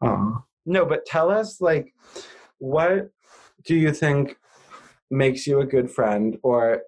Oh 0.01 0.43
no 0.65 0.85
but 0.85 1.05
tell 1.05 1.29
us 1.29 1.61
like 1.61 1.93
what 2.57 3.09
do 3.63 3.75
you 3.75 3.91
think 3.91 4.37
makes 5.11 5.45
you 5.45 5.59
a 5.59 5.65
good 5.65 5.89
friend 5.89 6.37
or 6.43 6.81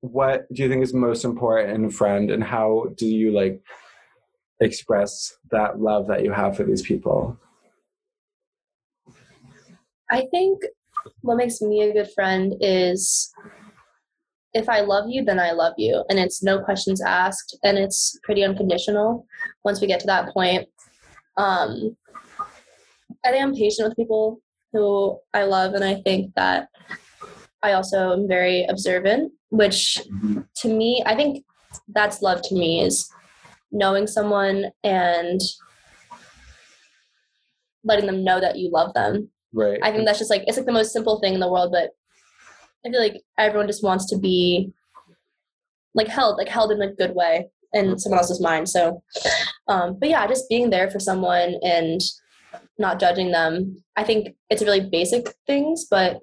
what 0.00 0.46
do 0.52 0.62
you 0.62 0.68
think 0.68 0.82
is 0.82 0.94
most 0.94 1.24
important 1.24 1.70
in 1.70 1.84
a 1.84 1.90
friend 1.90 2.30
and 2.30 2.44
how 2.44 2.86
do 2.96 3.06
you 3.06 3.32
like 3.32 3.60
express 4.60 5.34
that 5.50 5.80
love 5.80 6.06
that 6.06 6.24
you 6.24 6.32
have 6.32 6.56
for 6.56 6.64
these 6.64 6.82
people 6.82 7.38
i 10.10 10.24
think 10.30 10.62
what 11.22 11.36
makes 11.36 11.60
me 11.60 11.82
a 11.82 11.92
good 11.92 12.10
friend 12.14 12.54
is 12.60 13.32
if 14.56 14.70
I 14.70 14.80
love 14.80 15.04
you, 15.08 15.22
then 15.22 15.38
I 15.38 15.52
love 15.52 15.74
you. 15.76 16.02
And 16.08 16.18
it's 16.18 16.42
no 16.42 16.62
questions 16.62 17.02
asked 17.02 17.58
and 17.62 17.76
it's 17.76 18.18
pretty 18.22 18.42
unconditional 18.42 19.26
once 19.64 19.80
we 19.80 19.86
get 19.86 20.00
to 20.00 20.06
that 20.06 20.32
point. 20.32 20.66
Um, 21.36 21.94
I 23.24 23.36
I'm 23.36 23.54
patient 23.54 23.88
with 23.88 23.96
people 23.96 24.40
who 24.72 25.18
I 25.34 25.44
love, 25.44 25.74
and 25.74 25.84
I 25.84 25.96
think 26.02 26.32
that 26.36 26.68
I 27.66 27.72
also 27.72 28.12
am 28.12 28.28
very 28.28 28.64
observant, 28.68 29.32
which 29.50 30.00
to 30.60 30.68
me, 30.68 31.02
I 31.04 31.14
think 31.14 31.44
that's 31.88 32.22
love 32.22 32.40
to 32.42 32.54
me 32.54 32.80
is 32.80 33.10
knowing 33.70 34.06
someone 34.06 34.66
and 34.84 35.40
letting 37.84 38.06
them 38.06 38.24
know 38.24 38.40
that 38.40 38.56
you 38.58 38.70
love 38.70 38.94
them 38.94 39.30
Right. 39.56 39.78
I 39.82 39.90
think 39.90 40.04
that's 40.04 40.18
just 40.18 40.30
like 40.30 40.44
it's 40.46 40.58
like 40.58 40.66
the 40.66 40.72
most 40.72 40.92
simple 40.92 41.18
thing 41.18 41.32
in 41.32 41.40
the 41.40 41.50
world, 41.50 41.72
but 41.72 41.90
I 42.84 42.90
feel 42.90 43.00
like 43.00 43.22
everyone 43.38 43.66
just 43.66 43.82
wants 43.82 44.04
to 44.10 44.18
be 44.18 44.70
like 45.94 46.08
held, 46.08 46.36
like 46.36 46.48
held 46.48 46.72
in 46.72 46.82
a 46.82 46.92
good 46.92 47.14
way 47.14 47.48
in 47.72 47.98
someone 47.98 48.18
else's 48.18 48.40
mind. 48.40 48.68
So, 48.68 49.02
um, 49.68 49.98
but 49.98 50.10
yeah, 50.10 50.26
just 50.26 50.48
being 50.50 50.68
there 50.68 50.90
for 50.90 51.00
someone 51.00 51.56
and 51.62 52.02
not 52.78 53.00
judging 53.00 53.30
them. 53.30 53.82
I 53.96 54.04
think 54.04 54.36
it's 54.50 54.62
really 54.62 54.90
basic 54.90 55.34
things, 55.46 55.86
but 55.90 56.20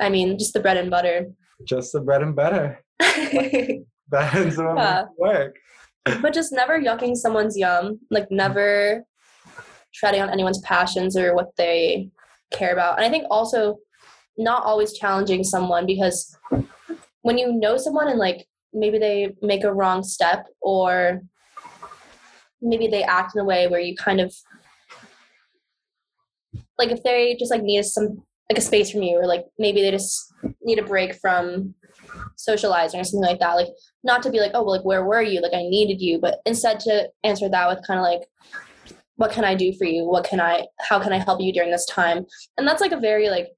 I 0.00 0.08
mean, 0.08 0.38
just 0.38 0.52
the 0.52 0.60
bread 0.60 0.76
and 0.76 0.90
butter. 0.90 1.26
Just 1.64 1.92
the 1.92 2.00
bread 2.00 2.22
and 2.22 2.34
butter. 2.34 2.82
That's 2.98 4.56
what 4.56 4.76
yeah. 4.76 5.04
work. 5.18 5.56
but 6.04 6.32
just 6.32 6.52
never 6.52 6.80
yucking 6.80 7.16
someone's 7.16 7.56
yum, 7.56 8.00
like 8.10 8.30
never 8.30 9.04
treading 9.94 10.22
on 10.22 10.30
anyone's 10.30 10.60
passions 10.60 11.16
or 11.16 11.34
what 11.34 11.54
they 11.56 12.10
care 12.50 12.72
about. 12.72 12.96
And 12.96 13.04
I 13.04 13.10
think 13.10 13.26
also 13.30 13.78
not 14.36 14.64
always 14.64 14.94
challenging 14.94 15.44
someone 15.44 15.86
because 15.86 16.36
when 17.22 17.38
you 17.38 17.52
know 17.52 17.76
someone 17.76 18.08
and 18.08 18.18
like 18.18 18.46
maybe 18.72 18.98
they 18.98 19.34
make 19.42 19.64
a 19.64 19.72
wrong 19.72 20.02
step 20.02 20.46
or 20.60 21.20
maybe 22.62 22.86
they 22.86 23.02
act 23.02 23.34
in 23.34 23.40
a 23.40 23.44
way 23.44 23.66
where 23.66 23.80
you 23.80 23.94
kind 23.96 24.20
of 24.20 24.34
like 26.78 26.90
if 26.90 27.02
they 27.02 27.36
just 27.38 27.50
like 27.50 27.62
need 27.62 27.84
some 27.84 28.22
like 28.50 28.58
a 28.58 28.62
space 28.62 28.90
from 28.90 29.02
you 29.02 29.16
or 29.16 29.26
like 29.26 29.44
maybe 29.58 29.80
they 29.80 29.90
just 29.90 30.34
need 30.62 30.78
a 30.78 30.84
break 30.84 31.14
from 31.14 31.74
socializing 32.36 33.00
or 33.00 33.04
something 33.04 33.28
like 33.28 33.38
that 33.38 33.54
like 33.54 33.68
not 34.02 34.22
to 34.22 34.30
be 34.30 34.40
like 34.40 34.50
oh 34.54 34.62
well 34.62 34.76
like 34.76 34.84
where 34.84 35.04
were 35.04 35.22
you 35.22 35.40
like 35.40 35.54
i 35.54 35.62
needed 35.62 36.00
you 36.00 36.18
but 36.18 36.40
instead 36.44 36.80
to 36.80 37.08
answer 37.22 37.48
that 37.48 37.68
with 37.68 37.86
kind 37.86 38.00
of 38.00 38.04
like 38.04 38.22
what 39.20 39.30
can 39.30 39.44
I 39.44 39.54
do 39.54 39.74
for 39.74 39.84
you? 39.84 40.06
What 40.06 40.24
can 40.24 40.40
I, 40.40 40.66
how 40.78 40.98
can 40.98 41.12
I 41.12 41.18
help 41.18 41.42
you 41.42 41.52
during 41.52 41.70
this 41.70 41.84
time? 41.84 42.24
And 42.56 42.66
that's 42.66 42.80
like 42.80 42.92
a 42.92 42.98
very 42.98 43.28
like, 43.28 43.48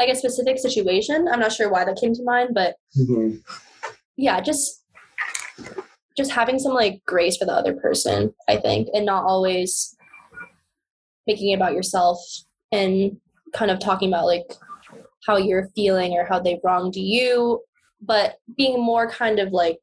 like 0.00 0.08
a 0.08 0.16
specific 0.16 0.58
situation. 0.58 1.28
I'm 1.30 1.38
not 1.38 1.52
sure 1.52 1.70
why 1.70 1.84
that 1.84 2.00
came 2.00 2.12
to 2.14 2.24
mind, 2.24 2.50
but 2.54 2.74
mm-hmm. 2.98 3.36
yeah, 4.16 4.40
just, 4.40 4.82
just 6.16 6.32
having 6.32 6.58
some 6.58 6.72
like 6.74 7.00
grace 7.06 7.36
for 7.36 7.44
the 7.44 7.52
other 7.52 7.72
person, 7.72 8.34
I 8.48 8.56
think, 8.56 8.88
and 8.92 9.06
not 9.06 9.22
always 9.22 9.96
making 11.28 11.50
it 11.52 11.54
about 11.54 11.74
yourself 11.74 12.18
and 12.72 13.16
kind 13.54 13.70
of 13.70 13.80
talking 13.80 14.08
about 14.08 14.26
like 14.26 14.46
how 15.26 15.36
you're 15.36 15.68
feeling 15.74 16.12
or 16.12 16.24
how 16.24 16.38
they 16.38 16.60
wronged 16.64 16.96
you 16.96 17.60
but 18.02 18.36
being 18.56 18.80
more 18.80 19.10
kind 19.10 19.38
of 19.38 19.52
like 19.52 19.78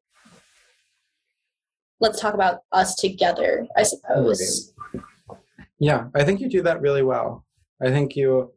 let's 2.00 2.20
talk 2.20 2.34
about 2.34 2.60
us 2.72 2.94
together, 2.94 3.66
I 3.76 3.82
suppose. 3.82 4.72
Yeah, 5.78 6.08
I 6.14 6.24
think 6.24 6.40
you 6.40 6.48
do 6.48 6.62
that 6.62 6.80
really 6.80 7.02
well. 7.02 7.44
I 7.82 7.90
think 7.90 8.16
you 8.16 8.52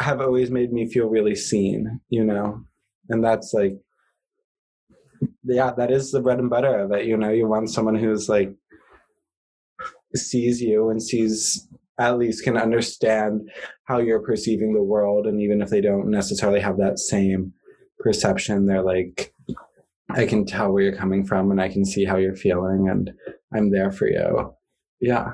have 0.00 0.20
always 0.20 0.50
made 0.50 0.72
me 0.72 0.88
feel 0.88 1.08
really 1.08 1.34
seen, 1.34 2.00
you 2.08 2.24
know? 2.24 2.64
And 3.08 3.22
that's 3.22 3.52
like, 3.52 3.76
yeah, 5.44 5.72
that 5.72 5.90
is 5.90 6.10
the 6.10 6.20
bread 6.20 6.38
and 6.38 6.50
butter 6.50 6.78
of 6.78 6.92
it. 6.92 7.06
You 7.06 7.16
know, 7.16 7.30
you 7.30 7.46
want 7.46 7.70
someone 7.70 7.94
who's 7.94 8.28
like, 8.28 8.52
sees 10.14 10.60
you 10.62 10.90
and 10.90 11.02
sees, 11.02 11.68
at 11.98 12.18
least 12.18 12.44
can 12.44 12.56
understand 12.56 13.48
how 13.84 13.98
you're 13.98 14.20
perceiving 14.20 14.74
the 14.74 14.82
world. 14.82 15.26
And 15.26 15.40
even 15.40 15.62
if 15.62 15.70
they 15.70 15.80
don't 15.80 16.10
necessarily 16.10 16.60
have 16.60 16.78
that 16.78 16.98
same 16.98 17.52
perception, 17.98 18.66
they're 18.66 18.82
like, 18.82 19.32
I 20.10 20.26
can 20.26 20.44
tell 20.44 20.72
where 20.72 20.82
you're 20.82 20.96
coming 20.96 21.24
from 21.24 21.50
and 21.50 21.60
I 21.60 21.68
can 21.68 21.84
see 21.84 22.04
how 22.04 22.16
you're 22.16 22.36
feeling 22.36 22.88
and 22.88 23.12
I'm 23.54 23.70
there 23.70 23.92
for 23.92 24.08
you. 24.08 24.54
Yeah. 25.00 25.32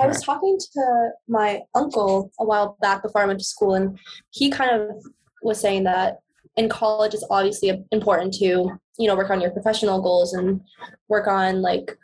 I 0.00 0.06
was 0.06 0.22
talking 0.22 0.58
to 0.72 1.10
my 1.28 1.60
uncle 1.74 2.30
a 2.38 2.44
while 2.44 2.76
back 2.80 3.02
before 3.02 3.22
I 3.22 3.26
went 3.26 3.38
to 3.40 3.44
school, 3.44 3.74
and 3.74 3.98
he 4.30 4.50
kind 4.50 4.70
of 4.70 5.04
was 5.42 5.60
saying 5.60 5.84
that 5.84 6.18
in 6.56 6.68
college 6.68 7.14
it's 7.14 7.26
obviously 7.30 7.84
important 7.92 8.34
to 8.34 8.70
you 8.98 9.08
know 9.08 9.14
work 9.16 9.30
on 9.30 9.40
your 9.40 9.50
professional 9.50 10.00
goals 10.00 10.32
and 10.32 10.60
work 11.08 11.26
on 11.26 11.62
like 11.62 11.96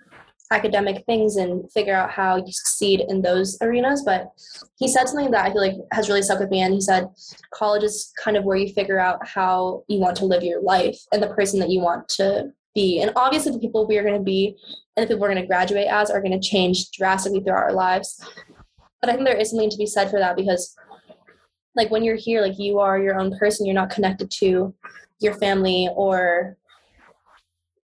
academic 0.53 1.05
things 1.07 1.37
and 1.37 1.71
figure 1.73 1.95
out 1.95 2.11
how 2.11 2.37
you 2.37 2.53
succeed 2.53 3.03
in 3.09 3.21
those 3.21 3.59
arenas 3.63 4.03
but 4.05 4.31
he 4.77 4.87
said 4.87 5.09
something 5.09 5.31
that 5.31 5.45
i 5.45 5.53
feel 5.53 5.61
like 5.61 5.75
has 5.93 6.09
really 6.09 6.23
stuck 6.23 6.39
with 6.39 6.51
me 6.51 6.61
and 6.61 6.75
he 6.75 6.81
said 6.81 7.09
college 7.53 7.83
is 7.83 8.13
kind 8.23 8.37
of 8.37 8.45
where 8.45 8.57
you 8.57 8.73
figure 8.73 8.99
out 8.99 9.27
how 9.27 9.83
you 9.89 9.99
want 9.99 10.17
to 10.17 10.25
live 10.25 10.43
your 10.43 10.63
life 10.63 10.99
and 11.13 11.23
the 11.23 11.35
person 11.35 11.59
that 11.59 11.71
you 11.71 11.81
want 11.81 12.09
to 12.09 12.53
be. 12.77 13.01
And 13.01 13.11
obviously 13.17 13.51
the 13.51 13.59
people 13.59 13.89
we 13.89 13.99
are 13.99 14.05
going 14.05 14.19
to 14.19 14.23
be 14.23 14.57
and 14.97 15.03
the 15.03 15.09
people 15.09 15.23
we're 15.23 15.33
going 15.33 15.43
to 15.43 15.49
graduate 15.49 15.89
as 15.89 16.11
are 16.11 16.21
going 16.21 16.39
to 16.39 16.49
change 16.49 16.91
drastically 16.93 17.41
throughout 17.41 17.65
our 17.65 17.73
lives. 17.73 18.25
But 19.01 19.11
i 19.11 19.15
think 19.15 19.27
there 19.27 19.37
is 19.37 19.51
something 19.51 19.71
to 19.71 19.77
be 19.77 19.87
said 19.87 20.11
for 20.11 20.21
that 20.21 20.37
because 20.37 20.77
like 21.75 21.91
when 21.91 22.05
you're 22.05 22.17
here 22.17 22.41
like 22.41 22.59
you 22.59 22.79
are 22.79 22.99
your 22.99 23.19
own 23.19 23.37
person 23.39 23.67
you're 23.67 23.75
not 23.75 23.91
connected 23.91 24.31
to 24.31 24.75
your 25.21 25.35
family 25.35 25.89
or 25.95 26.57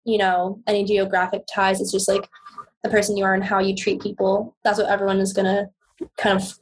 you 0.04 0.18
know 0.18 0.61
any 0.66 0.84
geographic 0.84 1.42
ties. 1.52 1.80
It's 1.80 1.92
just 1.92 2.09
like 2.09 2.28
the 2.82 2.90
person 2.90 3.16
you 3.16 3.24
are 3.24 3.34
and 3.34 3.44
how 3.44 3.58
you 3.58 3.74
treat 3.74 4.00
people 4.00 4.56
that's 4.64 4.78
what 4.78 4.88
everyone 4.88 5.18
is 5.18 5.32
going 5.32 5.46
to 5.46 5.68
kind 6.16 6.40
of 6.40 6.52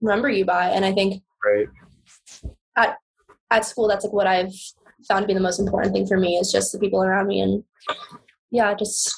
remember 0.00 0.28
you 0.28 0.44
by. 0.44 0.68
And 0.68 0.84
i 0.84 0.92
think 0.92 1.22
right. 1.44 1.68
at 2.76 2.96
at 3.50 3.64
school 3.64 3.88
that's 3.88 4.04
like 4.04 4.12
what 4.12 4.26
i've 4.26 4.52
found 5.08 5.22
to 5.22 5.26
be 5.26 5.34
the 5.34 5.40
most 5.40 5.58
important 5.58 5.92
thing 5.94 6.06
for 6.06 6.16
me 6.16 6.36
is 6.36 6.52
just 6.52 6.72
the 6.72 6.78
people 6.78 7.02
around 7.02 7.26
me 7.26 7.40
and 7.40 7.64
yeah 8.50 8.74
just 8.74 9.14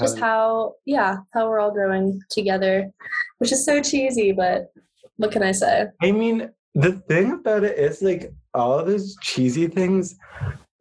just 0.00 0.18
how 0.18 0.74
yeah 0.84 1.18
how 1.32 1.48
we're 1.48 1.60
all 1.60 1.70
growing 1.70 2.20
together 2.30 2.90
which 3.38 3.52
is 3.52 3.64
so 3.64 3.80
cheesy 3.80 4.32
but 4.32 4.72
what 5.16 5.32
can 5.32 5.42
i 5.42 5.52
say? 5.52 5.86
I 6.02 6.12
mean 6.12 6.50
the 6.74 6.92
thing 6.92 7.32
about 7.32 7.64
it 7.64 7.78
is 7.78 8.02
like 8.02 8.32
all 8.52 8.84
those 8.84 9.16
cheesy 9.22 9.66
things 9.66 10.16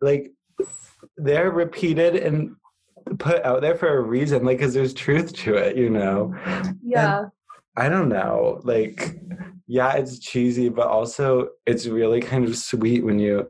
like 0.02 0.32
they're 1.18 1.52
repeated 1.52 2.18
and 2.18 2.56
put 3.20 3.44
out 3.44 3.62
there 3.62 3.76
for 3.76 3.98
a 3.98 4.02
reason 4.02 4.44
like 4.44 4.58
because 4.58 4.74
there's 4.74 4.94
truth 4.94 5.34
to 5.34 5.56
it 5.56 5.78
you 5.78 5.90
know? 5.90 6.34
Yeah. 6.84 7.20
And 7.20 7.32
i 7.78 7.90
don't 7.90 8.10
know 8.10 8.62
like 8.64 9.18
yeah 9.68 9.94
it's 9.94 10.20
cheesy 10.20 10.70
but 10.70 10.88
also 10.88 11.50
it's 11.66 11.88
really 11.88 12.22
kind 12.22 12.46
of 12.46 12.56
sweet 12.56 13.04
when 13.04 13.20
you 13.20 13.50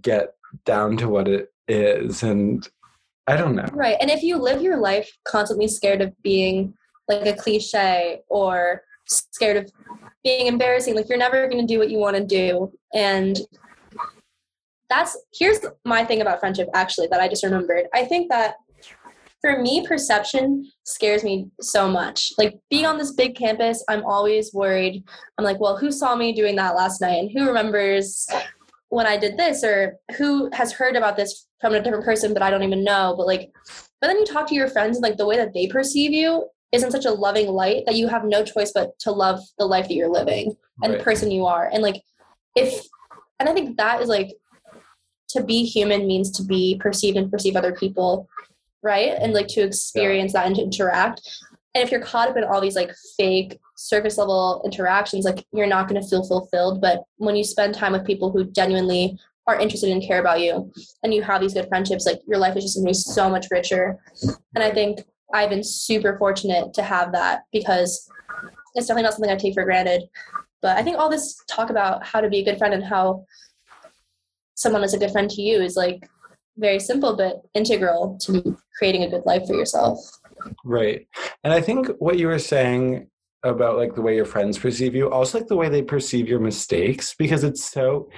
get 0.00 0.34
down 0.64 0.96
to 0.96 1.08
what 1.08 1.28
it 1.28 1.52
is 1.68 2.22
and 2.22 2.68
i 3.26 3.36
don't 3.36 3.54
know. 3.54 3.68
Right 3.72 3.96
and 4.00 4.10
if 4.10 4.22
you 4.22 4.36
live 4.36 4.62
your 4.62 4.78
life 4.78 5.10
constantly 5.24 5.68
scared 5.68 6.00
of 6.00 6.12
being 6.22 6.74
like 7.08 7.26
a 7.26 7.34
cliche 7.34 8.20
or 8.28 8.82
scared 9.06 9.56
of 9.56 9.70
being 10.24 10.46
embarrassing 10.46 10.94
like 10.94 11.08
you're 11.08 11.18
never 11.18 11.48
going 11.48 11.66
to 11.66 11.72
do 11.72 11.78
what 11.78 11.90
you 11.90 11.98
want 11.98 12.16
to 12.16 12.24
do 12.24 12.72
and 12.94 13.40
that's 14.88 15.16
here's 15.32 15.58
my 15.84 16.04
thing 16.04 16.20
about 16.20 16.38
friendship 16.38 16.68
actually 16.74 17.06
that 17.08 17.20
i 17.20 17.28
just 17.28 17.42
remembered. 17.42 17.86
I 17.94 18.04
think 18.04 18.28
that 18.30 18.56
for 19.42 19.60
me 19.60 19.84
perception 19.86 20.64
scares 20.84 21.22
me 21.22 21.48
so 21.60 21.88
much. 21.88 22.32
Like 22.38 22.58
being 22.70 22.86
on 22.86 22.96
this 22.96 23.12
big 23.12 23.34
campus 23.36 23.84
i'm 23.88 24.04
always 24.04 24.54
worried. 24.54 25.04
I'm 25.36 25.44
like 25.44 25.60
well 25.60 25.76
who 25.76 25.90
saw 25.92 26.16
me 26.16 26.32
doing 26.32 26.56
that 26.56 26.76
last 26.76 27.00
night? 27.02 27.18
And 27.18 27.30
who 27.30 27.46
remembers 27.46 28.26
when 28.88 29.06
i 29.06 29.18
did 29.18 29.36
this? 29.36 29.62
Or 29.62 29.96
who 30.16 30.48
has 30.54 30.72
heard 30.72 30.96
about 30.96 31.16
this 31.16 31.46
from 31.60 31.74
a 31.74 31.82
different 31.82 32.04
person 32.04 32.32
but 32.32 32.42
i 32.42 32.50
don't 32.50 32.62
even 32.62 32.84
know? 32.84 33.14
But 33.16 33.26
like 33.26 33.50
but 34.00 34.06
then 34.08 34.18
you 34.18 34.24
talk 34.24 34.46
to 34.48 34.54
your 34.54 34.68
friends 34.68 34.96
and 34.96 35.02
like 35.02 35.16
the 35.18 35.26
way 35.26 35.36
that 35.36 35.52
they 35.52 35.66
perceive 35.66 36.12
you 36.12 36.46
is 36.72 36.82
in 36.82 36.90
such 36.90 37.04
a 37.04 37.10
loving 37.10 37.48
light 37.48 37.84
that 37.86 37.96
you 37.96 38.08
have 38.08 38.24
no 38.24 38.42
choice 38.44 38.72
but 38.72 38.98
to 39.00 39.12
love 39.12 39.38
the 39.58 39.66
life 39.66 39.88
that 39.88 39.94
you're 39.94 40.08
living 40.08 40.54
and 40.82 40.92
Right. 40.92 40.98
the 40.98 41.04
person 41.04 41.30
you 41.30 41.44
are. 41.46 41.68
And 41.72 41.82
like 41.82 42.00
if 42.56 42.86
and 43.40 43.48
i 43.48 43.52
think 43.52 43.76
that 43.76 44.00
is 44.00 44.08
like 44.08 44.30
to 45.30 45.42
be 45.42 45.64
human 45.64 46.06
means 46.06 46.30
to 46.30 46.42
be 46.44 46.78
perceived 46.80 47.16
and 47.16 47.30
perceive 47.30 47.56
other 47.56 47.72
people 47.72 48.28
right? 48.82 49.12
And 49.18 49.32
like 49.32 49.48
to 49.48 49.62
experience 49.62 50.32
that 50.32 50.46
and 50.46 50.56
to 50.56 50.62
interact. 50.62 51.20
And 51.74 51.82
if 51.82 51.90
you're 51.90 52.02
caught 52.02 52.28
up 52.28 52.36
in 52.36 52.44
all 52.44 52.60
these 52.60 52.76
like 52.76 52.92
fake 53.16 53.58
surface 53.76 54.18
level 54.18 54.62
interactions 54.64 55.24
like 55.24 55.44
you're 55.52 55.66
not 55.66 55.88
going 55.88 56.00
to 56.00 56.06
feel 56.08 56.24
fulfilled. 56.24 56.80
But 56.80 57.02
when 57.16 57.36
you 57.36 57.44
spend 57.44 57.74
time 57.74 57.92
with 57.92 58.06
people 58.06 58.30
who 58.30 58.44
genuinely 58.44 59.18
are 59.46 59.58
interested 59.58 59.90
and 59.90 60.02
care 60.02 60.20
about 60.20 60.40
you 60.40 60.70
and 61.02 61.12
you 61.12 61.22
have 61.22 61.40
these 61.40 61.54
good 61.54 61.68
friendships 61.68 62.06
like 62.06 62.20
your 62.28 62.38
life 62.38 62.56
is 62.56 62.64
just 62.64 62.76
going 62.76 62.86
to 62.86 62.90
be 62.90 62.94
so 62.94 63.28
much 63.28 63.46
richer. 63.50 63.98
And 64.54 64.62
i 64.62 64.70
think 64.70 65.00
i've 65.34 65.50
been 65.50 65.64
super 65.64 66.16
fortunate 66.18 66.72
to 66.74 66.82
have 66.82 67.12
that 67.12 67.42
because 67.52 68.08
it's 68.74 68.86
definitely 68.86 69.02
not 69.02 69.14
something 69.14 69.30
i 69.30 69.36
take 69.36 69.54
for 69.54 69.64
granted. 69.64 70.02
But 70.60 70.76
i 70.76 70.82
think 70.82 70.98
all 70.98 71.10
this 71.10 71.42
talk 71.48 71.70
about 71.70 72.06
how 72.06 72.20
to 72.20 72.28
be 72.28 72.40
a 72.40 72.44
good 72.44 72.58
friend 72.58 72.74
and 72.74 72.84
how 72.84 73.24
someone 74.54 74.84
is 74.84 74.94
a 74.94 74.98
good 74.98 75.10
friend 75.10 75.28
to 75.30 75.42
you 75.42 75.60
is 75.60 75.76
like 75.76 76.08
very 76.56 76.78
simple 76.78 77.16
but 77.16 77.42
integral 77.54 78.18
to 78.20 78.56
creating 78.78 79.02
a 79.02 79.08
good 79.08 79.24
life 79.24 79.46
for 79.46 79.54
yourself 79.54 79.98
Right. 80.64 81.06
And 81.44 81.52
I 81.52 81.60
think 81.60 81.88
what 81.98 82.18
you 82.18 82.26
were 82.26 82.38
saying 82.38 83.08
about 83.44 83.76
like 83.76 83.96
the 83.96 84.02
way 84.02 84.14
your 84.14 84.24
friends 84.24 84.56
perceive 84.56 84.94
you, 84.94 85.10
also 85.10 85.38
like 85.38 85.48
the 85.48 85.56
way 85.56 85.68
they 85.68 85.82
perceive 85.82 86.28
your 86.28 86.38
mistakes, 86.38 87.14
because 87.18 87.42
it's 87.42 87.64
so 87.64 88.08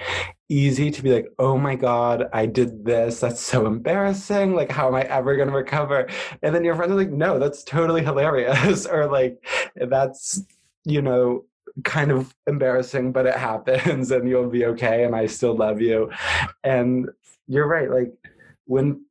easy 0.49 0.91
to 0.91 1.01
be 1.01 1.11
like, 1.11 1.27
oh 1.39 1.57
my 1.57 1.75
God, 1.75 2.25
I 2.31 2.45
did 2.45 2.85
this. 2.85 3.19
That's 3.19 3.41
so 3.41 3.65
embarrassing. 3.65 4.53
Like, 4.53 4.71
how 4.71 4.87
am 4.87 4.95
I 4.95 5.01
ever 5.01 5.35
going 5.35 5.49
to 5.49 5.55
recover? 5.55 6.07
And 6.43 6.53
then 6.53 6.63
your 6.63 6.75
friends 6.75 6.91
are 6.91 6.95
like, 6.95 7.11
no, 7.11 7.39
that's 7.39 7.63
totally 7.63 8.03
hilarious. 8.03 8.85
or 8.85 9.07
like, 9.07 9.43
that's, 9.75 10.43
you 10.83 11.01
know, 11.01 11.45
kind 11.83 12.11
of 12.11 12.33
embarrassing, 12.45 13.11
but 13.11 13.25
it 13.25 13.35
happens 13.35 14.11
and 14.11 14.29
you'll 14.29 14.49
be 14.49 14.65
okay. 14.65 15.05
And 15.05 15.15
I 15.15 15.25
still 15.25 15.55
love 15.55 15.81
you. 15.81 16.11
And 16.63 17.09
you're 17.47 17.67
right. 17.67 17.89
Like, 17.89 18.13
when 18.65 19.05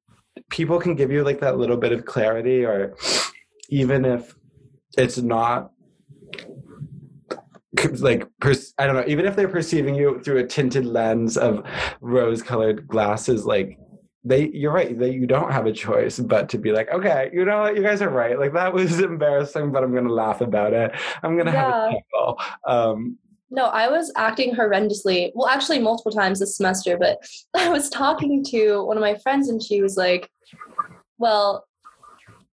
people 0.51 0.79
can 0.81 0.95
give 0.95 1.11
you 1.11 1.23
like 1.25 1.41
that 1.41 1.57
little 1.59 1.77
bit 1.77 1.93
of 1.93 2.05
clarity 2.05 2.65
or 2.65 2.97
even 3.69 4.05
if 4.05 4.35
it's 4.97 5.19
not 5.19 5.71
like 7.99 8.27
i 8.79 8.87
don't 8.87 8.95
know 8.95 9.05
even 9.07 9.27
if 9.27 9.35
they're 9.35 9.49
perceiving 9.49 9.95
you 9.95 10.21
through 10.21 10.39
a 10.39 10.47
tinted 10.47 10.87
lens 10.87 11.37
of 11.37 11.65
rose 12.01 12.43
colored 12.43 12.87
glasses 12.87 13.45
like 13.45 13.79
they 14.25 14.49
you're 14.49 14.73
right 14.73 14.99
that 14.99 15.13
you 15.13 15.27
don't 15.27 15.53
have 15.53 15.67
a 15.67 15.73
choice 15.73 16.19
but 16.19 16.49
to 16.49 16.57
be 16.57 16.73
like 16.73 16.89
okay 16.91 17.31
you 17.33 17.45
know 17.45 17.61
what? 17.63 17.77
You 17.77 17.83
guys 17.83 18.01
are 18.01 18.09
right. 18.09 18.39
Like 18.39 18.55
that 18.55 18.73
was 18.73 19.01
embarrassing 19.11 19.71
but 19.71 19.83
i'm 19.85 19.95
gonna 19.95 20.13
laugh 20.13 20.41
about 20.41 20.73
it. 20.73 20.93
I'm 21.23 21.37
gonna 21.37 21.51
have 21.51 21.69
a 21.69 21.71
Yeah. 21.71 21.99
chuckle 22.13 22.41
um 22.67 23.19
No, 23.51 23.67
I 23.67 23.89
was 23.89 24.13
acting 24.17 24.55
horrendously. 24.55 25.31
Well, 25.35 25.49
actually, 25.49 25.79
multiple 25.79 26.13
times 26.13 26.41
this 26.41 26.57
semester, 26.57 26.97
but 26.99 27.19
I 27.57 27.69
was 27.69 27.89
talking 27.89 28.45
to 28.51 28.85
one 28.85 28.97
of 28.97 29.03
my 29.03 29.17
friends 29.23 29.49
and 29.49 29.63
she 29.63 29.83
was 29.83 29.97
like, 29.97 30.29
Well, 31.19 31.65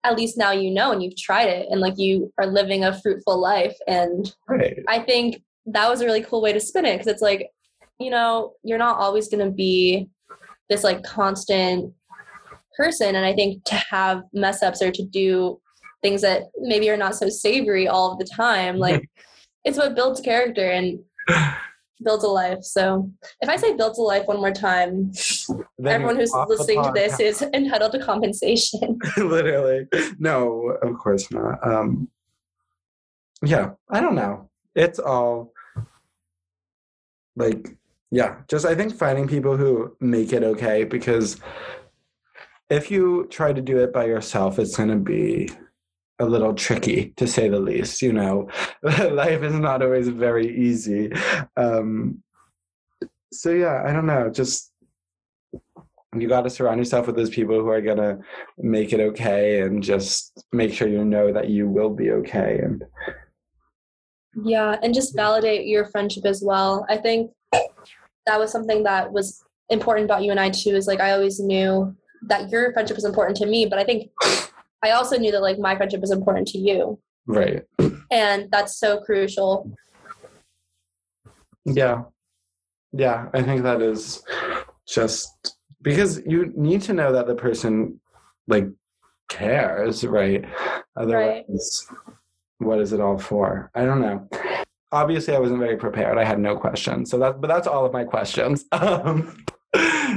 at 0.04 0.16
least 0.16 0.38
now 0.38 0.52
you 0.52 0.72
know 0.72 0.92
and 0.92 1.04
you've 1.04 1.18
tried 1.18 1.50
it 1.50 1.68
and 1.70 1.82
like 1.82 1.98
you 1.98 2.32
are 2.38 2.48
living 2.48 2.84
a 2.84 3.00
fruitful 3.02 3.40
life. 3.40 3.76
And 3.88 4.34
right 4.48 4.80
I 4.88 5.00
think 5.00 5.42
that 5.66 5.90
was 5.90 6.02
a 6.02 6.06
really 6.06 6.24
cool 6.24 6.42
way 6.42 6.54
to 6.54 6.60
spin 6.60 6.86
it 6.86 6.94
because 6.94 7.08
it's 7.08 7.22
like, 7.22 7.50
you 8.00 8.10
know, 8.10 8.54
you're 8.64 8.78
not 8.78 9.00
always 9.00 9.28
going 9.28 9.46
to 9.46 9.52
be 9.52 10.10
this 10.70 10.84
like 10.84 11.04
constant 11.04 11.94
person. 12.78 13.16
And 13.16 13.26
I 13.26 13.34
think 13.34 13.64
to 13.66 13.76
have 13.76 14.24
mess 14.34 14.64
ups 14.64 14.82
or 14.82 14.92
to 14.92 15.04
do 15.04 15.60
things 16.02 16.22
that 16.22 16.44
maybe 16.60 16.90
are 16.90 16.98
not 16.98 17.16
so 17.16 17.28
savory 17.28 17.88
all 17.88 18.12
of 18.12 18.20
the 18.20 18.26
time, 18.26 18.78
like 18.78 19.10
it's 19.68 19.78
what 19.78 19.96
builds 19.96 20.22
character 20.22 20.70
and 20.70 21.00
builds 22.04 22.24
a 22.24 22.28
life. 22.28 22.64
So 22.64 23.12
if 23.42 23.50
I 23.50 23.56
say 23.56 23.76
builds 23.76 24.00
a 24.00 24.02
life 24.02 24.28
one 24.28 24.38
more 24.38 24.52
time, 24.52 25.12
Then 25.78 25.88
everyone 25.88 26.16
who's 26.16 26.34
listening 26.48 26.84
to 26.84 26.92
this 26.94 27.20
is 27.20 27.42
entitled 27.54 27.92
to 27.94 28.00
compensation. 28.00 29.00
literally 29.18 29.88
no 30.20 30.78
of 30.82 30.98
course 30.98 31.30
not 31.32 31.56
um 31.68 32.10
yeah 33.44 33.70
i 33.92 34.02
don't 34.02 34.16
know 34.16 34.50
it's 34.76 34.98
all 34.98 35.54
like 37.36 37.78
yeah, 38.12 38.38
just 38.48 38.66
I 38.66 38.76
think 38.76 38.96
finding 38.96 39.28
people 39.28 39.58
who 39.58 39.96
make 40.00 40.32
it 40.32 40.44
okay 40.44 40.84
because 40.84 41.38
if 42.70 42.90
you 42.90 43.28
try 43.30 43.54
to 43.54 43.62
do 43.62 43.80
it 43.80 43.94
by 43.94 44.06
yourself, 44.06 44.60
it's 44.60 44.78
going 44.78 44.90
to 44.90 44.96
be 44.96 45.50
a 46.20 46.26
little 46.26 46.54
tricky 46.54 47.14
to 47.18 47.28
say 47.28 47.50
the 47.50 47.60
least. 47.60 48.02
You 48.02 48.14
know, 48.14 48.50
life 48.84 49.44
is 49.44 49.54
not 49.54 49.82
always 49.82 50.08
very 50.08 50.58
easy. 50.58 51.12
Um, 51.56 52.24
so, 53.32 53.52
yeah, 53.52 53.84
I 53.86 53.94
don't 53.94 54.08
know. 54.08 54.30
Just 54.30 54.72
you 56.16 56.28
got 56.28 56.42
to 56.42 56.50
surround 56.50 56.80
yourself 56.80 57.08
with 57.08 57.16
those 57.16 57.30
people 57.30 57.60
who 57.60 57.68
are 57.68 57.82
going 57.82 57.98
to 57.98 58.20
make 58.58 58.94
it 58.94 59.00
okay 59.00 59.62
and 59.62 59.84
just 59.84 60.46
make 60.52 60.74
sure 60.74 60.88
you 60.88 61.04
know 61.04 61.32
that 61.34 61.50
you 61.50 61.68
will 61.68 61.90
be 61.90 62.12
okay. 62.12 62.60
And 62.64 62.84
yeah, 64.44 64.78
and 64.82 64.94
just 64.94 65.16
validate 65.16 65.68
your 65.68 65.86
friendship 65.86 66.26
as 66.26 66.42
well. 66.44 66.86
I 66.90 66.98
think 66.98 67.32
that 67.52 68.40
was 68.40 68.52
something 68.52 68.84
that 68.84 69.12
was 69.12 69.44
important 69.70 70.06
about 70.06 70.24
you 70.24 70.32
and 70.32 70.40
I 70.40 70.50
too. 70.50 70.76
Is 70.76 70.88
like 70.88 71.02
I 71.02 71.12
always 71.12 71.40
knew 71.40 71.96
that 72.24 72.50
your 72.50 72.74
friendship 72.74 72.96
was 72.96 73.06
important 73.06 73.38
to 73.38 73.46
me, 73.46 73.66
but 73.66 73.80
I 73.80 73.84
think 73.84 74.10
I 74.84 74.92
also 74.92 75.18
knew 75.18 75.32
that 75.32 75.42
like 75.42 75.60
my 75.60 75.76
friendship 75.76 76.04
is 76.04 76.12
important 76.12 76.48
to 76.50 76.58
you. 76.58 77.00
Right. 77.26 77.64
And 78.12 78.50
that's 78.52 78.80
so 78.80 79.02
crucial. 79.02 79.72
Yeah. 81.66 82.04
Yeah, 82.94 83.28
I 83.34 83.42
think 83.44 83.64
that 83.64 83.82
is 83.82 84.24
just 84.88 85.58
because 85.82 86.22
you 86.26 86.54
need 86.56 86.82
to 86.84 86.94
know 86.94 87.12
that 87.12 87.28
the 87.28 87.36
person 87.36 88.00
like 88.48 88.68
cares, 89.30 90.06
right? 90.06 90.46
Otherwise, 90.96 91.86
right. 91.90 92.08
what 92.60 92.80
is 92.80 92.94
it 92.94 93.02
all 93.02 93.18
for? 93.18 93.70
I 93.76 93.84
don't 93.84 94.02
know 94.02 94.28
obviously 94.92 95.36
I 95.36 95.40
wasn't 95.40 95.60
very 95.60 95.78
prepared. 95.78 96.18
I 96.18 96.24
had 96.24 96.40
no 96.40 96.56
questions. 96.56 97.10
So 97.10 97.20
that 97.20 97.42
but 97.42 97.48
that's 97.48 97.68
all 97.68 97.86
of 97.86 97.94
my 97.94 98.04
questions. 98.04 98.66
Um, 98.72 99.46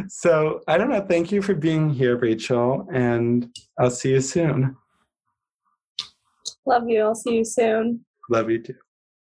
so 0.09 0.61
I 0.69 0.79
don't 0.79 0.91
know. 0.91 1.05
Thank 1.07 1.33
you 1.33 1.43
for 1.43 1.55
being 1.55 1.91
here, 1.91 2.17
Rachel, 2.17 2.87
and 2.93 3.55
I'll 3.79 3.91
see 3.91 4.13
you 4.13 4.21
soon. 4.21 4.77
Love 6.67 6.89
you. 6.89 7.03
I'll 7.03 7.15
see 7.15 7.37
you 7.37 7.45
soon. 7.45 8.05
Love 8.29 8.51
you 8.51 8.63
too. 8.63 8.75